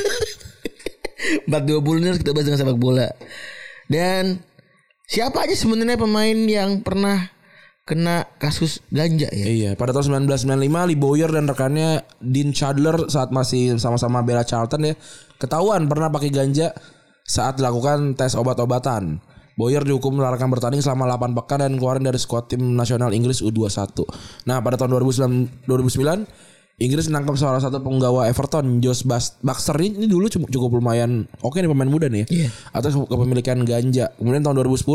420 1.51 1.99
ini 1.99 2.07
harus 2.11 2.21
kita 2.23 2.31
bahas 2.31 2.47
dengan 2.47 2.61
sepak 2.63 2.79
bola. 2.79 3.09
Dan 3.91 4.39
siapa 5.11 5.43
aja 5.43 5.55
sebenarnya 5.59 5.99
pemain 5.99 6.39
yang 6.39 6.87
pernah 6.87 7.35
kena 7.83 8.31
kasus 8.39 8.79
ganja 8.95 9.27
ya? 9.35 9.47
Iya 9.47 9.71
pada 9.75 9.91
tahun 9.91 10.31
1995 10.31 10.89
Lee 10.95 10.99
Bowyer 10.99 11.31
dan 11.35 11.51
rekannya 11.51 12.07
Dean 12.23 12.55
Chandler 12.55 13.11
Saat 13.11 13.35
masih 13.35 13.75
sama-sama 13.83 14.23
bela 14.23 14.47
Charlton 14.47 14.87
ya 14.87 14.95
Ketahuan 15.43 15.91
pernah 15.91 16.07
pakai 16.07 16.31
ganja 16.31 16.71
Saat 17.27 17.59
dilakukan 17.59 18.15
tes 18.15 18.39
obat-obatan 18.39 19.19
Boyer 19.55 19.85
dihukum 19.85 20.17
melarangkan 20.17 20.49
bertanding 20.49 20.81
selama 20.81 21.13
8 21.17 21.37
pekan 21.37 21.59
dan 21.61 21.73
keluarin 21.77 22.05
dari 22.05 22.17
skuad 22.17 22.49
tim 22.49 22.73
nasional 22.73 23.13
Inggris 23.13 23.45
U21. 23.45 24.05
Nah, 24.49 24.65
pada 24.65 24.81
tahun 24.81 24.97
2009, 24.97 25.69
2009 25.69 26.53
Inggris 26.81 27.07
menangkap 27.07 27.37
salah 27.37 27.61
satu 27.61 27.85
penggawa 27.85 28.27
Everton, 28.27 28.81
Josh 28.81 29.05
Baxter 29.45 29.77
ini, 29.79 30.03
ini 30.03 30.07
dulu 30.09 30.27
cukup, 30.27 30.49
cukup 30.51 30.71
lumayan 30.81 31.29
oke 31.45 31.61
nih 31.61 31.69
pemain 31.69 31.87
muda 31.87 32.09
nih 32.09 32.25
ya. 32.27 32.49
Atas 32.75 32.97
kepemilikan 32.97 33.61
ganja. 33.63 34.11
Kemudian 34.17 34.41
tahun 34.43 34.67
2010 34.67 34.89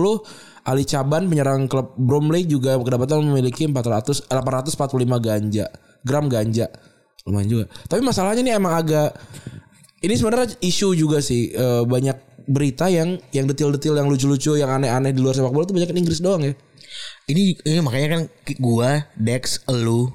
Ali 0.67 0.83
Caban 0.83 1.29
penyerang 1.31 1.69
klub 1.69 1.95
Bromley 1.95 2.43
juga 2.43 2.75
kedapatan 2.75 3.23
memiliki 3.23 3.69
400 3.69 4.25
eh, 4.25 4.35
845 4.35 5.21
ganja, 5.21 5.65
gram 6.01 6.25
ganja. 6.27 6.67
Lumayan 7.23 7.47
juga. 7.47 7.65
Tapi 7.87 8.01
masalahnya 8.03 8.41
nih 8.41 8.53
emang 8.57 8.73
agak 8.73 9.13
ini 10.01 10.13
sebenarnya 10.17 10.59
isu 10.59 10.97
juga 10.97 11.21
sih 11.23 11.53
Eh, 11.53 11.83
banyak 11.87 12.36
berita 12.47 12.87
yang 12.87 13.19
yang 13.35 13.45
detil-detil 13.45 13.93
yang 13.93 14.07
lucu-lucu 14.07 14.55
yang 14.55 14.71
aneh-aneh 14.71 15.11
di 15.11 15.19
luar 15.19 15.35
sepak 15.35 15.51
bola 15.51 15.67
tuh 15.67 15.75
banyak 15.75 15.91
kan 15.91 15.97
Inggris 15.99 16.23
doang 16.23 16.41
ya. 16.41 16.53
Ini, 17.27 17.59
ini 17.67 17.83
makanya 17.83 18.07
kan 18.15 18.21
gua, 18.57 19.03
Dex, 19.19 19.59
elu, 19.67 20.07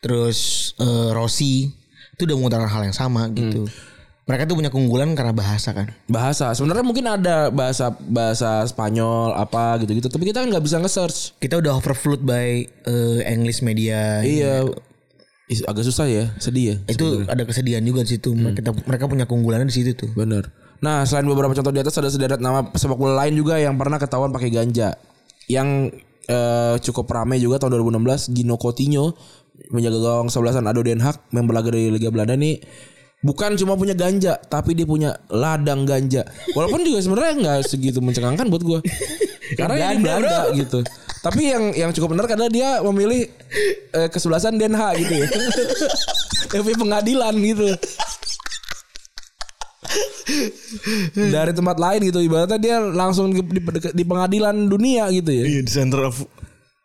terus 0.00 0.70
eh, 0.78 1.10
Rossi 1.10 1.74
itu 2.16 2.22
udah 2.24 2.36
mengutarakan 2.38 2.70
hal 2.70 2.82
yang 2.88 2.96
sama 2.96 3.28
gitu. 3.34 3.66
Mereka 4.26 4.50
tuh 4.50 4.58
punya 4.58 4.70
keunggulan 4.74 5.14
karena 5.14 5.30
bahasa 5.30 5.70
kan. 5.70 5.90
Bahasa 6.10 6.50
sebenarnya 6.54 6.82
mungkin 6.82 7.06
ada 7.06 7.50
bahasa 7.50 7.94
bahasa 7.94 8.66
Spanyol 8.66 9.38
apa 9.38 9.78
gitu-gitu 9.82 10.10
tapi 10.10 10.30
kita 10.30 10.42
kan 10.42 10.50
nggak 10.50 10.64
bisa 10.66 10.82
nge-search. 10.82 11.38
Kita 11.38 11.58
udah 11.62 11.78
overflowed 11.78 12.22
by 12.22 12.66
eh, 12.66 13.20
English 13.26 13.62
media. 13.62 14.22
Iya. 14.22 14.66
Is- 15.46 15.62
agak 15.62 15.86
susah 15.86 16.10
ya, 16.10 16.34
sedih 16.42 16.64
ya. 16.74 16.76
Itu 16.90 17.22
ada 17.26 17.46
kesedihan 17.46 17.82
juga 17.86 18.02
di 18.02 18.18
situ. 18.18 18.34
Mereka 18.34 18.74
mereka 18.82 19.04
punya 19.06 19.30
keunggulannya 19.30 19.70
di 19.70 19.76
situ 19.78 19.94
tuh. 19.94 20.10
Bener. 20.18 20.50
Nah, 20.84 21.08
selain 21.08 21.24
beberapa 21.24 21.52
contoh 21.56 21.72
di 21.72 21.80
atas 21.80 21.96
ada 21.96 22.10
sederet 22.12 22.40
nama 22.40 22.68
sepak 22.72 22.96
bola 22.96 23.24
lain 23.24 23.34
juga 23.36 23.56
yang 23.56 23.76
pernah 23.80 23.96
ketahuan 23.96 24.32
pakai 24.32 24.52
ganja. 24.52 24.96
Yang 25.48 25.98
eh, 26.28 26.74
cukup 26.82 27.06
ramai 27.08 27.40
juga 27.40 27.62
tahun 27.62 27.80
2016 27.80 28.34
Gino 28.34 28.56
Coutinho 28.60 29.16
menjaga 29.72 29.98
gawang 29.98 30.28
sebelasan 30.28 30.68
Ado 30.68 30.84
Den 30.84 31.00
Haag 31.00 31.32
member 31.32 31.56
laga 31.56 31.72
dari 31.72 31.88
Liga 31.88 32.12
Belanda 32.12 32.36
nih 32.36 32.60
bukan 33.24 33.58
cuma 33.58 33.74
punya 33.74 33.96
ganja, 33.96 34.36
tapi 34.38 34.78
dia 34.78 34.86
punya 34.86 35.18
ladang 35.32 35.82
ganja. 35.82 36.22
Walaupun 36.54 36.86
juga 36.86 37.02
sebenarnya 37.02 37.34
nggak 37.42 37.60
segitu 37.66 37.98
mencengangkan 37.98 38.46
buat 38.46 38.62
gue. 38.62 38.80
Karena 39.58 39.74
dia 39.74 39.88
di 39.98 40.02
Belanda 40.02 40.38
gitu. 40.54 40.80
Tapi 41.26 41.42
yang 41.42 41.64
yang 41.74 41.90
cukup 41.90 42.14
benar 42.14 42.30
adalah 42.30 42.52
dia 42.52 42.78
memilih 42.86 43.26
eh, 43.90 44.08
kesebelasan 44.12 44.60
Den 44.60 44.78
Haag 44.78 45.02
gitu 45.02 45.14
ya. 45.26 45.26
Pengadilan 46.82 47.34
gitu. 47.42 47.66
Dari 51.36 51.52
tempat 51.54 51.76
lain 51.78 52.00
gitu 52.10 52.18
ibaratnya 52.20 52.58
dia 52.58 52.76
langsung 52.80 53.32
di, 53.32 53.40
di, 53.40 53.60
di 53.92 54.04
pengadilan 54.04 54.66
dunia 54.66 55.08
gitu 55.14 55.30
ya. 55.30 55.44
Iya 55.46 55.60
di 55.62 55.70
center 55.70 56.00
of 56.06 56.16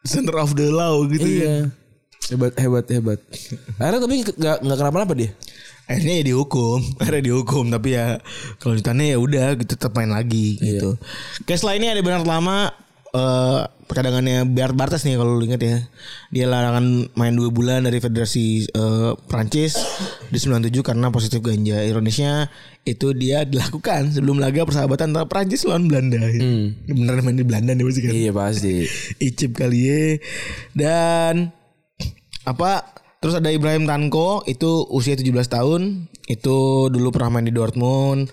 center 0.05 0.35
of 0.37 0.53
the 0.57 0.69
law 0.69 1.01
gitu 1.09 1.25
ya. 1.25 1.35
Iya. 1.41 1.55
Hebat 2.31 2.53
hebat 2.55 2.85
hebat. 2.87 3.19
Akhirnya 3.81 3.99
tapi 3.99 4.15
nggak 4.23 4.57
nggak 4.63 4.77
kenapa-napa 4.77 5.13
dia. 5.17 5.31
Akhirnya 5.89 6.13
ya 6.21 6.25
dihukum, 6.31 6.79
akhirnya 7.01 7.23
dihukum 7.27 7.63
tapi 7.67 7.89
ya 7.97 8.21
kalau 8.61 8.73
ditanya 8.77 9.05
ya 9.11 9.17
udah 9.19 9.47
gitu 9.59 9.73
tetap 9.75 9.91
main 9.97 10.11
lagi 10.13 10.55
gitu. 10.61 10.95
Kayak 11.43 11.57
setelah 11.59 11.75
ini 11.75 11.87
ada 11.91 12.01
benar 12.05 12.21
lama 12.23 12.71
eh 13.11 13.61
percadangannya 13.91 14.47
Bart 14.47 14.71
Bartes 14.71 15.03
nih 15.03 15.19
kalau 15.19 15.35
lu 15.35 15.43
ingat 15.43 15.59
ya. 15.59 15.77
Dia 16.31 16.47
larangan 16.47 17.11
main 17.19 17.35
dua 17.35 17.51
bulan 17.51 17.83
dari 17.83 17.99
Federasi 17.99 18.71
eh, 18.71 19.11
Prancis 19.27 19.75
di 20.31 20.39
97 20.39 20.79
karena 20.79 21.11
positif 21.11 21.43
ganja. 21.43 21.83
Ironisnya 21.83 22.47
itu 22.87 23.11
dia 23.11 23.43
dilakukan 23.43 24.15
sebelum 24.15 24.39
laga 24.39 24.63
persahabatan 24.63 25.11
antara 25.11 25.27
Prancis 25.27 25.67
lawan 25.67 25.91
Belanda. 25.91 26.23
Beneran 26.87 27.23
main 27.27 27.35
di 27.35 27.43
Belanda 27.43 27.75
nih 27.75 27.83
pasti 27.83 27.99
kan. 27.99 28.11
Iya 28.15 28.31
pasti. 28.31 28.75
Icip 29.27 29.51
kali 29.59 29.79
ya. 29.83 30.01
Dan 30.71 31.51
apa 32.47 32.87
terus 33.21 33.37
ada 33.37 33.51
Ibrahim 33.53 33.85
Tanko 33.85 34.47
itu 34.47 34.87
usia 34.89 35.13
17 35.13 35.29
tahun 35.45 36.09
itu 36.25 36.89
dulu 36.89 37.13
pernah 37.13 37.37
main 37.37 37.45
di 37.45 37.53
Dortmund 37.53 38.31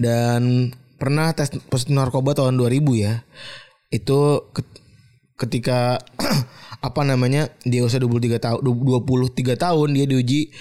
dan 0.00 0.72
pernah 0.96 1.32
tes 1.36 1.52
positif 1.68 1.92
narkoba 1.92 2.32
tahun 2.32 2.56
2000 2.56 3.04
ya 3.04 3.20
itu 3.90 4.18
ke- 4.54 4.78
ketika 5.46 5.98
apa 6.86 7.00
namanya 7.02 7.50
dia 7.66 7.84
usia 7.84 8.00
23 8.00 8.38
tahun 8.40 8.58
23 8.64 9.36
tahun 9.58 9.88
dia 9.92 10.06
diuji 10.06 10.54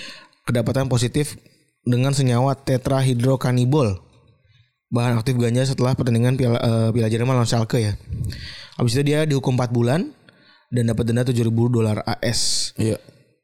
kedapatan 0.44 0.90
positif 0.90 1.38
dengan 1.86 2.12
senyawa 2.12 2.58
tetrahydrokanibol 2.58 4.02
bahan 4.90 5.22
aktif 5.22 5.38
ganja 5.38 5.64
setelah 5.70 5.94
pertandingan 5.94 6.34
Piala, 6.34 6.58
eh, 6.58 6.90
Piala 6.90 7.10
Jerman 7.14 7.38
lawan 7.38 7.46
Schalke 7.46 7.78
ya. 7.78 7.94
Habis 8.76 8.98
itu 8.98 9.14
dia 9.14 9.22
dihukum 9.30 9.54
4 9.54 9.70
bulan 9.70 10.10
dan 10.74 10.90
dapat 10.90 11.06
denda 11.06 11.22
7000 11.22 11.46
dolar 11.70 12.02
AS. 12.02 12.74
Iya. 12.74 12.98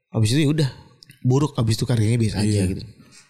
Habis 0.10 0.34
itu 0.34 0.40
ya 0.42 0.50
udah 0.50 0.70
buruk 1.22 1.54
habis 1.58 1.78
itu 1.78 1.86
karirnya 1.86 2.18
biasa 2.18 2.42
aja 2.42 2.62
gitu. 2.66 2.82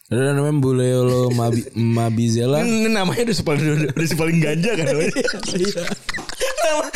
Ada 0.05 0.37
namanya 0.37 0.61
Bulelo 0.61 1.33
Mabi, 1.33 1.65
Mabizela. 1.73 2.61
Ini 2.61 2.93
namanya 2.93 3.25
udah 3.25 3.41
paling 3.41 3.89
udah 3.89 4.05
si 4.05 4.13
paling 4.13 4.37
ganja 4.37 4.77
kan 4.77 4.85
namanya. 4.85 5.09
Nama- 6.61 6.93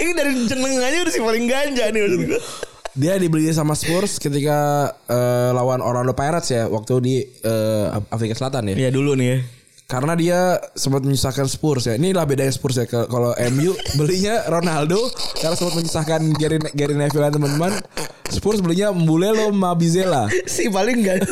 Ini 0.00 0.10
dari 0.16 0.32
jeneng 0.50 0.74
aja 0.82 0.96
udah 0.98 1.14
si 1.14 1.20
paling 1.22 1.46
ganja 1.46 1.84
nih 1.94 2.00
maksud 2.02 2.20
gue. 2.26 2.40
Dia 2.98 3.14
dibeli 3.22 3.46
sama 3.54 3.78
Spurs 3.78 4.18
ketika 4.18 4.58
eh, 5.06 5.50
lawan 5.54 5.78
Orlando 5.78 6.10
Pirates 6.10 6.50
ya 6.50 6.66
waktu 6.66 6.94
di 6.98 7.14
eh, 7.22 7.86
Afrika 8.10 8.34
Selatan 8.34 8.74
ya. 8.74 8.82
Iya 8.82 8.90
dulu 8.90 9.14
nih 9.14 9.26
ya. 9.30 9.38
Karena 9.90 10.14
dia 10.14 10.54
sempat 10.78 11.02
menyusahkan 11.02 11.50
Spurs 11.50 11.90
ya. 11.90 11.98
Inilah 11.98 12.22
bedanya 12.22 12.54
Spurs 12.54 12.78
ya. 12.78 12.86
Kalau 12.86 13.34
MU 13.50 13.74
belinya 13.98 14.46
Ronaldo 14.46 15.02
karena 15.42 15.58
sempat 15.58 15.74
menyusahkan 15.82 16.20
Gary, 16.38 16.62
Gary 16.78 16.94
Neville 16.94 17.26
dan 17.26 17.34
teman-teman. 17.34 17.74
Spurs 18.30 18.62
belinya 18.62 18.94
Mbulelo 18.94 19.50
Mabizela. 19.50 20.30
Si 20.46 20.70
paling 20.70 21.02
ganja. 21.02 21.26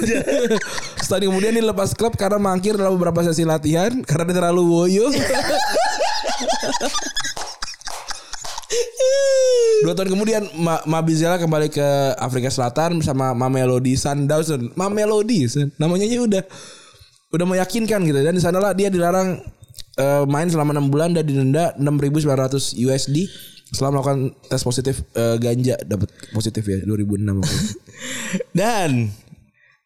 Setahun 1.06 1.30
kemudian 1.30 1.54
dia 1.54 1.62
lepas 1.62 1.94
klub 1.94 2.18
karena 2.18 2.42
mangkir 2.42 2.74
dalam 2.74 2.98
beberapa 2.98 3.22
sesi 3.22 3.46
latihan 3.46 4.02
karena 4.02 4.26
dia 4.26 4.36
terlalu 4.42 4.62
woyo. 4.66 5.06
Dua 9.86 9.94
tahun 9.94 10.11
kemudian 10.11 10.42
Ma 10.59 10.82
Mabizela 10.82 11.38
kembali 11.38 11.70
ke 11.70 12.18
Afrika 12.18 12.50
Selatan 12.50 12.98
bersama 12.98 13.30
Mamelodi 13.38 13.94
Sundowns. 13.94 14.50
Mamelodi, 14.74 15.46
Sun. 15.46 15.70
namanya 15.78 16.11
aja 16.11 16.18
udah 16.26 16.42
udah 17.29 17.47
meyakinkan 17.47 18.01
gitu 18.09 18.18
dan 18.24 18.33
di 18.33 18.41
sanalah 18.41 18.72
dia 18.72 18.89
dilarang 18.89 19.41
eh, 20.01 20.24
main 20.24 20.49
selama 20.49 20.72
6 20.76 20.93
bulan 20.93 21.11
dan 21.12 21.24
didenda 21.29 21.76
6.900 21.76 22.79
USD 22.79 23.29
setelah 23.68 24.01
melakukan 24.01 24.33
tes 24.49 24.62
positif 24.64 25.05
eh, 25.12 25.37
ganja 25.37 25.76
dapat 25.85 26.09
positif 26.33 26.64
ya 26.64 26.81
2006 26.89 27.37
waktu 27.37 27.55
itu. 27.55 27.74
Dan 28.61 29.12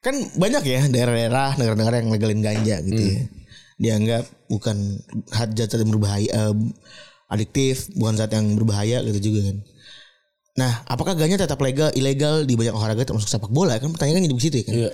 kan 0.03 0.15
banyak 0.39 0.63
ya 0.67 0.81
daerah-daerah 0.87 1.59
negara-negara 1.59 1.97
yang 2.03 2.11
legalin 2.15 2.41
ganja 2.43 2.77
gitu 2.87 3.03
ya. 3.03 3.23
Dianggap 3.83 4.25
bukan 4.47 5.03
hal 5.35 5.51
zat 5.59 5.75
yang 5.75 5.91
berbahaya 5.91 6.31
eh, 6.31 6.55
adiktif, 7.27 7.91
bukan 7.99 8.15
zat 8.15 8.31
yang 8.31 8.55
berbahaya 8.55 9.03
gitu 9.03 9.33
juga 9.33 9.51
kan. 9.51 9.59
Nah, 10.53 10.73
apakah 10.85 11.17
ganja 11.17 11.49
tetap 11.49 11.59
legal 11.65 11.89
ilegal 11.97 12.45
di 12.45 12.55
banyak 12.55 12.77
olahraga 12.77 13.09
termasuk 13.09 13.27
sepak 13.27 13.51
bola? 13.51 13.81
Kan 13.81 13.91
pertanyaannya 13.91 14.31
jadi 14.31 14.37
begitu 14.37 14.57
ya 14.63 14.65
kan. 14.69 14.75
Iya. 14.79 14.91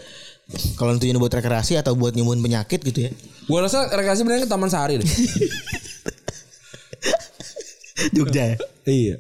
Kalau 0.48 0.96
tentunya 0.96 1.12
buat 1.14 1.28
rekreasi 1.28 1.76
atau 1.76 1.92
buat 1.92 2.12
nyembuhin 2.12 2.40
penyakit 2.40 2.80
gitu 2.80 3.04
ya. 3.04 3.10
Gua 3.44 3.64
rasa 3.64 3.84
rekreasi 3.86 4.24
benernya 4.24 4.44
ke 4.44 4.50
Taman 4.50 4.68
Sari 4.68 4.96
deh. 4.96 5.04
Jogja 8.14 8.54
ya. 8.54 8.56
iya. 8.86 9.16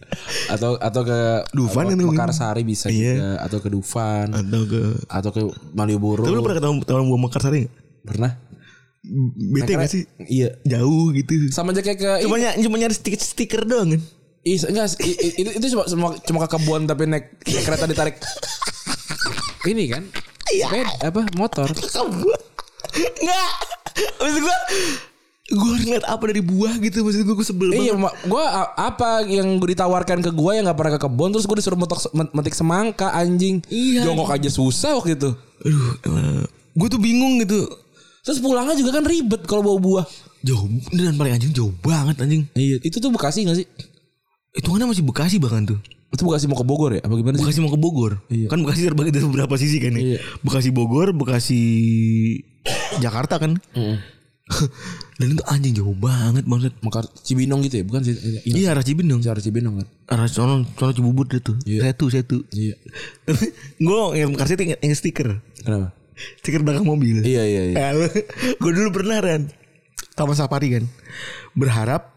Atau 0.48 0.78
atau 0.78 1.02
ke 1.02 1.18
Dufan 1.50 1.84
apa, 1.84 1.92
kan 1.92 2.00
Mekarsari 2.00 2.62
bisa 2.62 2.86
Iya. 2.88 3.12
juga 3.12 3.30
atau 3.42 3.58
ke 3.58 3.68
Dufan 3.68 4.30
Atau 4.30 4.62
ke 4.64 4.82
atau 5.04 5.30
ke 5.34 5.40
Malioboro. 5.74 6.22
Tapi 6.22 6.32
lu 6.32 6.40
pernah 6.40 6.56
ketemu 6.62 6.74
tahu 6.86 7.04
buah 7.04 7.20
Mekarsari 7.20 7.58
gak? 7.66 7.72
Pernah? 8.06 8.32
Bete 9.52 9.72
gak 9.74 9.90
sih? 9.90 10.02
Iya. 10.22 10.62
Jauh 10.64 11.10
gitu. 11.12 11.50
Sama 11.50 11.74
aja 11.74 11.82
kayak 11.82 11.98
ke 11.98 12.10
Cuma 12.24 12.38
ny- 12.38 12.58
cuma 12.62 12.78
nyari 12.78 12.94
stiker, 12.94 13.18
stiker 13.18 13.62
doang 13.66 13.98
kan. 13.98 14.02
Ih, 14.46 14.56
enggak, 14.64 14.94
itu 15.02 15.50
itu 15.50 15.66
cuma 15.74 15.84
cuma, 15.84 16.06
cuma 16.22 16.38
ke 16.40 16.56
kebun 16.56 16.86
tapi 16.86 17.04
naik, 17.04 17.36
naik 17.42 17.64
kereta 17.66 17.84
ditarik. 17.84 18.16
Ini 19.68 19.84
kan? 19.90 20.02
Sepeda, 20.48 20.92
apa 21.04 21.20
motor? 21.34 21.68
Kamu 21.94 22.28
Enggak 22.94 23.50
Maksud 24.16 24.40
gue 24.40 24.56
Gue 25.48 25.72
ngeliat 25.78 26.04
apa 26.04 26.24
dari 26.24 26.40
buah 26.40 26.76
gitu 26.76 27.00
Maksud 27.00 27.22
gue 27.22 27.34
gue 27.34 27.46
sebel 27.46 27.68
Iya, 27.72 27.96
banget 27.96 28.14
a- 28.28 28.72
apa 28.86 29.24
yang 29.24 29.56
gue 29.56 29.72
ditawarkan 29.72 30.20
ke 30.20 30.30
gua 30.30 30.52
yang 30.52 30.64
nggak 30.64 30.76
pernah 30.76 30.92
ke 30.94 31.02
kebun 31.02 31.32
terus 31.32 31.44
gue 31.44 31.56
disuruh 31.56 31.74
metok, 31.74 32.00
metik 32.12 32.52
semangka 32.52 33.10
anjing. 33.10 33.64
Iya. 33.66 34.04
Jongkok 34.04 34.28
aja 34.30 34.48
susah 34.48 34.96
waktu 34.96 35.16
itu. 35.16 35.30
Aduh 35.58 36.44
Gue 36.72 36.88
tuh 36.88 37.00
bingung 37.00 37.40
gitu 37.40 37.64
Terus 38.22 38.38
pulangnya 38.38 38.76
juga 38.76 39.00
kan 39.00 39.04
ribet 39.04 39.42
kalau 39.42 39.64
bawa 39.64 39.78
buah. 39.78 40.06
Jauh 40.38 40.68
Dan 40.92 41.16
paling 41.16 41.34
anjing 41.34 41.50
jauh 41.50 41.74
banget 41.78 42.20
anjing 42.20 42.46
Iya, 42.52 42.78
itu 42.78 42.96
tuh 42.96 43.08
Bekasi 43.08 43.42
gak 43.42 43.58
sih? 43.58 43.66
Hitungannya 44.54 44.92
masih 44.92 45.02
Bekasi 45.02 45.36
bahkan 45.36 45.66
tuh 45.66 45.80
Itu 46.08 46.24
Bekasi 46.24 46.46
mau 46.46 46.56
ke 46.56 46.64
Bogor 46.64 46.90
ya? 46.90 47.00
Apa 47.00 47.14
gimana 47.14 47.36
sih? 47.36 47.44
Bekasi 47.44 47.58
mau 47.60 47.68
ke 47.68 47.76
Bogor 47.76 48.12
Kan 48.48 48.58
Bekasi 48.60 48.80
terbagi 48.84 49.10
dari 49.10 49.24
beberapa 49.24 49.54
sisi 49.54 49.76
kan 49.76 49.92
ya 49.92 50.00
Iya. 50.00 50.18
Bekasi 50.40 50.70
Bogor 50.70 51.12
Bekasi 51.12 51.60
Jakarta 52.98 53.36
kan 53.36 53.56
Dan 55.20 55.26
itu 55.30 55.44
anjing 55.44 55.76
jauh 55.76 55.92
banget 55.92 56.48
maksud 56.48 56.72
Mekar 56.80 57.04
Cibinong 57.20 57.60
gitu 57.60 57.80
ya? 57.80 57.84
Bukan 57.84 58.00
sih? 58.00 58.16
Iya, 58.16 58.40
Iya 58.48 58.66
arah 58.72 58.80
Cibinong 58.80 59.20
Cara 59.20 59.36
Cibinong 59.38 59.74
kan? 59.76 59.86
Arah 60.08 60.24
sono 60.24 60.64
Sono 60.72 60.92
Cibubur 60.92 61.28
tuh 61.28 61.60
Iya. 61.62 61.84
Setu 61.84 62.08
Setu 62.08 62.38
Iya. 62.50 62.72
Gue 63.84 64.00
yang 64.16 64.32
Bekasi 64.32 64.56
inget, 64.56 64.80
inget 64.80 64.96
stiker 64.96 65.44
Kenapa? 65.60 65.92
Stiker 66.40 66.64
belakang 66.64 66.82
mobil 66.82 67.20
Iya 67.20 67.44
iya 67.44 67.62
iya. 67.68 67.92
gue 68.56 68.70
dulu 68.72 68.90
pernah 68.90 69.20
Ran 69.20 69.52
Taman 70.16 70.34
Safari 70.34 70.72
kan 70.72 70.84
Berharap 71.52 72.16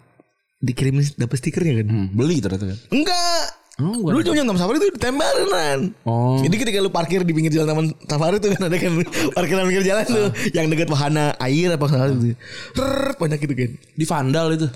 Dikirimin 0.58 1.04
dapet 1.18 1.36
stikernya 1.38 1.82
kan 1.82 1.88
Hmm, 1.90 2.08
beli 2.14 2.38
ternyata 2.38 2.70
kan. 2.70 2.78
Enggak 2.90 3.44
Oh, 3.82 3.98
gua 3.98 4.22
cuma 4.22 4.38
Taman 4.38 4.56
Safari 4.56 4.78
tuh 4.78 4.90
ditempelin 4.92 5.48
Ran 5.48 5.80
Oh. 6.04 6.38
Jadi 6.38 6.56
ketika 6.56 6.78
lu 6.78 6.88
parkir 6.88 7.22
di 7.22 7.34
pinggir 7.34 7.50
jalan 7.50 7.68
Taman 7.68 7.86
Safari 8.04 8.38
tuh 8.38 8.54
kan 8.54 8.62
ada 8.70 8.78
kan 8.78 8.92
Parkiran 9.34 9.66
pinggir 9.66 9.84
jalan 9.84 10.04
tuh 10.06 10.26
Yang 10.52 10.66
dekat 10.70 10.88
wahana 10.88 11.34
air 11.38 11.74
apa 11.74 11.86
salah 11.86 12.08
gitu 12.10 12.38
Rrrr, 12.74 13.18
Banyak 13.18 13.40
gitu 13.40 13.54
kan 13.54 13.72
Di 13.92 14.06
Vandal 14.06 14.48
itu. 14.54 14.68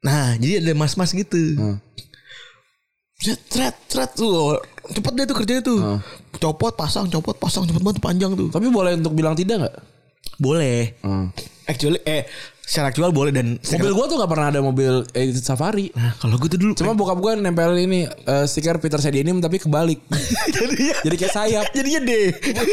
Nah 0.00 0.36
jadi 0.36 0.60
ada 0.60 0.72
mas-mas 0.74 1.10
gitu 1.10 1.40
Hmm. 1.56 1.76
Cet, 3.16 3.36
cet, 3.48 3.76
cet 3.86 4.10
tuh 4.14 4.56
Cepet 4.88 5.12
deh 5.14 5.24
tuh 5.24 5.36
kerjanya 5.36 5.60
tuh 5.60 5.80
Copot 6.36 6.72
pasang 6.72 7.04
copot 7.06 7.36
pasang 7.36 7.64
cepet 7.64 7.80
banget 7.80 8.00
panjang 8.00 8.32
tuh 8.32 8.48
Tapi 8.48 8.68
boleh 8.68 8.96
untuk 8.96 9.12
bilang 9.12 9.36
tidak 9.36 9.60
nggak? 9.60 9.76
Boleh 10.36 10.96
Hmm. 11.00 11.28
Actually 11.64 12.00
eh 12.02 12.24
Secara 12.70 12.94
aktual 12.94 13.10
boleh 13.10 13.34
dan 13.34 13.58
Mobil 13.58 13.90
gua 13.98 14.06
tuh 14.06 14.22
gak 14.22 14.30
pernah 14.30 14.46
ada 14.54 14.62
mobil 14.62 15.02
edit 15.10 15.42
safari. 15.42 15.90
Nah 15.90 16.14
kalau 16.22 16.38
gue 16.38 16.54
tuh 16.54 16.60
dulu 16.62 16.72
Cuma 16.78 16.94
bokap 16.94 17.18
gua 17.18 17.34
nempelin 17.34 17.82
ini 17.82 18.00
eh, 18.06 18.46
stiker 18.46 18.78
Peter 18.78 19.02
Sedianim 19.02 19.42
tapi 19.42 19.58
kebalik. 19.58 19.98
jadinya 20.54 20.94
jadi 21.02 21.16
kayak 21.18 21.34
sayap. 21.34 21.64
jadinya 21.74 22.00
D. 22.06 22.12
jadi, 22.46 22.72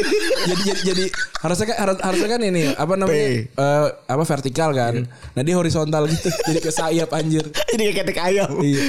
jadi 0.54 0.62
jadi 0.86 1.04
harusnya 1.42 1.66
kan 1.66 1.76
harus, 1.82 1.96
harusnya 1.98 2.28
kan 2.30 2.40
ini 2.46 2.62
apa 2.78 2.92
namanya? 2.94 3.10
P. 3.10 3.50
eh, 3.58 3.86
apa 4.06 4.22
vertikal 4.22 4.70
kan. 4.70 4.94
Nah, 5.34 5.42
dia 5.42 5.58
horizontal 5.58 6.06
gitu. 6.06 6.30
jadi 6.54 6.58
kayak 6.62 6.76
sayap 6.78 7.08
anjir. 7.10 7.42
Jadi 7.50 7.82
kayak 7.90 7.96
ketek 8.06 8.18
ayam. 8.22 8.54
Iya. 8.62 8.80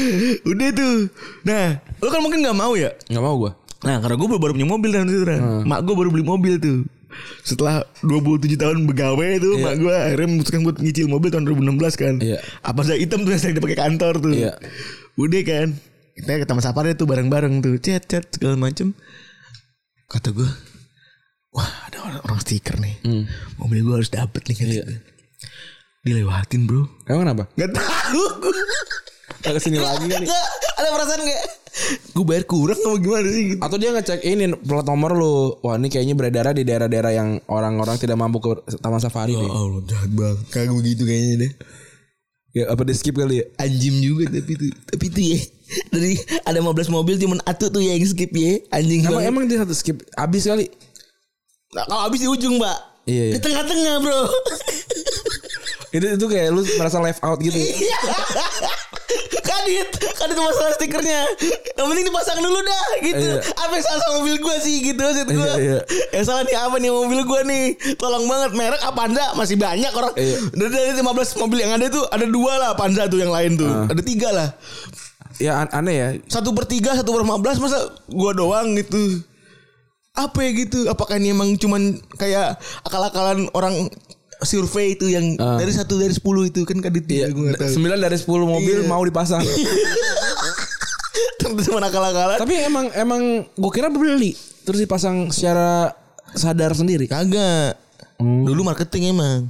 Udah 0.46 0.70
tuh. 0.78 0.98
Nah, 1.42 1.66
lu 2.06 2.10
kan 2.14 2.22
mungkin 2.22 2.46
nggak 2.46 2.54
mau 2.54 2.78
ya. 2.78 2.94
Nggak 3.10 3.24
mau 3.26 3.34
gua. 3.34 3.52
Nah, 3.82 3.98
karena 3.98 4.14
gue 4.20 4.28
baru, 4.30 4.42
baru 4.46 4.54
punya 4.60 4.70
mobil 4.70 4.90
dan 4.94 5.10
itu 5.10 5.26
kan. 5.26 5.42
Mak 5.66 5.80
gue 5.88 5.96
baru 5.98 6.10
beli 6.14 6.26
mobil 6.28 6.54
tuh. 6.62 6.86
Setelah 7.42 7.82
27 8.02 8.56
tahun 8.56 8.86
begawe 8.86 9.26
itu 9.36 9.50
mak 9.60 9.76
gue 9.78 9.90
akhirnya 9.92 10.28
memutuskan 10.30 10.62
buat 10.62 10.78
nyicil 10.78 11.10
mobil 11.10 11.30
tahun 11.30 11.46
2016 11.46 11.98
kan. 11.98 12.16
Iya. 12.22 12.38
Apa 12.62 12.82
saya 12.82 12.98
hitam 12.98 13.24
tuh 13.24 13.32
yang 13.34 13.42
sering 13.42 13.58
dipakai 13.58 13.78
kantor 13.78 14.14
tuh. 14.20 14.34
Iya. 14.34 14.54
Udah 15.16 15.42
kan. 15.44 15.68
Kita 16.14 16.36
ke 16.36 16.46
Taman 16.46 16.60
Safari 16.60 16.94
tuh 16.94 17.08
bareng-bareng 17.08 17.60
tuh. 17.60 17.80
Chat 17.80 18.06
chat 18.06 18.28
segala 18.30 18.56
macem. 18.56 18.92
Kata 20.06 20.30
gue. 20.30 20.50
Wah 21.50 21.70
ada 21.88 21.98
orang, 22.06 22.22
orang 22.24 22.40
stiker 22.40 22.78
nih. 22.78 23.02
Mobil 23.58 23.82
gue 23.82 23.96
harus 23.98 24.12
dapet 24.12 24.46
nih 24.46 24.56
Iya. 24.60 24.84
gue. 24.86 24.98
Dilewatin 26.00 26.64
bro. 26.64 26.88
Emang 27.06 27.26
kenapa? 27.26 27.44
Gak 27.56 27.72
tahu 27.74 28.24
gue. 28.40 28.54
Gak 29.40 29.54
ke 29.56 29.62
sini 29.62 29.78
lagi. 29.78 30.04
Nggak, 30.06 30.46
ada 30.76 30.90
perasaan 30.92 31.22
kayak 31.22 31.44
gue 32.12 32.26
bayar 32.28 32.44
kurang 32.44 32.76
apa 32.76 32.98
gimana 32.98 33.28
sih 33.30 33.44
gitu. 33.50 33.60
Atau 33.64 33.78
dia 33.78 33.90
ngecek 33.90 34.20
ini 34.22 34.52
plat 34.58 34.84
nomor 34.84 35.12
lu. 35.14 35.36
Wah 35.60 35.76
ini 35.76 35.88
kayaknya 35.88 36.14
beredar 36.14 36.52
di 36.52 36.62
daerah-daerah 36.62 37.12
yang 37.12 37.30
orang-orang 37.46 37.96
tidak 37.96 38.16
mampu 38.16 38.38
ke 38.38 38.52
Taman 38.78 39.00
Safari 39.00 39.32
Ya 39.32 39.40
nih. 39.40 39.50
Allah 39.50 39.82
jahat 39.86 40.12
banget 40.12 40.38
Kagak 40.50 40.76
begitu 40.76 41.04
kayaknya 41.04 41.36
deh 41.40 41.54
Ya, 42.50 42.66
apa 42.66 42.82
di 42.82 42.98
skip 42.98 43.14
kali 43.14 43.40
ya? 43.40 43.46
Anjim 43.56 43.94
juga 44.02 44.26
tapi 44.28 44.58
itu 44.58 44.66
Tapi 44.74 45.04
itu 45.06 45.20
ya 45.22 45.40
Dari 45.94 46.18
ada 46.42 46.58
15 46.58 46.90
mobil 46.90 47.16
cuman 47.16 47.40
atu 47.46 47.70
tuh 47.70 47.78
ya 47.78 47.94
yang 47.94 48.02
skip 48.04 48.34
ya 48.34 48.58
Anjing 48.74 49.06
Emang, 49.06 49.22
banget 49.22 49.30
emang 49.30 49.44
dia 49.46 49.58
satu 49.62 49.72
skip 49.72 50.02
habis 50.18 50.44
kali. 50.44 50.66
nah, 51.72 51.86
Kalau 51.86 52.02
habis 52.04 52.20
di 52.20 52.28
ujung 52.28 52.58
mbak 52.58 52.78
Iya, 53.06 53.24
iya. 53.24 53.34
Di 53.38 53.40
tengah-tengah 53.40 53.96
bro 54.02 54.22
Itu 55.90 56.06
itu 56.10 56.26
kayak 56.26 56.48
lu 56.50 56.62
merasa 56.78 56.98
left 56.98 57.22
out 57.22 57.38
gitu. 57.38 57.58
Kadit 59.50 59.90
Kadit 60.14 60.32
itu 60.32 60.44
masalah 60.44 60.72
stikernya 60.74 61.22
Yang 61.72 61.86
penting 61.88 62.06
dipasang 62.06 62.40
dulu 62.40 62.60
dah 62.60 62.86
gitu 63.02 63.26
Iya. 63.26 63.42
Apa 63.56 63.72
yang 63.72 63.84
salah 63.84 64.00
sama 64.00 64.14
mobil 64.20 64.36
gue 64.38 64.56
sih 64.60 64.76
gitu 64.84 65.00
maksud 65.00 65.28
gue 65.28 65.36
Iya, 65.36 65.54
iya. 65.58 65.80
Yang 66.12 66.26
salah 66.26 66.42
nih 66.44 66.56
apa 66.56 66.76
nih 66.78 66.92
mobil 66.92 67.22
gue 67.24 67.42
nih 67.44 67.66
Tolong 67.96 68.26
banget 68.26 68.52
merek 68.54 68.82
Avanza 68.82 69.26
masih 69.34 69.56
banyak 69.56 69.90
orang 69.90 70.14
Iya. 70.14 70.38
Dari, 70.52 70.70
dari 70.70 70.92
15 70.96 71.10
mobil 71.40 71.58
yang 71.60 71.74
ada 71.74 71.86
tuh 71.88 72.06
Ada 72.06 72.26
dua 72.26 72.54
lah 72.56 72.68
Avanza 72.72 73.04
tuh 73.06 73.18
yang 73.18 73.30
lain 73.30 73.56
tuh 73.56 73.68
Ah. 73.68 73.86
Ada 73.88 74.02
tiga 74.02 74.30
lah 74.30 74.50
Ya 75.38 75.56
an- 75.58 75.72
aneh 75.74 75.96
ya. 75.96 76.10
satu 76.28 76.52
per 76.52 76.66
tiga 76.66 76.92
satu 76.94 77.10
per 77.10 77.24
15 77.24 77.40
masa 77.60 77.80
gua 78.08 78.32
doang 78.32 78.76
gitu 78.76 79.24
apa 80.12 80.36
ya 80.42 80.52
gitu 80.54 80.84
apakah 80.86 81.16
ini 81.16 81.32
emang 81.32 81.56
cuman 81.56 81.80
kayak 82.14 82.60
akal-akalan 82.84 83.48
orang 83.54 83.88
survei 84.42 84.94
itu 84.94 85.06
yang 85.06 85.36
Ah. 85.36 85.56
dari 85.56 85.70
satu 85.70 85.96
dari 85.96 86.12
sepuluh 86.12 86.44
itu 86.44 86.64
kan 86.64 86.80
kadit 86.80 87.04
Iya, 87.06 87.28
ya 87.28 87.68
9 87.68 87.76
dari 87.98 88.16
10 88.16 88.26
mobil 88.46 88.78
Iya. 88.78 88.88
mau 88.88 89.04
dipasang. 89.04 89.44
Ternyata 91.38 91.62
cuma 91.66 91.80
akal-akalan 91.82 92.38
Tapi 92.38 92.56
emang 92.62 92.86
emang 92.94 93.22
gue 93.50 93.72
kira 93.72 93.88
beli 93.88 94.36
terus 94.62 94.80
dipasang 94.80 95.28
secara 95.30 95.92
sadar 96.32 96.72
sendiri. 96.72 97.04
kagak 97.06 97.76
dulu 98.20 98.64
marketing 98.64 99.12
emang 99.12 99.48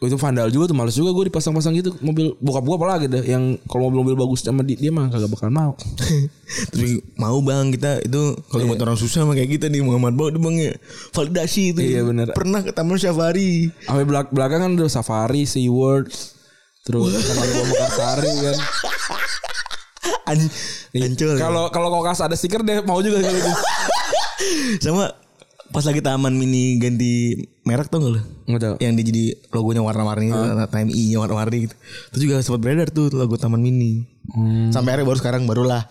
itu 0.00 0.16
vandal 0.16 0.48
juga 0.48 0.72
tuh 0.72 0.76
males 0.80 0.96
juga 0.96 1.12
gue 1.12 1.28
dipasang-pasang 1.28 1.76
gitu 1.76 1.92
mobil 2.00 2.32
bokap 2.40 2.64
gue 2.64 2.76
apalagi 2.80 3.04
deh 3.04 3.20
yang 3.20 3.60
kalau 3.68 3.92
mobil-mobil 3.92 4.16
bagus 4.16 4.40
sama 4.40 4.64
dia, 4.64 4.80
dia 4.80 4.88
mah 4.88 5.12
kagak 5.12 5.28
bakal 5.28 5.52
mau. 5.52 5.76
tapi 6.72 7.04
mau 7.20 7.36
bang 7.44 7.68
kita 7.68 8.00
itu 8.08 8.32
kalau 8.48 8.64
buat 8.64 8.80
orang 8.80 8.96
susah 8.96 9.28
mah 9.28 9.36
kayak 9.36 9.60
kita 9.60 9.68
nih 9.68 9.84
Muhammad 9.84 10.16
Bau 10.16 10.32
bang 10.32 10.56
ya 10.56 10.72
validasi 11.12 11.76
itu 11.76 11.80
Iya, 11.84 12.08
bener. 12.08 12.32
pernah 12.32 12.64
ke 12.64 12.72
Taman 12.72 12.96
Safari 12.96 13.68
Sampai 13.84 14.08
belak 14.08 14.32
belakangan 14.32 14.72
udah 14.72 14.88
Safari, 14.88 15.44
SeaWorld, 15.44 16.08
terus 16.80 17.12
sama 17.20 17.44
gua 17.44 17.64
Mekarsari 17.68 18.32
kan. 18.40 18.56
An 20.32 20.38
Ancol 20.96 21.36
ya. 21.36 21.40
Kalau 21.44 21.64
kalau 21.68 21.88
kokas 21.92 22.24
ada 22.24 22.34
stiker 22.34 22.64
deh 22.64 22.80
mau 22.82 23.04
juga 23.04 23.20
kali 23.20 23.36
itu. 23.36 23.52
sama 24.80 25.12
pas 25.70 25.86
lagi 25.86 26.02
taman 26.02 26.34
mini 26.34 26.76
ganti 26.82 27.38
merek 27.62 27.86
tuh 27.88 28.02
nggak 28.02 28.12
lo? 28.12 28.20
Enggak 28.50 28.60
tahu. 28.62 28.74
Yang 28.82 28.92
dia 28.98 29.04
jadi 29.10 29.24
logonya 29.54 29.82
warna-warni, 29.86 30.34
time 30.70 30.90
I 30.90 31.02
nya 31.14 31.18
warna-warni 31.22 31.70
gitu. 31.70 31.76
Itu 32.14 32.18
juga 32.26 32.42
sempat 32.42 32.60
beredar 32.62 32.90
tuh 32.90 33.10
logo 33.14 33.38
taman 33.38 33.62
mini. 33.62 34.04
Sampai 34.74 34.94
akhirnya 34.94 35.06
baru 35.06 35.18
sekarang 35.18 35.42
barulah 35.46 35.86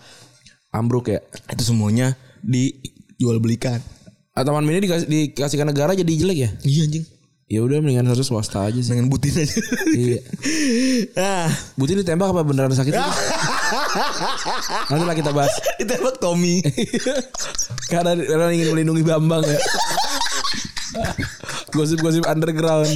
Ambruk 0.70 1.10
ya. 1.10 1.18
itu 1.50 1.64
semuanya 1.66 2.14
dijual 2.44 3.42
belikan. 3.42 3.82
Ah, 4.30 4.46
Taman 4.46 4.62
mini 4.62 4.86
dikasih, 4.86 5.06
dikasihkan 5.10 5.66
negara 5.74 5.92
jadi 5.92 6.12
jelek 6.14 6.38
ya? 6.38 6.50
Iya 6.62 6.80
anjing. 6.86 7.04
Ya 7.50 7.66
udah 7.66 7.82
mendingan 7.82 8.06
harus 8.06 8.30
swasta 8.30 8.62
aja 8.62 8.78
sih. 8.78 8.94
Pengen 8.94 9.10
butin 9.10 9.34
aja. 9.34 9.58
iya. 9.90 10.20
ah, 11.18 11.50
Butin 11.74 11.98
ditembak 11.98 12.30
apa 12.30 12.46
beneran 12.46 12.70
sakit? 12.70 12.94
Nanti 14.90 15.04
lah 15.06 15.16
kita 15.16 15.30
bahas. 15.30 15.54
ditembak 15.80 16.16
Tommy. 16.18 16.60
Karena, 17.92 18.14
karena 18.14 18.54
ingin 18.54 18.70
melindungi 18.70 19.02
Bambang 19.02 19.42
ya. 19.42 19.58
Gosip-gosip 21.74 22.22
underground. 22.26 22.90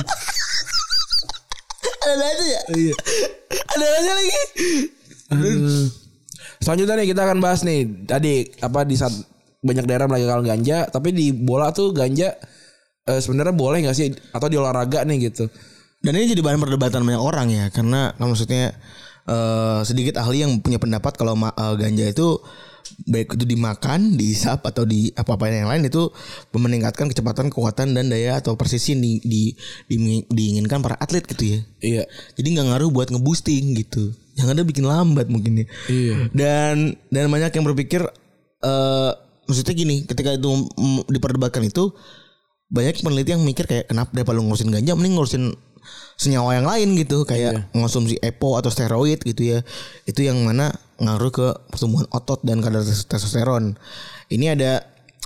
Ada 2.05 2.25
aja 2.31 2.45
ya? 2.47 2.61
Iya. 2.79 2.95
Ada 3.75 3.87
aja 3.91 4.13
lagi. 4.15 4.31
Aduh. 5.35 5.91
Selanjutnya 6.63 6.95
nih 7.03 7.09
kita 7.11 7.21
akan 7.27 7.39
bahas 7.43 7.61
nih 7.67 8.07
tadi 8.07 8.47
apa 8.63 8.87
di 8.87 8.95
saat 8.95 9.13
banyak 9.65 9.85
daerah 9.89 10.07
melegalkan 10.07 10.47
ganja, 10.47 10.87
tapi 10.87 11.11
di 11.11 11.35
bola 11.35 11.75
tuh 11.75 11.91
ganja 11.91 12.39
eh, 13.09 13.21
sebenarnya 13.21 13.55
boleh 13.57 13.83
nggak 13.83 13.97
sih 13.97 14.15
atau 14.31 14.47
di 14.47 14.57
olahraga 14.57 15.03
nih 15.03 15.33
gitu. 15.33 15.51
Dan 16.05 16.21
ini 16.21 16.37
jadi 16.37 16.45
bahan 16.45 16.61
perdebatan 16.61 17.03
banyak 17.03 17.23
orang 17.23 17.49
ya 17.51 17.67
karena 17.73 18.13
maksudnya 18.21 18.77
eh, 19.29 19.81
sedikit 19.85 20.21
ahli 20.21 20.45
yang 20.45 20.61
punya 20.61 20.79
pendapat 20.81 21.17
kalau 21.17 21.37
eh, 21.37 21.75
ganja 21.81 22.05
itu 22.09 22.41
baik 23.09 23.35
itu 23.35 23.45
dimakan, 23.49 24.15
dihisap 24.15 24.61
atau 24.61 24.85
di 24.85 25.09
apa-apa 25.17 25.49
yang 25.49 25.73
lain 25.73 25.89
itu 25.89 26.13
meningkatkan 26.53 27.09
kecepatan, 27.09 27.49
kekuatan 27.49 27.97
dan 27.97 28.13
daya 28.13 28.39
atau 28.39 28.55
presisi 28.61 28.93
yang 28.93 29.01
di, 29.01 29.13
di, 29.25 29.43
di- 29.89 30.29
diinginkan 30.29 30.85
para 30.85 30.95
atlet 31.01 31.25
gitu 31.25 31.59
ya. 31.59 31.59
Iya. 31.81 32.03
Jadi 32.37 32.49
nggak 32.55 32.67
ngaruh 32.71 32.91
buat 32.93 33.09
ngeboosting 33.09 33.73
gitu. 33.81 34.13
Yang 34.37 34.49
ada 34.53 34.63
bikin 34.69 34.85
lambat 34.85 35.33
mungkin 35.33 35.65
ya. 35.65 35.67
Iya. 35.89 36.17
Dan 36.37 36.75
dan 37.09 37.25
banyak 37.33 37.57
yang 37.57 37.65
berpikir 37.65 38.05
eh 38.65 39.13
maksudnya 39.49 39.75
gini, 39.77 39.97
ketika 40.09 40.37
itu 40.37 40.51
diperdebatkan 41.09 41.65
itu 41.65 41.93
banyak 42.73 43.01
peneliti 43.01 43.33
yang 43.37 43.45
mikir 43.45 43.69
kayak 43.69 43.93
kenapa 43.93 44.11
daripada 44.13 44.41
lu 44.41 44.49
ngurusin 44.49 44.73
ganja 44.73 44.97
mending 44.97 45.15
ngurusin 45.15 45.45
senyawa 46.17 46.57
yang 46.57 46.67
lain 46.67 46.95
gitu 46.99 47.27
kayak 47.27 47.71
konsumsi 47.75 48.19
EPO 48.21 48.61
atau 48.61 48.71
steroid 48.71 49.21
gitu 49.23 49.57
ya. 49.57 49.59
Itu 50.09 50.25
yang 50.25 50.41
mana 50.43 50.73
ngaruh 51.01 51.33
ke 51.35 51.47
pertumbuhan 51.71 52.07
otot 52.15 52.41
dan 52.47 52.63
kadar 52.63 52.87
tes- 52.87 53.07
testosteron. 53.07 53.75
Ini 54.31 54.55
ada 54.55 54.85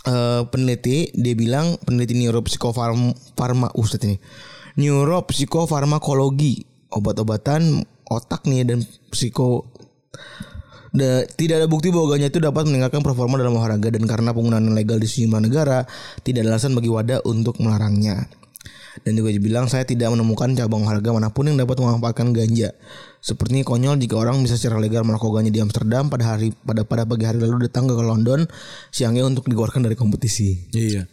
eh, 0.09 0.43
peneliti 0.49 1.13
dia 1.15 1.35
bilang 1.35 1.77
peneliti 1.83 2.15
neuropsikofarma 2.17 3.15
farma 3.37 3.69
ustadz 3.75 4.07
ini 4.09 4.17
neuropsikofarmakologi 4.79 6.63
obat-obatan 6.95 7.83
otak 8.09 8.47
nih 8.47 8.65
dan 8.65 8.79
psiko 9.11 9.67
Da- 10.89 11.29
tidak 11.37 11.61
ada 11.61 11.69
bukti 11.69 11.93
bahwa 11.93 12.17
ganja 12.17 12.33
itu 12.33 12.41
dapat 12.41 12.65
meningkatkan 12.65 13.05
performa 13.05 13.37
dalam 13.37 13.53
olahraga 13.61 13.93
dan 13.93 14.09
karena 14.09 14.33
penggunaan 14.33 14.73
legal 14.73 14.97
di 14.97 15.05
sejumlah 15.05 15.45
negara 15.45 15.85
tidak 16.25 16.49
ada 16.49 16.57
alasan 16.57 16.73
bagi 16.73 16.89
wadah 16.89 17.21
untuk 17.29 17.61
melarangnya. 17.61 18.25
Dan 19.01 19.13
juga 19.15 19.31
dibilang 19.31 19.67
saya 19.67 19.83
tidak 19.83 20.11
menemukan 20.11 20.53
cabang 20.53 20.83
olahraga 20.83 21.11
mana 21.11 21.29
pun 21.29 21.47
yang 21.47 21.55
dapat 21.55 21.77
memanfaatkan 21.77 22.31
ganja. 22.31 22.75
Sepertinya 23.19 23.63
konyol 23.63 23.99
jika 23.99 24.15
orang 24.15 24.41
bisa 24.41 24.55
secara 24.55 24.79
legal 24.79 25.03
merokok 25.03 25.35
ganja 25.35 25.51
di 25.51 25.59
Amsterdam 25.59 26.07
pada 26.07 26.35
hari 26.35 26.55
pada 26.55 26.83
pada 26.83 27.03
pagi 27.03 27.25
hari 27.25 27.39
lalu 27.39 27.67
datang 27.67 27.85
ke 27.85 27.95
London 27.95 28.47
siangnya 28.89 29.23
untuk 29.23 29.45
dikeluarkan 29.45 29.83
dari 29.83 29.95
kompetisi. 29.95 30.71
Iya. 30.71 31.07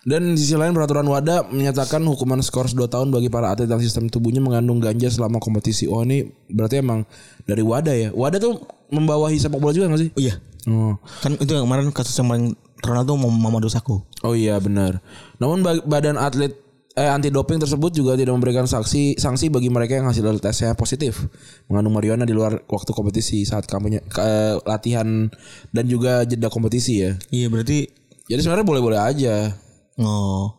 Dan 0.00 0.32
di 0.32 0.40
sisi 0.40 0.56
lain 0.56 0.72
peraturan 0.72 1.04
WADA 1.04 1.52
menyatakan 1.52 2.00
hukuman 2.00 2.40
skor 2.40 2.64
2 2.64 2.88
tahun 2.88 3.12
bagi 3.12 3.28
para 3.28 3.52
atlet 3.52 3.68
yang 3.68 3.84
sistem 3.84 4.08
tubuhnya 4.08 4.40
mengandung 4.40 4.80
ganja 4.80 5.12
selama 5.12 5.36
kompetisi. 5.36 5.84
Oh 5.84 6.00
ini 6.00 6.24
berarti 6.48 6.80
emang 6.80 7.04
dari 7.44 7.60
WADA 7.60 7.92
ya. 7.92 8.08
WADA 8.10 8.40
tuh 8.40 8.64
membawahi 8.88 9.36
sepak 9.36 9.60
bola 9.60 9.76
juga 9.76 9.92
gak 9.92 10.00
sih? 10.00 10.10
Oh 10.16 10.22
iya, 10.24 10.34
Oh. 10.64 10.96
kan 11.20 11.36
itu 11.36 11.52
yang 11.52 11.68
kemarin 11.68 11.92
kasus 11.92 12.16
yang 12.16 12.32
paling 12.32 12.56
Ronaldo 12.80 13.12
mau 13.16 13.28
Mamadou 13.28 13.68
Sakho. 13.68 14.08
Oh 14.24 14.32
iya 14.32 14.56
benar. 14.56 15.04
Namun 15.36 15.60
ba- 15.60 15.84
badan 15.84 16.16
atlet 16.16 16.56
eh 16.92 17.06
anti 17.06 17.30
doping 17.30 17.56
tersebut 17.56 17.92
juga 17.92 18.18
tidak 18.18 18.34
memberikan 18.34 18.66
saksi 18.66 19.14
sanksi 19.14 19.46
bagi 19.46 19.70
mereka 19.70 19.94
yang 19.94 20.06
hasil 20.06 20.26
tesnya 20.38 20.74
positif 20.74 21.22
mengandung 21.66 21.94
marijuana 21.94 22.26
di 22.26 22.34
luar 22.34 22.66
waktu 22.66 22.90
kompetisi 22.90 23.42
saat 23.42 23.64
kampanye 23.64 24.02
ke- 24.02 24.18
eh, 24.18 24.54
latihan 24.64 25.30
dan 25.70 25.84
juga 25.86 26.22
jeda 26.24 26.46
kompetisi 26.46 27.00
ya. 27.00 27.14
Iya 27.30 27.46
berarti 27.46 27.86
Jadi 28.26 28.40
sebenarnya 28.40 28.62
boleh-boleh 28.64 29.00
aja. 29.00 29.54
oh 29.96 30.54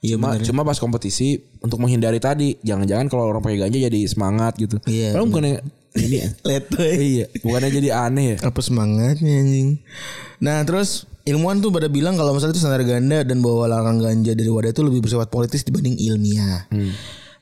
iya 0.00 0.16
Cuma, 0.16 0.34
cuma 0.36 0.60
pas 0.62 0.76
kompetisi 0.76 1.38
untuk 1.60 1.78
menghindari 1.78 2.18
tadi 2.18 2.58
jangan-jangan 2.60 3.06
kalau 3.06 3.28
orang 3.28 3.40
pakai 3.40 3.60
ganja 3.60 3.78
jadi 3.78 4.00
semangat 4.04 4.56
gitu. 4.56 4.76
Iya, 4.84 5.14
Kalau 5.14 5.28
bukannya 5.28 5.60
ini 5.94 6.16
ya. 6.18 6.28
Letoy. 6.42 6.92
iya, 7.20 7.26
bukannya 7.38 7.70
jadi 7.70 7.88
aneh 7.94 8.26
ya. 8.34 8.36
apa 8.42 8.60
semangatnya 8.60 9.28
anjing. 9.40 9.80
Nah 10.40 10.64
terus 10.64 11.04
ilmuwan 11.22 11.62
tuh 11.62 11.70
pada 11.70 11.86
bilang 11.86 12.18
kalau 12.18 12.34
misalnya 12.34 12.58
itu 12.58 12.62
standar 12.62 12.82
ganda 12.82 13.22
dan 13.22 13.38
bahwa 13.40 13.70
larangan 13.70 13.98
ganja 14.02 14.32
dari 14.34 14.50
wadah 14.50 14.70
itu 14.74 14.82
lebih 14.82 15.00
bersifat 15.04 15.28
politis 15.30 15.62
dibanding 15.62 15.98
ilmiah. 15.98 16.66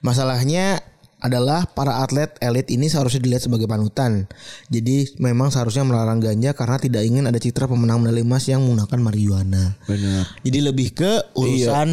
Masalahnya 0.01 0.81
adalah 1.21 1.69
para 1.69 2.01
atlet 2.01 2.33
elit 2.41 2.73
ini 2.73 2.89
seharusnya 2.89 3.21
dilihat 3.21 3.45
sebagai 3.45 3.69
panutan. 3.69 4.25
Jadi 4.73 5.21
memang 5.21 5.53
seharusnya 5.53 5.85
melarang 5.85 6.19
ganja 6.19 6.57
karena 6.57 6.81
tidak 6.81 7.05
ingin 7.05 7.29
ada 7.29 7.37
citra 7.37 7.69
pemenang 7.69 8.01
medali 8.01 8.25
emas 8.25 8.49
yang 8.49 8.65
menggunakan 8.65 8.99
marijuana. 9.01 9.77
Benar. 9.85 10.25
Jadi 10.41 10.59
lebih 10.65 10.89
ke 10.97 11.13
urusan 11.37 11.89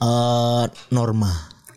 eh 0.00 0.64
norma. 0.94 1.32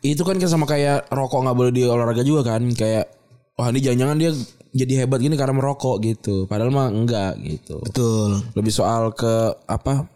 Itu 0.06 0.24
kan 0.24 0.38
kan 0.38 0.48
sama 0.48 0.70
kayak 0.70 1.10
rokok 1.10 1.44
nggak 1.44 1.58
boleh 1.58 1.72
di 1.74 1.82
olahraga 1.84 2.24
juga 2.24 2.56
kan 2.56 2.62
kayak 2.72 3.10
wah 3.58 3.68
ini 3.74 3.80
jangan-jangan 3.82 4.18
dia 4.22 4.32
jadi 4.74 5.06
hebat 5.06 5.22
gini 5.22 5.38
karena 5.38 5.54
merokok 5.54 6.02
gitu. 6.02 6.50
Padahal 6.50 6.74
mah 6.74 6.90
enggak 6.90 7.38
gitu. 7.46 7.78
Betul. 7.86 8.42
Lebih 8.58 8.74
soal 8.74 9.14
ke 9.14 9.54
apa 9.70 10.10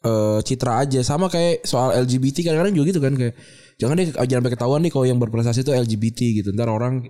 eh 0.00 0.40
citra 0.40 0.80
aja 0.80 1.04
sama 1.04 1.28
kayak 1.28 1.68
soal 1.68 1.92
LGBT 1.92 2.48
kadang-kadang 2.48 2.72
juga 2.72 2.86
gitu 2.96 3.00
kan 3.04 3.12
kayak 3.12 3.36
jangan 3.76 4.00
deh 4.00 4.08
jangan 4.08 4.40
sampai 4.40 4.52
ketahuan 4.56 4.80
nih 4.80 4.92
kalau 4.92 5.04
yang 5.04 5.20
berprestasi 5.20 5.60
itu 5.60 5.72
LGBT 5.76 6.18
gitu. 6.40 6.48
Ntar 6.56 6.72
orang 6.72 7.04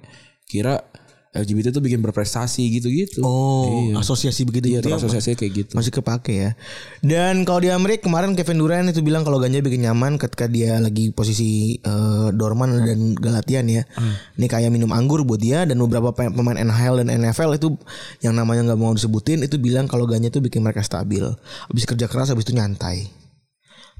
kira 0.50 0.82
LGBT 1.30 1.70
itu 1.70 1.78
bikin 1.78 2.00
berprestasi 2.00 2.58
gitu-gitu. 2.72 3.22
Oh, 3.22 3.86
Iya. 3.86 4.02
asosiasi 4.02 4.42
begitu 4.42 4.66
Iya, 4.66 4.74
gitu 4.76 4.86
ya, 4.86 4.98
terasosiasi 4.98 5.30
kayak 5.34 5.52
gitu. 5.54 5.72
masih 5.72 5.92
kepake 5.92 6.34
ya. 6.34 6.50
Dan 6.98 7.46
kalau 7.46 7.58
di 7.58 7.70
Amerika 7.70 8.04
kemarin 8.04 8.34
Kevin 8.34 8.58
Durant 8.58 8.86
itu 8.86 8.98
bilang 8.98 9.22
kalau 9.22 9.38
ganja 9.38 9.58
bikin 9.58 9.78
nyaman 9.80 10.18
ketika 10.18 10.44
dia 10.44 10.76
lagi 10.76 11.10
posisi 11.10 11.78
eh, 11.78 12.28
Dorman 12.30 12.82
dan 12.82 13.14
Galatian 13.14 13.70
ya. 13.70 13.86
Ini 14.34 14.46
kayak 14.46 14.68
minum 14.68 14.90
anggur 14.90 15.22
buat 15.22 15.38
dia 15.38 15.62
dan 15.62 15.78
beberapa 15.78 16.10
pe- 16.10 16.28
pemain 16.28 16.56
NHL 16.56 16.98
dan 17.00 17.14
NFL 17.22 17.54
itu 17.54 17.78
yang 18.20 18.34
namanya 18.34 18.66
nggak 18.66 18.80
mau 18.80 18.90
disebutin 18.90 19.40
itu 19.40 19.54
bilang 19.54 19.86
kalau 19.86 20.04
ganja 20.04 20.28
itu 20.28 20.38
bikin 20.38 20.60
mereka 20.60 20.82
stabil. 20.82 21.22
Habis 21.64 21.86
kerja 21.86 22.04
keras 22.04 22.28
habis 22.28 22.42
itu 22.42 22.52
nyantai. 22.52 23.06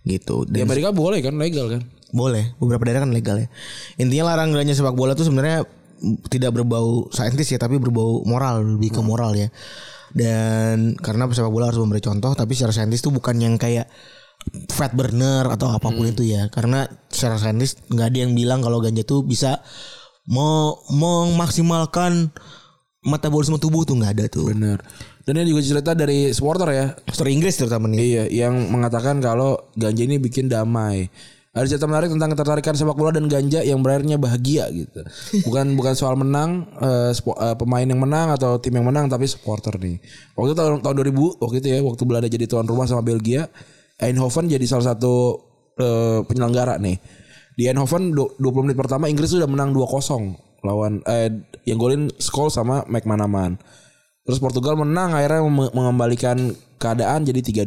Gitu. 0.00 0.48
Di 0.48 0.58
Dan 0.58 0.66
Amerika 0.66 0.90
boleh 0.90 1.20
kan 1.20 1.36
legal 1.36 1.70
kan? 1.70 1.82
boleh, 2.10 2.58
beberapa 2.58 2.82
daerah 2.82 3.06
kan 3.06 3.14
legal 3.14 3.38
ya. 3.38 3.46
Intinya 3.94 4.34
larang 4.34 4.50
ganja 4.50 4.74
sepak 4.74 4.98
bola 4.98 5.14
itu 5.14 5.22
sebenarnya 5.22 5.62
tidak 6.32 6.56
berbau 6.56 7.08
saintis 7.12 7.48
ya, 7.52 7.58
tapi 7.60 7.76
berbau 7.76 8.24
moral, 8.24 8.76
lebih 8.76 8.96
ke 8.96 9.00
moral 9.04 9.36
ya. 9.36 9.48
Dan 10.10 10.98
karena 10.98 11.30
sepak 11.30 11.52
bola 11.52 11.70
harus 11.70 11.78
memberi 11.78 12.02
contoh, 12.02 12.34
tapi 12.34 12.58
secara 12.58 12.74
saintis 12.74 13.04
itu 13.04 13.14
bukan 13.14 13.36
yang 13.38 13.54
kayak 13.60 13.86
fat 14.72 14.96
burner 14.96 15.46
atau 15.52 15.70
apa 15.70 15.92
pun 15.92 16.06
itu 16.08 16.26
ya. 16.26 16.50
Karena 16.50 16.88
secara 17.12 17.38
saintis 17.38 17.78
nggak 17.88 18.06
ada 18.10 18.18
yang 18.26 18.32
bilang 18.34 18.60
kalau 18.64 18.82
ganja 18.82 19.06
itu 19.06 19.22
bisa 19.22 19.62
mau 20.26 20.82
memaksimalkan 20.90 22.32
metabolisme 23.00 23.56
tubuh 23.56 23.86
tuh 23.86 23.96
nggak 24.00 24.12
ada 24.18 24.24
tuh. 24.26 24.50
Bener. 24.50 24.80
Dan 25.24 25.46
ini 25.46 25.52
juga 25.52 25.62
cerita 25.62 25.92
dari 25.94 26.32
supporter 26.34 26.68
ya. 26.74 26.86
Story 27.06 27.36
Inggris 27.36 27.54
terutama 27.54 27.86
nih. 27.86 27.98
Iya, 28.00 28.24
yang 28.48 28.72
mengatakan 28.72 29.22
kalau 29.22 29.70
ganja 29.76 30.02
ini 30.02 30.18
bikin 30.18 30.50
damai. 30.50 31.06
Ada 31.50 31.66
cerita 31.66 31.90
menarik 31.90 32.14
tentang 32.14 32.30
ketertarikan 32.30 32.78
sepak 32.78 32.94
bola 32.94 33.10
dan 33.10 33.26
ganja 33.26 33.58
yang 33.66 33.82
berakhirnya 33.82 34.22
bahagia 34.22 34.70
gitu. 34.70 35.02
Bukan 35.50 35.74
bukan 35.74 35.98
soal 35.98 36.14
menang 36.14 36.70
spo- 37.10 37.34
eh, 37.34 37.58
pemain 37.58 37.82
yang 37.82 37.98
menang 37.98 38.30
atau 38.30 38.62
tim 38.62 38.70
yang 38.70 38.86
menang 38.86 39.10
tapi 39.10 39.26
supporter 39.26 39.74
nih. 39.74 39.98
Waktu 40.38 40.54
itu 40.54 40.56
tahun 40.56 40.78
tahun 40.78 40.94
2000 41.10 41.42
waktu 41.42 41.56
itu 41.58 41.68
ya 41.74 41.78
waktu 41.82 42.02
Belanda 42.06 42.28
jadi 42.30 42.46
tuan 42.46 42.70
rumah 42.70 42.86
sama 42.86 43.02
Belgia, 43.02 43.50
Eindhoven 43.98 44.46
jadi 44.46 44.62
salah 44.62 44.94
satu 44.94 45.42
eh, 45.74 46.22
penyelenggara 46.22 46.78
nih. 46.78 47.02
Di 47.58 47.66
Eindhoven 47.66 48.14
du- 48.14 48.30
20 48.38 48.70
menit 48.70 48.78
pertama 48.78 49.10
Inggris 49.10 49.34
sudah 49.34 49.50
menang 49.50 49.74
2-0 49.74 50.62
lawan 50.62 51.02
eh 51.02 51.34
yang 51.66 51.82
golin 51.82 52.14
Scholes 52.14 52.54
sama 52.54 52.86
McManaman. 52.86 53.58
Terus 54.22 54.38
Portugal 54.38 54.78
menang 54.78 55.18
akhirnya 55.18 55.42
mengembalikan 55.74 56.54
keadaan 56.78 57.26
jadi 57.26 57.66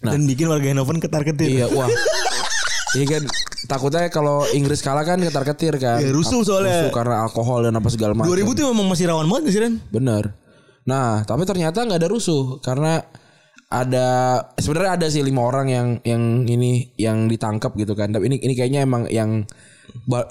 Dan 0.08 0.24
bikin 0.24 0.46
warga 0.46 0.70
Hannover 0.70 0.96
ketar-ketir. 0.96 1.58
Iya, 1.60 1.66
wah. 1.74 1.90
Iya 2.96 3.04
kan 3.04 3.22
takutnya 3.68 4.08
kalau 4.08 4.48
Inggris 4.56 4.80
kalah 4.80 5.04
kan 5.04 5.20
ketar-ketir 5.20 5.76
kan. 5.76 6.00
Ya, 6.00 6.08
rusuh 6.08 6.40
soalnya. 6.40 6.88
Rusuh 6.88 6.94
karena 6.94 7.20
alkohol 7.28 7.68
dan 7.68 7.76
apa 7.76 7.88
segala 7.92 8.16
macam. 8.16 8.32
2000 8.32 8.56
tuh 8.56 8.64
memang 8.72 8.86
masih 8.88 9.04
rawan 9.12 9.28
banget 9.28 9.52
sih 9.52 9.60
Ren? 9.60 9.74
Bener. 9.92 10.32
Nah, 10.88 11.20
tapi 11.28 11.44
ternyata 11.44 11.84
nggak 11.84 12.00
ada 12.00 12.08
rusuh 12.08 12.64
karena 12.64 13.04
ada 13.68 14.08
sebenarnya 14.56 14.92
ada 14.96 15.06
sih 15.12 15.20
lima 15.20 15.44
orang 15.44 15.68
yang 15.68 15.88
yang 16.08 16.48
ini 16.48 16.96
yang 16.96 17.28
ditangkap 17.28 17.76
gitu 17.76 17.92
kan. 17.92 18.08
Tapi 18.08 18.32
ini 18.32 18.36
ini 18.40 18.56
kayaknya 18.56 18.88
emang 18.88 19.04
yang 19.12 19.44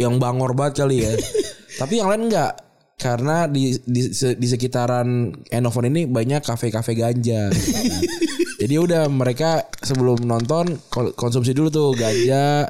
yang 0.02 0.18
bangor 0.18 0.58
banget 0.58 0.82
kali 0.82 1.06
ya. 1.06 1.14
tapi 1.82 2.02
yang 2.02 2.10
lain 2.10 2.34
enggak 2.34 2.67
karena 2.98 3.46
di 3.46 3.78
di, 3.86 4.10
di 4.10 4.48
sekitaran 4.50 5.30
Eindhoven 5.54 5.94
ini 5.94 6.10
banyak 6.10 6.42
kafe-kafe 6.42 6.98
ganja. 6.98 7.54
Jadi 8.62 8.74
udah 8.74 9.06
mereka 9.06 9.70
sebelum 9.86 10.26
nonton 10.26 10.82
konsumsi 11.14 11.54
dulu 11.54 11.70
tuh 11.70 11.90
ganja. 11.94 12.66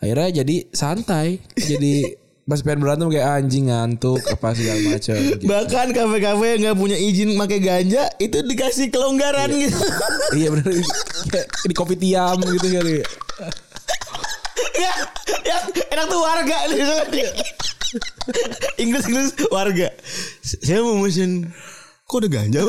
Akhirnya 0.00 0.44
jadi 0.44 0.64
santai. 0.72 1.44
Jadi 1.52 2.08
pas 2.48 2.56
pengen 2.64 2.80
berantem 2.80 3.12
kayak 3.12 3.44
anjing 3.44 3.68
ngantuk 3.68 4.16
apa 4.32 4.56
segala 4.56 4.80
macam. 4.96 5.12
gitu. 5.12 5.44
Bahkan 5.44 5.86
kafe-kafe 5.92 6.44
yang 6.56 6.60
nggak 6.64 6.78
punya 6.80 6.96
izin 6.96 7.36
pakai 7.36 7.60
ganja 7.60 8.08
itu 8.16 8.40
dikasih 8.48 8.88
kelonggaran 8.88 9.52
gitu. 9.60 9.76
iya 10.40 10.48
Kayak 11.28 11.48
di 11.68 11.74
kopi 11.76 12.00
tiam 12.00 12.40
gitu 12.40 12.66
kali. 12.80 13.04
ya, 14.80 14.92
yang 15.44 15.64
enak 15.68 16.06
tuh 16.08 16.20
warga 16.24 16.58
nih. 16.72 17.28
Inggris 18.82 19.06
Inggris 19.06 19.30
warga. 19.48 19.88
Saya 20.42 20.82
mau 20.82 20.98
mesin 21.00 21.50
kok 22.06 22.22
ada 22.22 22.28
ganja 22.30 22.62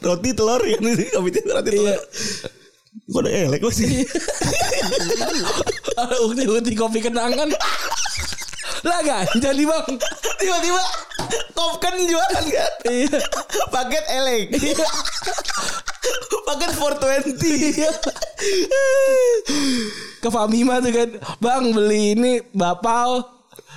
roti 0.00 0.30
telur 0.32 0.62
ya 0.64 0.80
nih 0.80 1.12
kopi 1.12 1.30
roti 1.44 1.70
telur. 1.72 2.00
Kok 3.04 3.20
ada 3.26 3.30
elek 3.30 3.60
mas? 3.60 3.80
Ada 5.94 6.16
ukti-ukti 6.24 6.72
kopi 6.76 6.98
kenangan. 7.04 7.52
Lah 8.82 9.22
jadi 9.38 9.62
bang. 9.62 9.90
Tiba-tiba 10.42 10.82
kop 11.54 11.78
kan 11.78 11.94
jualan 11.94 12.44
kan? 12.50 12.72
Iya. 12.90 13.18
Paket 13.70 14.04
elek. 14.10 14.50
Paket 16.44 16.70
420. 16.74 17.86
Ke 20.18 20.28
Famima 20.32 20.82
tuh 20.82 20.90
kan. 20.90 21.10
Bang 21.38 21.70
beli 21.70 22.18
ini 22.18 22.42
bapau. 22.50 23.22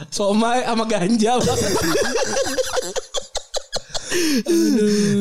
Somai 0.09 0.65
sama 0.65 0.85
ganja 0.89 1.37
bang. 1.37 1.59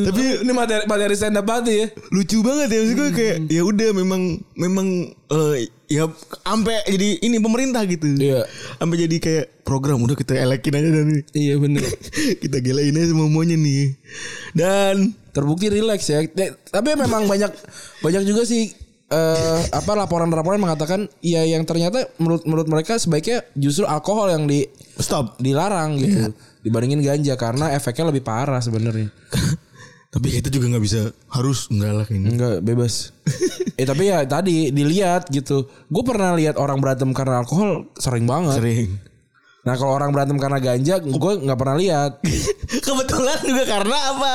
Tapi 0.07 0.23
ini 0.45 0.53
materi, 0.53 0.85
materi 0.87 1.15
stand 1.15 1.37
up 1.37 1.45
banget 1.45 1.65
ya. 1.67 1.87
lucu 2.11 2.39
banget 2.41 2.69
ya 2.71 2.79
maksud 2.81 2.97
gue 2.97 3.11
kayak 3.13 3.37
ya 3.49 3.63
udah 3.63 3.89
memang 3.93 4.23
memang 4.55 4.87
eh, 5.29 5.55
ya 5.87 6.07
sampai 6.43 6.83
jadi 6.87 7.09
ini 7.23 7.37
pemerintah 7.39 7.83
gitu 7.85 8.07
Iya. 8.17 8.47
sampai 8.79 8.97
jadi 8.99 9.17
kayak 9.19 9.45
program 9.63 10.03
udah 10.03 10.15
kita 10.15 10.35
elekin 10.35 10.75
aja 10.75 10.91
dan 10.91 11.09
Iya 11.33 11.55
bener. 11.59 11.83
kita 12.43 12.57
gelain 12.61 12.95
aja 12.95 13.07
semua 13.11 13.27
semuanya 13.27 13.57
nih 13.57 13.95
dan 14.55 15.13
Terbukti 15.31 15.69
relax 15.69 16.09
ya. 16.09 16.25
Tapi 16.73 16.97
memang 16.97 17.29
banyak 17.29 17.53
banyak 18.01 18.23
juga 18.25 18.49
sih 18.49 18.73
eh 19.07 19.61
apa 19.71 19.95
laporan-laporan 19.95 20.59
mengatakan 20.59 21.07
ya 21.23 21.47
yang 21.47 21.63
ternyata 21.63 22.11
menurut 22.19 22.43
menurut 22.43 22.67
mereka 22.67 22.99
sebaiknya 22.99 23.45
justru 23.55 23.87
alkohol 23.87 24.35
yang 24.35 24.51
di 24.51 24.67
stop 24.99 25.39
dilarang 25.39 25.95
gitu 26.01 26.35
dibandingin 26.67 27.07
ganja 27.07 27.39
karena 27.39 27.71
efeknya 27.71 28.11
lebih 28.11 28.27
parah 28.27 28.59
sebenarnya. 28.59 29.15
tapi 30.15 30.33
kita 30.35 30.51
juga 30.51 30.75
nggak 30.75 30.85
bisa 30.85 31.13
harus 31.31 31.71
enggak 31.71 31.93
lah 31.93 32.07
ini 32.11 32.27
Enggak 32.35 32.67
bebas. 32.67 33.15
eh 33.81 33.87
tapi 33.87 34.11
ya 34.11 34.27
tadi 34.27 34.75
dilihat 34.75 35.31
gitu. 35.31 35.71
Gue 35.87 36.03
pernah 36.03 36.35
lihat 36.35 36.59
orang 36.59 36.83
berantem 36.83 37.15
karena 37.15 37.47
alkohol 37.47 37.95
sering 37.95 38.27
banget. 38.27 38.59
sering 38.59 38.99
Nah 39.67 39.75
kalau 39.75 39.99
orang 39.99 40.15
berantem 40.15 40.39
karena 40.39 40.63
ganja, 40.63 41.03
gue 41.03 41.33
nggak 41.43 41.59
pernah 41.59 41.77
lihat. 41.77 42.23
kebetulan 42.87 43.39
juga 43.47 43.65
karena 43.67 43.99
apa 44.15 44.33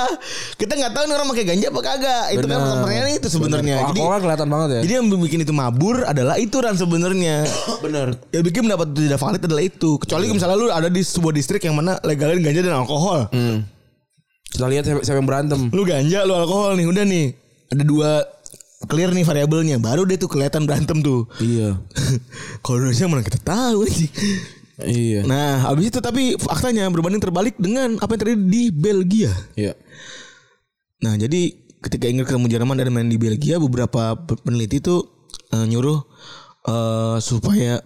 kita 0.56 0.74
nggak 0.76 0.94
tahu 0.96 1.04
nih 1.08 1.16
orang 1.16 1.28
pakai 1.36 1.46
ganja 1.48 1.66
apa 1.68 1.82
kagak 1.84 2.26
itu 2.32 2.46
kan 2.48 2.60
Bener. 2.60 2.80
pertanyaannya 2.80 3.16
itu 3.20 3.28
sebenarnya 3.28 3.76
jadi 3.92 4.00
kan 4.00 4.22
kelihatan 4.24 4.48
banget 4.48 4.70
ya. 4.72 4.82
jadi 4.88 4.94
yang 5.00 5.06
bikin 5.12 5.40
itu 5.44 5.54
mabur 5.56 5.96
adalah 6.08 6.36
itu 6.40 6.58
kan 6.60 6.76
sebenarnya 6.76 7.48
bener. 7.84 8.16
Ya 8.32 8.40
bikin 8.44 8.68
pendapat 8.68 8.92
itu 8.96 9.00
tidak 9.08 9.20
valid 9.20 9.42
adalah 9.44 9.64
itu. 9.64 9.92
Kecuali 10.00 10.32
misalnya 10.32 10.58
lu 10.58 10.68
ada 10.72 10.88
di 10.88 11.02
sebuah 11.04 11.34
distrik 11.36 11.64
yang 11.64 11.76
mana 11.76 12.00
legalin 12.04 12.40
ganja 12.44 12.62
dan 12.64 12.76
alkohol. 12.76 13.28
Hmm. 13.32 13.68
Kita 14.52 14.68
lihat 14.68 14.84
siapa, 14.84 15.02
siapa 15.08 15.18
yang 15.24 15.30
berantem. 15.30 15.72
Lu 15.72 15.88
ganja, 15.88 16.28
lu 16.28 16.36
alkohol 16.36 16.76
nih, 16.76 16.88
udah 16.88 17.04
nih. 17.08 17.28
Ada 17.72 17.84
dua 17.88 18.20
clear 18.92 19.16
nih 19.16 19.24
variabelnya. 19.24 19.80
Baru 19.80 20.04
deh 20.04 20.20
tuh 20.20 20.28
kelihatan 20.28 20.68
berantem 20.68 21.00
tuh. 21.00 21.24
Iya. 21.40 21.80
Kalau 22.64 22.84
Indonesia 22.84 23.08
mana 23.08 23.24
kita 23.24 23.40
tahu 23.40 23.88
sih. 23.88 24.12
Iya. 24.84 25.22
Nah, 25.24 25.66
habis 25.66 25.90
itu 25.90 26.00
tapi 26.00 26.36
faktanya 26.36 26.88
berbanding 26.88 27.20
terbalik 27.20 27.56
dengan 27.56 27.98
apa 27.98 28.14
yang 28.14 28.22
terjadi 28.22 28.42
di 28.44 28.64
Belgia. 28.70 29.32
Iya. 29.54 29.74
Nah, 31.02 31.16
jadi 31.16 31.52
ketika 31.80 32.06
Inggris 32.06 32.30
ketemu 32.30 32.48
Jerman 32.48 32.78
dan 32.78 32.90
main 32.90 33.06
di 33.06 33.18
Belgia, 33.18 33.58
beberapa 33.58 34.14
peneliti 34.16 34.78
tuh 34.80 35.02
eh, 35.50 35.66
nyuruh 35.66 35.98
eh, 36.64 37.18
supaya 37.20 37.82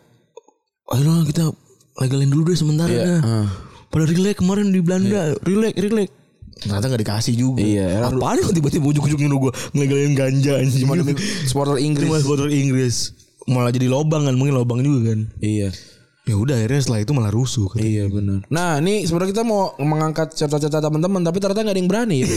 ayo 0.85 1.11
kita 1.23 1.49
legalin 1.97 2.27
dulu 2.27 2.51
deh 2.51 2.57
sementara 2.57 2.91
Iya, 2.91 3.03
dah. 3.03 3.19
ah. 3.23 3.47
Pada 3.87 4.03
relax 4.05 4.35
kemarin 4.35 4.69
di 4.69 4.83
Belanda, 4.83 5.31
relax, 5.41 5.73
relax. 5.79 6.09
Ternyata 6.55 6.87
gak 6.87 7.01
dikasih 7.01 7.33
juga. 7.35 7.59
Iya, 7.59 7.87
era- 7.99 8.11
Apaan 8.11 8.39
tiba-tiba 8.49 8.83
ujuk-ujuk 8.85 9.15
nyuruh 9.17 9.39
gue 9.39 9.51
ngelegalin 9.71 10.13
ganja. 10.13 10.59
Cuma 10.73 10.99
supporter 11.47 11.79
Inggris. 11.79 12.07
Cuma 12.07 12.19
supporter 12.19 12.47
Inggris. 12.47 13.15
Malah 13.45 13.71
jadi 13.71 13.87
lobang 13.87 14.25
kan, 14.25 14.35
mungkin 14.35 14.55
lobang 14.55 14.79
juga 14.79 15.13
kan. 15.13 15.19
Iya. 15.39 15.71
Ya 16.25 16.33
udah 16.33 16.57
akhirnya 16.57 16.81
setelah 16.81 16.99
itu 16.99 17.11
malah 17.13 17.29
rusuh 17.29 17.69
kan. 17.69 17.79
Iya 17.79 18.09
benar. 18.09 18.41
Nah 18.49 18.81
ini 18.81 19.05
sebenarnya 19.05 19.29
kita 19.31 19.43
mau 19.45 19.77
mengangkat 19.77 20.33
cerita-cerita 20.33 20.81
teman-teman 20.81 21.21
tapi 21.21 21.37
ternyata 21.37 21.61
nggak 21.61 21.75
ada 21.77 21.81
yang 21.81 21.89
berani. 21.89 22.17
Ya. 22.21 22.27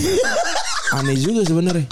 Aneh 0.96 1.16
juga 1.16 1.40
sebenarnya. 1.42 1.88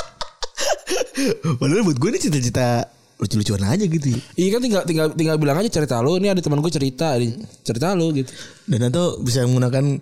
Padahal 1.56 1.82
buat 1.82 1.96
gue 1.96 2.10
ini 2.12 2.20
cita-cita 2.20 2.84
lucu-lucuan 3.16 3.64
aja 3.64 3.80
gitu. 3.82 4.12
ya. 4.12 4.20
Iya 4.36 4.48
kan 4.52 4.60
tinggal 4.60 4.82
tinggal 4.84 5.06
tinggal 5.16 5.36
bilang 5.40 5.56
aja 5.56 5.70
cerita 5.72 5.96
lu. 6.04 6.20
Ini 6.20 6.36
ada 6.36 6.44
teman 6.44 6.60
gue 6.60 6.68
cerita, 6.68 7.16
cerita 7.64 7.96
lu 7.96 8.12
gitu. 8.12 8.28
Dan 8.68 8.92
atau 8.92 9.16
bisa 9.18 9.40
menggunakan 9.42 9.96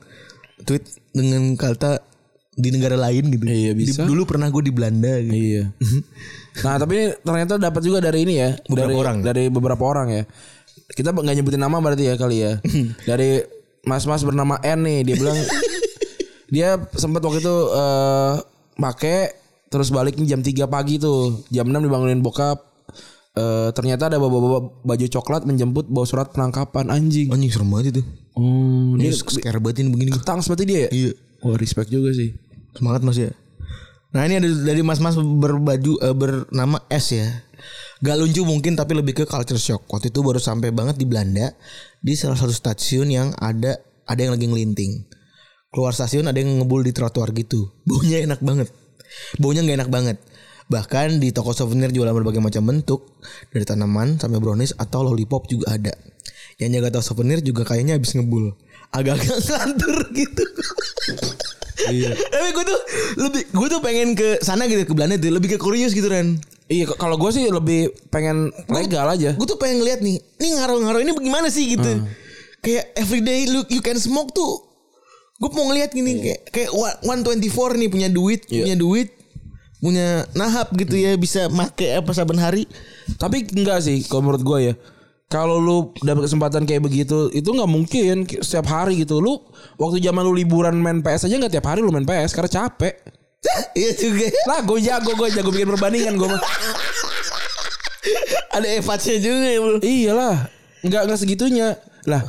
tweet 0.66 0.82
dengan 1.14 1.54
kata 1.54 2.02
di 2.54 2.70
negara 2.70 2.94
lain 2.94 3.30
gitu. 3.30 3.42
Iya, 3.46 3.70
Di- 3.70 3.86
bisa. 3.86 4.02
dulu 4.02 4.26
pernah 4.26 4.50
gue 4.50 4.62
di 4.62 4.72
Belanda 4.74 5.14
gitu. 5.22 5.34
Iya. 5.34 5.64
nah 6.66 6.74
tapi 6.78 6.92
ini 6.94 7.06
ternyata 7.18 7.54
dapat 7.58 7.82
juga 7.82 7.98
dari 7.98 8.22
ini 8.22 8.34
ya, 8.38 8.50
Beberapa 8.66 8.90
dari 8.90 8.94
orang. 8.94 9.16
dari 9.22 9.44
beberapa 9.46 9.82
orang 9.86 10.08
ya. 10.10 10.24
Kita 10.86 11.10
nggak 11.10 11.34
nyebutin 11.34 11.62
nama 11.62 11.80
berarti 11.80 12.04
ya 12.04 12.14
kali 12.14 12.44
ya. 12.44 12.60
dari 13.04 13.40
mas-mas 13.82 14.20
bernama 14.20 14.60
N 14.60 14.84
nih, 14.84 14.98
dia 15.02 15.16
bilang 15.16 15.38
dia 16.54 16.76
sempat 16.94 17.24
waktu 17.24 17.40
itu 17.40 17.56
eh 17.72 18.34
make 18.76 19.16
terus 19.68 19.90
baliknya 19.90 20.36
jam 20.36 20.40
3 20.40 20.68
pagi 20.68 21.00
tuh. 21.00 21.42
Jam 21.48 21.66
6 21.66 21.80
dibangunin 21.80 22.20
bokap. 22.20 22.60
Eh 23.34 23.68
ternyata 23.74 24.06
ada 24.06 24.20
bawa-bawa 24.20 24.84
baju 24.84 25.06
coklat 25.10 25.42
menjemput 25.42 25.88
bawa 25.88 26.06
surat 26.06 26.30
penangkapan 26.30 26.92
anjing. 26.92 27.32
Anjing 27.32 27.50
serem 27.50 27.72
banget 27.72 27.98
itu. 27.98 28.02
Oh, 28.34 28.94
Ini 28.94 29.10
dia 29.10 29.14
scare 29.14 29.58
banget 29.58 29.82
ini 29.82 29.88
begini. 29.90 30.10
ketang 30.10 30.42
seperti 30.42 30.62
dia 30.66 30.78
ya? 30.86 30.88
Iya. 30.90 31.12
Wah, 31.42 31.56
respect 31.58 31.90
juga 31.90 32.10
sih. 32.14 32.34
Semangat 32.74 33.02
mas 33.02 33.18
ya. 33.18 33.30
Nah 34.10 34.22
ini 34.24 34.38
ada 34.38 34.46
dari 34.46 34.82
mas-mas 34.82 35.18
berbaju 35.18 35.98
eh, 35.98 36.14
bernama 36.14 36.78
S 36.86 37.14
ya. 37.14 37.26
Gak 38.04 38.16
lucu 38.20 38.44
mungkin 38.44 38.76
tapi 38.76 38.92
lebih 38.98 39.14
ke 39.16 39.24
culture 39.24 39.60
shock. 39.60 39.88
Waktu 39.88 40.12
itu 40.12 40.20
baru 40.20 40.36
sampai 40.36 40.74
banget 40.74 41.00
di 41.00 41.06
Belanda 41.08 41.54
di 42.04 42.12
salah 42.18 42.36
satu 42.36 42.52
stasiun 42.52 43.08
yang 43.08 43.32
ada 43.40 43.80
ada 44.04 44.20
yang 44.20 44.36
lagi 44.36 44.44
ngelinting. 44.44 45.08
Keluar 45.72 45.96
stasiun 45.96 46.28
ada 46.28 46.36
yang 46.36 46.60
ngebul 46.60 46.84
di 46.84 46.92
trotoar 46.92 47.32
gitu. 47.32 47.72
Baunya 47.88 48.20
enak 48.22 48.44
banget. 48.44 48.68
Baunya 49.40 49.64
nggak 49.64 49.78
enak 49.84 49.90
banget. 49.90 50.18
Bahkan 50.64 51.20
di 51.20 51.28
toko 51.32 51.52
souvenir 51.52 51.92
jualan 51.92 52.12
berbagai 52.12 52.40
macam 52.40 52.64
bentuk 52.64 53.20
dari 53.52 53.68
tanaman 53.68 54.16
sampai 54.16 54.40
brownies 54.40 54.72
atau 54.76 55.04
lollipop 55.04 55.44
juga 55.48 55.76
ada. 55.76 55.92
Yang 56.56 56.70
jaga 56.80 56.88
toko 56.98 57.04
souvenir 57.04 57.40
juga 57.44 57.68
kayaknya 57.68 57.96
habis 57.96 58.16
ngebul. 58.16 58.52
Agak-agak 58.94 59.38
ngelantur 59.44 59.96
gitu. 60.12 60.44
Iya. 61.90 62.16
Tapi 62.16 62.48
gue 62.54 62.64
tuh 62.64 62.80
lebih 63.18 63.42
gue 63.50 63.66
tuh 63.68 63.80
pengen 63.82 64.08
ke 64.16 64.40
sana 64.40 64.64
gitu 64.70 64.88
ke 64.88 64.94
Belanda 64.96 65.18
tuh 65.20 65.32
lebih 65.34 65.56
ke 65.56 65.58
kurius 65.60 65.92
gitu 65.92 66.06
kan. 66.08 66.38
Iya, 66.64 66.88
kalau 66.96 67.14
gue 67.14 67.28
sih 67.28 67.44
lebih 67.44 67.92
pengen 68.08 68.48
legal 68.66 69.04
aja. 69.04 69.36
Gue 69.36 69.44
tuh 69.44 69.60
pengen 69.60 69.84
ngeliat 69.84 70.00
nih, 70.00 70.16
nih 70.40 70.50
ngaruh-ngaruh 70.56 71.00
ini 71.00 71.12
bagaimana 71.12 71.48
sih 71.48 71.76
gitu. 71.76 72.00
Kayak 72.58 72.96
everyday 72.96 73.44
look 73.46 73.68
you 73.68 73.84
can 73.84 74.00
smoke 74.00 74.32
tuh. 74.32 74.64
Gue 75.36 75.52
mau 75.52 75.68
ngeliat 75.68 75.92
gini 75.92 76.24
kayak 76.24 76.40
kayak 76.48 76.70
one- 76.72 77.20
124 77.20 77.76
nih 77.76 77.90
punya 77.92 78.08
duit, 78.08 78.48
Iya. 78.48 78.64
punya 78.64 78.76
duit, 78.78 79.08
punya 79.78 80.06
nahap 80.32 80.72
gitu 80.72 80.96
ya 80.96 81.12
bisa 81.14 81.52
make 81.52 81.84
apa 81.84 82.10
saben 82.10 82.40
hari. 82.40 82.64
Tapi 83.20 83.44
enggak 83.44 83.84
sih 83.84 84.00
kalau 84.02 84.24
menurut 84.24 84.40
gue 84.40 84.58
ya. 84.64 84.74
Kalau 85.24 85.58
lu 85.58 85.76
dapat 86.00 86.30
kesempatan 86.30 86.62
kayak 86.62 86.80
begitu, 86.80 87.28
itu 87.28 87.44
nggak 87.44 87.66
mungkin 87.66 88.22
ki- 88.22 88.40
setiap 88.40 88.70
hari 88.70 89.02
gitu. 89.02 89.18
Lu 89.18 89.36
waktu 89.76 89.98
zaman 89.98 90.22
lu 90.22 90.32
liburan 90.32 90.78
main 90.78 91.02
PS 91.02 91.26
aja 91.26 91.36
nggak 91.36 91.52
tiap 91.52 91.66
hari 91.66 91.82
lu 91.82 91.90
main 91.90 92.06
PS 92.06 92.32
karena 92.32 92.48
capek. 92.48 92.94
Iya 93.78 93.90
juga. 93.94 94.26
Lah 94.48 94.60
gue 94.62 94.78
jago 94.80 95.10
gue 95.14 95.28
jago 95.30 95.50
bikin 95.50 95.68
perbandingan 95.68 96.14
gue 96.16 96.28
mah. 96.28 96.40
Ada 98.56 98.68
evatsnya 98.78 99.18
juga 99.18 99.48
ya 99.50 99.58
bro. 99.58 99.78
Iyalah, 99.82 100.36
nggak 100.86 101.02
nggak 101.10 101.18
segitunya. 101.18 101.74
Lah, 102.06 102.22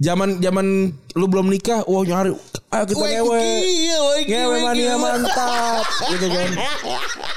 zaman 0.00 0.42
zaman 0.42 0.90
lu 1.14 1.26
belum 1.30 1.46
nikah, 1.46 1.86
wah 1.86 2.02
nyari, 2.02 2.34
ayo 2.74 2.84
kita 2.88 2.98
ngewe. 2.98 3.42
Iya, 3.62 3.98
weki, 4.02 4.30
Ngewe 4.32 4.56
mania 4.64 4.96
weki. 4.96 5.02
mantap 5.04 5.84
gitu 6.10 6.26
kan. 6.26 6.50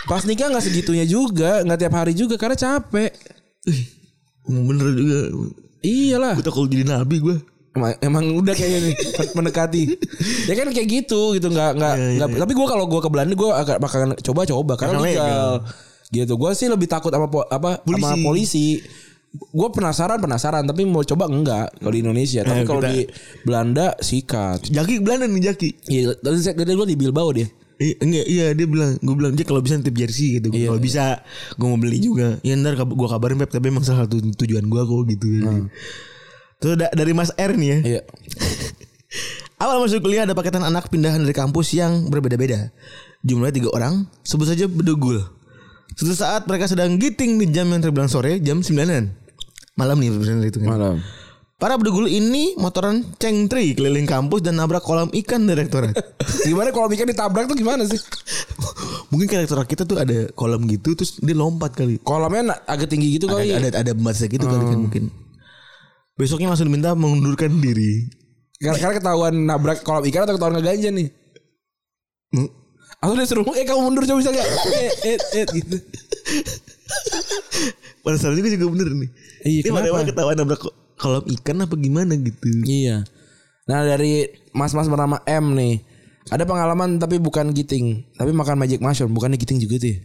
Pas 0.09 0.23
nikah 0.25 0.47
nggak 0.49 0.65
segitunya 0.65 1.05
juga, 1.05 1.61
nggak 1.61 1.79
tiap 1.85 1.93
hari 1.93 2.13
juga 2.17 2.35
karena 2.41 2.57
capek. 2.57 3.11
Bener 4.49 4.87
juga. 4.97 5.19
Iyalah. 5.85 6.33
Gue 6.39 6.45
takut 6.45 6.65
jadi 6.65 6.87
nabi 6.87 7.21
gue. 7.21 7.37
Emang, 7.71 7.95
emang 7.99 8.25
udah 8.35 8.51
kayaknya 8.51 8.79
nih 8.83 8.95
men- 9.15 9.33
mendekati. 9.33 9.83
Ya 10.43 10.53
kan 10.53 10.67
kayak 10.69 10.87
gitu 10.87 11.33
gitu 11.33 11.47
nggak 11.47 11.71
nggak 11.73 11.93
nggak. 12.19 12.27
Tapi 12.37 12.51
gue 12.51 12.67
kalau 12.67 12.83
gue 12.85 12.99
ke 12.99 13.07
Belanda 13.07 13.31
gue 13.31 13.47
agak 13.49 13.77
bakalan 13.79 14.11
coba-coba 14.17 14.73
karena 14.75 14.97
Karena 14.97 15.07
legal. 15.07 15.51
Gitu. 16.11 16.33
Gue 16.35 16.51
sih 16.51 16.67
lebih 16.67 16.85
takut 16.85 17.07
sama 17.07 17.25
po- 17.25 17.47
apa 17.47 17.79
sama 17.79 17.87
Polisi. 18.11 18.21
polisi. 18.21 18.67
Gue 19.31 19.71
penasaran 19.71 20.19
penasaran 20.19 20.67
tapi 20.67 20.83
mau 20.83 20.99
coba 21.01 21.23
enggak 21.25 21.71
kalau 21.73 21.89
di 21.89 22.03
Indonesia. 22.03 22.43
Tapi 22.43 22.51
Eh, 22.53 22.67
kalau 22.67 22.81
kita- 22.81 22.91
di 22.91 22.99
Belanda 23.41 23.85
sikat. 23.95 24.67
Jaki 24.67 24.99
Belanda 24.99 25.23
nih 25.25 25.43
Jaki. 25.47 25.69
Iya, 25.87 26.03
tadi 26.13 26.37
saya 26.37 26.53
dari 26.53 26.75
gue 26.75 26.83
di 26.85 26.99
Bilbao 26.99 27.31
dia. 27.31 27.47
Iya, 27.79 27.95
enggak, 27.97 28.25
iya 28.27 28.45
dia 28.51 28.67
bilang, 28.67 28.93
gue 28.93 29.15
bilang 29.15 29.33
dia 29.33 29.41
kalau 29.41 29.57
bisa 29.57 29.73
nitip 29.73 29.95
jersey 29.95 30.37
gitu. 30.37 30.51
Iya. 30.51 30.67
Kalau 30.67 30.77
bisa 30.77 31.23
gue 31.55 31.65
mau 31.65 31.79
beli 31.79 31.97
juga. 31.97 32.35
Ya 32.41 32.53
ntar 32.53 32.75
gue 32.75 33.07
kabarin 33.07 33.39
Pep, 33.39 33.49
tapi 33.49 33.71
emang 33.71 33.81
salah 33.81 34.03
satu 34.03 34.19
tujuan 34.35 34.61
gue 34.61 34.81
kok 34.83 35.01
gitu. 35.07 35.27
Terus 36.61 36.75
da- 36.77 36.93
dari 36.93 37.11
Mas 37.11 37.33
R 37.33 37.51
nih 37.57 37.67
ya. 37.67 37.77
Iya. 37.81 38.01
Awal 39.61 39.77
masuk 39.81 40.01
kuliah 40.01 40.25
ada 40.25 40.33
paketan 40.33 40.65
anak 40.65 40.89
pindahan 40.89 41.21
dari 41.21 41.33
kampus 41.33 41.73
yang 41.73 42.09
berbeda-beda. 42.09 42.73
Jumlahnya 43.21 43.61
tiga 43.61 43.69
orang, 43.73 44.09
sebut 44.25 44.49
saja 44.49 44.65
bedugul. 44.65 45.21
Suatu 45.93 46.17
saat 46.17 46.49
mereka 46.49 46.65
sedang 46.65 46.97
giting 46.97 47.37
di 47.37 47.45
jam 47.53 47.69
yang 47.69 47.83
terbilang 47.83 48.09
sore, 48.09 48.41
jam 48.41 48.63
9 48.63 48.73
Malam 49.77 49.97
nih 50.01 50.09
bener 50.13 50.49
itu 50.49 50.57
kan. 50.63 50.69
Malam. 50.77 50.95
Para 51.61 51.77
bedugul 51.77 52.09
ini 52.09 52.57
motoran 52.57 53.05
cengtri 53.21 53.77
keliling 53.77 54.09
kampus 54.09 54.41
dan 54.41 54.57
nabrak 54.57 54.81
kolam 54.81 55.13
ikan 55.13 55.45
direktorat. 55.45 55.93
Gimana 56.49 56.73
kalau 56.73 56.89
ikan 56.89 57.05
ditabrak 57.05 57.45
tuh 57.45 57.53
gimana 57.53 57.85
sih? 57.85 58.01
Mungkin 59.13 59.29
direktorat 59.29 59.69
kita 59.69 59.85
tuh 59.85 60.01
ada 60.01 60.33
kolam 60.33 60.65
gitu 60.65 60.97
terus 60.97 61.21
dia 61.21 61.37
lompat 61.37 61.77
kali. 61.77 62.01
Kolamnya 62.01 62.65
agak 62.65 62.89
tinggi 62.89 63.13
gitu 63.13 63.29
kali. 63.29 63.53
ada 63.53 63.77
ada 63.77 63.85
ada 63.85 63.91
batasnya 63.93 64.33
gitu 64.33 64.45
kali 64.49 64.63
kan 64.73 64.79
mungkin. 64.81 65.03
Besoknya 66.15 66.51
langsung 66.51 66.67
diminta 66.67 66.93
mengundurkan 66.93 67.57
diri. 67.57 68.07
Karena, 68.61 68.93
ketahuan 68.93 69.33
nabrak 69.41 69.81
kolam 69.81 70.05
ikan 70.05 70.23
atau 70.23 70.37
ketahuan 70.37 70.61
ngeganja 70.61 70.89
nih. 70.93 71.09
Hmm? 72.31 72.49
Atau 73.01 73.17
dia 73.17 73.25
suruh, 73.25 73.43
eh 73.57 73.65
kamu 73.65 73.81
mundur 73.81 74.05
coba 74.05 74.21
bisa 74.21 74.29
gak? 74.29 74.45
Eh, 74.45 74.91
eh, 75.09 75.19
eh, 75.41 75.45
gitu. 75.49 75.77
Pada 78.01 78.17
saat 78.17 78.37
itu 78.37 78.53
juga 78.53 78.65
bener 78.69 78.89
nih. 78.93 79.09
Iya, 79.41 79.59
Ini 79.61 79.69
kenapa? 79.73 79.97
mana 79.97 80.05
ketahuan 80.05 80.35
nabrak 80.37 80.59
ko- 80.61 80.75
kolam 80.97 81.25
ikan 81.25 81.65
apa 81.65 81.75
gimana 81.77 82.13
gitu. 82.17 82.49
Iya. 82.65 83.01
Nah 83.65 83.79
dari 83.81 84.29
mas-mas 84.53 84.85
bernama 84.85 85.21
M 85.25 85.57
nih. 85.57 85.81
Ada 86.29 86.45
pengalaman 86.45 87.01
tapi 87.01 87.17
bukan 87.17 87.49
giting. 87.49 88.05
Tapi 88.13 88.29
makan 88.29 88.61
magic 88.61 88.77
mushroom. 88.77 89.09
Bukannya 89.11 89.41
giting 89.41 89.57
juga 89.57 89.81
tuh 89.81 89.89
ya. 89.89 89.97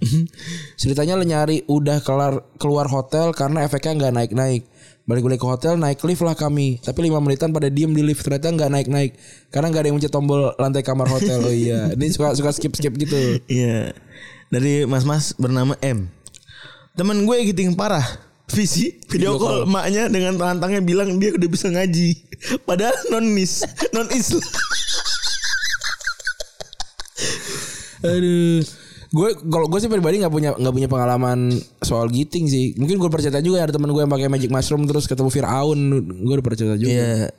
Ceritanya 0.81 1.21
lo 1.21 1.25
nyari 1.25 1.69
udah 1.69 2.01
kelar, 2.01 2.41
keluar 2.57 2.89
hotel 2.89 3.37
karena 3.37 3.61
efeknya 3.61 4.09
nggak 4.09 4.15
naik-naik. 4.17 4.65
Balik-balik 5.07 5.39
ke 5.39 5.47
hotel 5.47 5.79
naik 5.79 6.03
lift 6.03 6.27
lah 6.27 6.35
kami. 6.35 6.83
Tapi 6.83 6.99
lima 7.07 7.23
menitan 7.23 7.55
pada 7.55 7.71
diem 7.71 7.95
di 7.95 8.03
lift. 8.03 8.27
Ternyata 8.27 8.51
nggak 8.51 8.71
naik-naik. 8.75 9.15
Karena 9.55 9.71
nggak 9.71 9.83
ada 9.83 9.89
yang 9.89 9.97
mencet 10.03 10.11
tombol 10.11 10.51
lantai 10.59 10.83
kamar 10.83 11.07
hotel. 11.07 11.47
Oh 11.47 11.55
iya. 11.55 11.89
Ini 11.95 12.11
suka 12.11 12.35
suka 12.35 12.51
skip-skip 12.51 12.91
gitu. 12.99 13.39
Iya. 13.47 13.95
Dari 14.51 14.83
mas-mas 14.83 15.31
bernama 15.39 15.79
M. 15.79 16.11
Temen 16.99 17.23
gue 17.23 17.37
giting 17.55 17.79
parah. 17.79 18.03
Visi 18.47 18.95
video, 19.11 19.35
Video 19.35 19.43
call 19.43 19.57
call. 19.63 19.67
emaknya 19.67 20.07
dengan 20.07 20.39
tantangnya 20.39 20.79
bilang 20.79 21.19
dia 21.19 21.35
udah 21.35 21.49
bisa 21.51 21.67
ngaji. 21.67 22.15
Padahal 22.63 22.95
non 23.11 23.27
nis, 23.35 23.67
non 23.91 24.07
Islam. 24.11 24.43
Aduh. 28.07 28.86
Gue 29.17 29.33
kalau 29.49 29.67
gue 29.73 29.81
sih 29.81 29.89
pribadi 29.89 30.21
nggak 30.21 30.35
punya 30.35 30.51
nggak 30.53 30.75
punya 30.77 30.89
pengalaman 30.93 31.49
soal 31.81 32.13
giting 32.13 32.45
sih. 32.45 32.77
Mungkin 32.77 33.01
gue 33.01 33.09
percaya 33.09 33.41
juga 33.41 33.65
ada 33.65 33.73
teman 33.73 33.89
gue 33.89 34.05
yang 34.05 34.13
pakai 34.13 34.29
magic 34.29 34.53
mushroom 34.53 34.85
terus 34.85 35.09
ketemu 35.09 35.33
Firaun. 35.33 35.81
Gue 36.21 36.33
udah 36.37 36.45
percaya 36.45 36.77
juga. 36.77 36.93
Iya. 36.93 37.33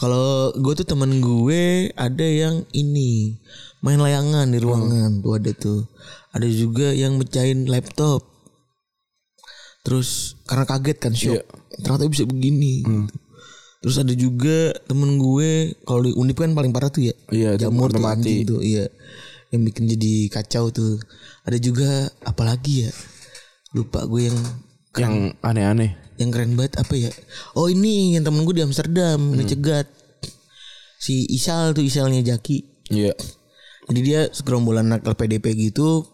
Kalau 0.00 0.56
gue 0.56 0.72
tuh 0.80 0.88
temen 0.88 1.20
gue 1.20 1.92
ada 1.92 2.24
yang 2.24 2.64
ini 2.72 3.36
main 3.84 4.00
layangan 4.00 4.48
di 4.48 4.56
ruangan 4.56 5.20
tuh 5.20 5.32
ada 5.36 5.52
tuh. 5.52 5.80
Ada 6.32 6.48
juga 6.48 6.96
yang 6.96 7.20
mecahin 7.20 7.68
laptop. 7.68 8.24
Terus 9.84 10.40
karena 10.48 10.64
kaget 10.64 10.96
kan 10.96 11.12
shock. 11.12 11.36
Iya. 11.36 11.44
Ternyata 11.84 12.08
bisa 12.08 12.24
begini. 12.24 12.80
gitu. 12.80 13.12
Terus 13.80 13.96
ada 13.96 14.12
juga 14.12 14.76
temen 14.84 15.16
gue 15.16 15.72
kalau 15.88 16.04
di 16.04 16.12
Undip 16.12 16.36
kan 16.36 16.52
paling 16.52 16.68
parah 16.68 16.92
tuh 16.92 17.08
ya. 17.08 17.16
Iya, 17.32 17.56
itu 17.56 17.64
jamur 17.64 17.88
tuh 17.88 18.04
mati. 18.04 18.44
tuh, 18.44 18.60
iya. 18.60 18.92
Yang 19.50 19.62
bikin 19.70 19.84
jadi 19.90 20.14
kacau 20.30 20.70
tuh. 20.70 20.98
Ada 21.42 21.58
juga 21.58 22.06
apalagi 22.22 22.86
ya? 22.86 22.92
Lupa 23.74 24.02
gue 24.06 24.30
yang 24.30 24.38
Yang 24.98 25.14
aneh-aneh. 25.42 25.90
yang 26.18 26.30
keren 26.34 26.52
banget 26.52 26.76
apa 26.76 26.94
ya? 26.94 27.10
Oh 27.54 27.70
ini 27.70 28.12
yang 28.18 28.26
temen 28.26 28.42
gue 28.44 28.52
di 28.52 28.60
Amsterdam 28.60 29.32
ngecegat 29.32 29.86
si 31.00 31.24
Isal 31.32 31.72
tuh 31.72 31.80
Isalnya 31.80 32.20
Jaki. 32.20 32.58
Iya. 32.92 33.14
Jadi 33.88 34.00
dia 34.04 34.28
segerombolan 34.28 34.90
anak 34.92 35.02
LPDP 35.08 35.56
gitu 35.56 36.04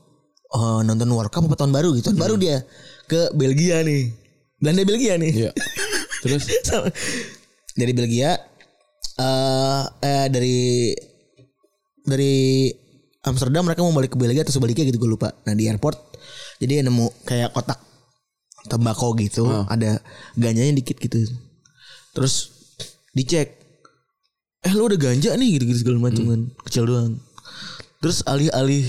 eh, 0.47 0.81
nonton 0.87 1.11
World 1.11 1.33
Cup 1.35 1.51
apa 1.51 1.59
tahun 1.59 1.75
baru 1.75 1.91
gitu. 1.99 2.13
Tahun 2.13 2.21
baru 2.21 2.39
dia 2.39 2.63
ke 3.11 3.35
Belgia 3.35 3.83
nih. 3.83 4.15
Belanda 4.63 4.83
Belgia 4.87 5.19
nih. 5.19 5.33
Iya. 5.35 5.51
Terus 6.23 6.45
dari 7.75 7.93
Belgia 7.93 8.39
eh 9.17 9.85
eh, 10.01 10.27
dari 10.31 10.93
dari 12.07 12.71
Amsterdam 13.27 13.67
mereka 13.67 13.83
mau 13.83 13.91
balik 13.91 14.15
ke 14.15 14.19
Belgia 14.19 14.47
atau 14.47 14.55
sebaliknya 14.55 14.87
gitu 14.87 15.03
gue 15.03 15.11
lupa. 15.11 15.35
Nah 15.45 15.53
di 15.59 15.67
airport 15.67 15.99
Jadi 16.63 16.79
dia 16.79 16.83
nemu 16.87 17.27
kayak 17.27 17.53
kotak 17.53 17.77
tembakau 18.67 19.13
gitu, 19.21 19.47
ada 19.69 20.01
ganjanya 20.35 20.73
dikit 20.73 20.97
gitu. 20.99 21.21
Terus 22.17 22.51
dicek. 23.13 23.53
Eh 24.65 24.73
lu 24.73 24.89
udah 24.89 24.99
ganja 24.99 25.37
nih 25.37 25.61
gitu-gitu 25.61 25.85
segala 25.85 26.11
macam 26.11 26.25
kan. 26.27 26.41
Kecil 26.65 26.89
doang. 26.89 27.13
Terus 28.01 28.25
alih-alih 28.25 28.83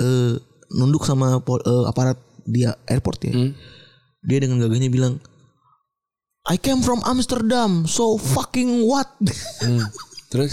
eh, 0.00 0.34
nunduk 0.72 1.02
sama 1.04 1.42
eh, 1.42 1.84
aparat 1.90 2.16
di 2.46 2.64
airport 2.64 3.18
ya. 3.26 3.34
Dia 4.24 4.38
dengan 4.40 4.62
gagahnya 4.62 4.88
bilang, 4.88 5.18
I 6.48 6.56
came 6.56 6.80
from 6.80 7.04
Amsterdam, 7.04 7.84
so 7.84 8.16
fucking 8.16 8.86
what? 8.86 9.10
Hmm. 9.60 9.84
Terus 10.30 10.52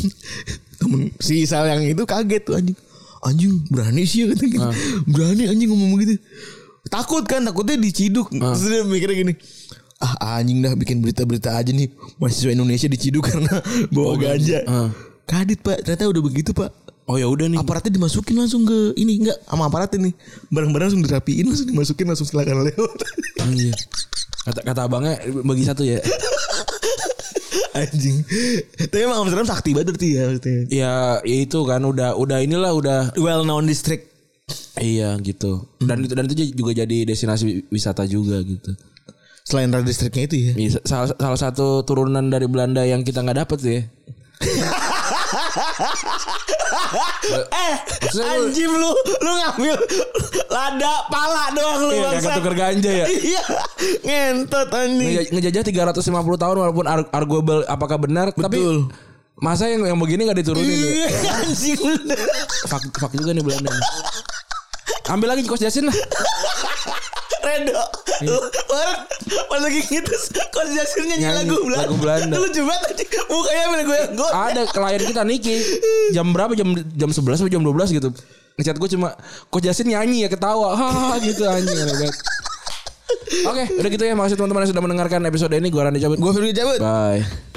Temen 0.80 1.10
si 1.18 1.44
Sal 1.46 1.66
yang 1.66 1.82
itu 1.82 2.02
kaget 2.06 2.42
tuh 2.46 2.54
anjing. 2.58 2.78
Anjing 3.24 3.52
berani 3.72 4.04
sih 4.04 4.24
ya 4.24 4.36
kata 4.36 4.44
gitu. 4.44 4.68
Berani 5.08 5.42
anjing 5.48 5.68
ngomong 5.72 5.96
gitu. 6.04 6.20
Takut 6.92 7.24
kan, 7.24 7.40
takutnya 7.40 7.80
diciduk. 7.80 8.28
Terus 8.28 8.68
dia 8.68 8.84
mikirnya 8.84 9.16
gini. 9.16 9.34
Ah 10.02 10.36
anjing 10.36 10.60
dah 10.60 10.76
bikin 10.76 11.00
berita-berita 11.00 11.56
aja 11.56 11.72
nih 11.72 11.88
mahasiswa 12.20 12.52
Indonesia 12.52 12.84
diciduk 12.90 13.24
karena 13.32 13.64
bawa 13.88 14.20
ganja. 14.20 14.60
Kadit 15.24 15.64
pak, 15.64 15.80
ternyata 15.88 16.12
udah 16.12 16.22
begitu 16.22 16.52
pak. 16.52 16.68
oh 17.08 17.16
ya 17.20 17.24
udah 17.28 17.48
nih. 17.48 17.60
Aparatnya 17.60 17.96
dimasukin 17.96 18.36
langsung 18.36 18.64
ke 18.68 18.92
ini 19.00 19.24
enggak 19.24 19.36
sama 19.48 19.68
aparatnya 19.72 20.08
nih. 20.08 20.14
Barang-barang 20.52 20.92
langsung 20.92 21.04
dirapiin 21.04 21.48
langsung 21.48 21.68
dimasukin 21.68 22.06
langsung 22.08 22.28
silakan 22.28 22.64
lewat. 22.68 22.98
Iya. 23.48 23.72
Kata 24.44 24.60
kata 24.60 24.80
abangnya 24.84 25.16
bagi 25.40 25.64
satu 25.64 25.84
ya. 25.84 26.00
anjing. 27.74 28.22
Tapi 28.78 29.02
emang 29.02 29.26
Amsterdam 29.26 29.48
sakti 29.50 29.74
banget 29.74 29.94
berarti 29.94 30.08
ya 30.14 30.22
maksudnya. 30.30 30.58
Ya, 30.70 30.94
ya 31.26 31.36
itu 31.42 31.58
kan 31.66 31.82
udah 31.82 32.14
udah 32.14 32.38
inilah 32.40 32.72
udah 32.72 33.00
Well 33.18 33.42
known 33.42 33.66
district. 33.66 34.14
iya 34.78 35.14
gitu. 35.20 35.66
Dan 35.82 36.06
itu 36.06 36.12
dan 36.14 36.24
itu 36.30 36.54
juga 36.54 36.72
jadi 36.74 36.96
destinasi 37.06 37.68
wisata 37.68 38.06
juga 38.06 38.38
gitu. 38.46 38.72
Selain 39.44 39.68
radio 39.68 39.92
districtnya 39.92 40.24
itu 40.24 40.36
ya. 40.40 40.52
Iya, 40.56 40.70
salah, 40.88 41.08
salah 41.20 41.40
satu 41.40 41.84
turunan 41.84 42.32
dari 42.32 42.48
Belanda 42.48 42.80
yang 42.88 43.04
kita 43.04 43.20
nggak 43.20 43.38
dapet 43.44 43.58
ya. 43.60 43.80
Eh, 47.44 47.74
Maksudnya 48.00 48.26
lu- 48.30 48.46
anjing 48.46 48.70
lu, 48.70 48.90
ngambil 49.16 49.76
lada 50.48 50.94
pala 51.06 51.44
doang 51.50 51.78
lu 51.80 51.88
Iya, 51.90 52.02
bangsa. 52.12 52.30
tuker 52.36 52.54
ganja 52.54 52.90
ya. 52.94 53.06
Iya, 53.06 53.42
ngentot 54.00 54.68
anjing. 54.70 55.08
Ngeja- 55.08 55.28
ngejajah 55.32 55.62
350 55.64 56.04
tahun 56.36 56.56
walaupun 56.58 56.84
ar- 56.84 57.10
arguable 57.10 57.64
apakah 57.66 57.96
benar 57.96 58.30
tapi 58.30 58.58
Betul. 58.58 58.78
masa 59.36 59.66
yang 59.66 59.82
yang 59.84 59.98
begini 59.98 60.24
nggak 60.24 60.38
diturunin 60.40 60.68
ya? 60.68 60.88
Iya, 60.88 61.08
anjing 61.40 61.78
bener. 61.78 62.18
Fuck, 62.66 62.84
fuck 62.94 63.12
juga 63.12 63.32
nih 63.32 63.42
Belanda. 63.42 63.72
Ambil 65.06 65.28
lagi 65.30 65.44
kos 65.44 65.60
jasin 65.60 65.84
lah. 65.84 65.96
Redo. 67.44 67.76
Iya. 68.24 68.30
Lu 68.30 68.36
orang 68.72 68.98
pas 69.50 69.60
lagi 69.60 69.80
gitu 69.84 70.14
Jasir 70.74 71.04
nyanyi 71.06 71.28
lagu 71.44 71.56
Belanda. 71.60 71.84
lagu 71.86 71.96
Belanda. 72.00 72.34
Lu 72.40 72.48
coba 72.50 72.74
tadi 72.88 73.04
mukanya 73.28 73.64
bener 73.70 73.84
gue 73.84 74.00
gue. 74.16 74.30
Ada 74.32 74.62
klien 74.72 75.02
kita 75.04 75.22
Niki 75.22 75.54
jam 76.16 76.26
berapa 76.32 76.52
jam 76.56 76.72
jam 76.96 77.10
11 77.12 77.44
atau 77.44 77.52
jam 77.52 77.62
12 77.62 77.96
gitu. 78.00 78.08
Ngechat 78.58 78.76
gue 78.78 78.88
cuma 78.96 79.08
kos 79.52 79.60
jasin 79.60 79.92
nyanyi 79.92 80.26
ya 80.26 80.28
ketawa. 80.32 80.74
Hahaha 80.74 81.20
gitu 81.22 81.44
anjing. 81.46 81.78
Oke, 83.44 83.64
udah 83.76 83.90
gitu 83.90 84.04
ya. 84.04 84.14
Makasih 84.16 84.36
teman-teman 84.38 84.62
yang 84.64 84.70
sudah 84.72 84.82
mendengarkan 84.82 85.20
episode 85.26 85.52
ini. 85.54 85.68
Gue 85.68 85.82
Randy 85.82 86.00
cabut. 86.00 86.18
Gue 86.18 86.32
Firly 86.32 86.54
cabut. 86.54 86.80
Bye. 86.80 87.53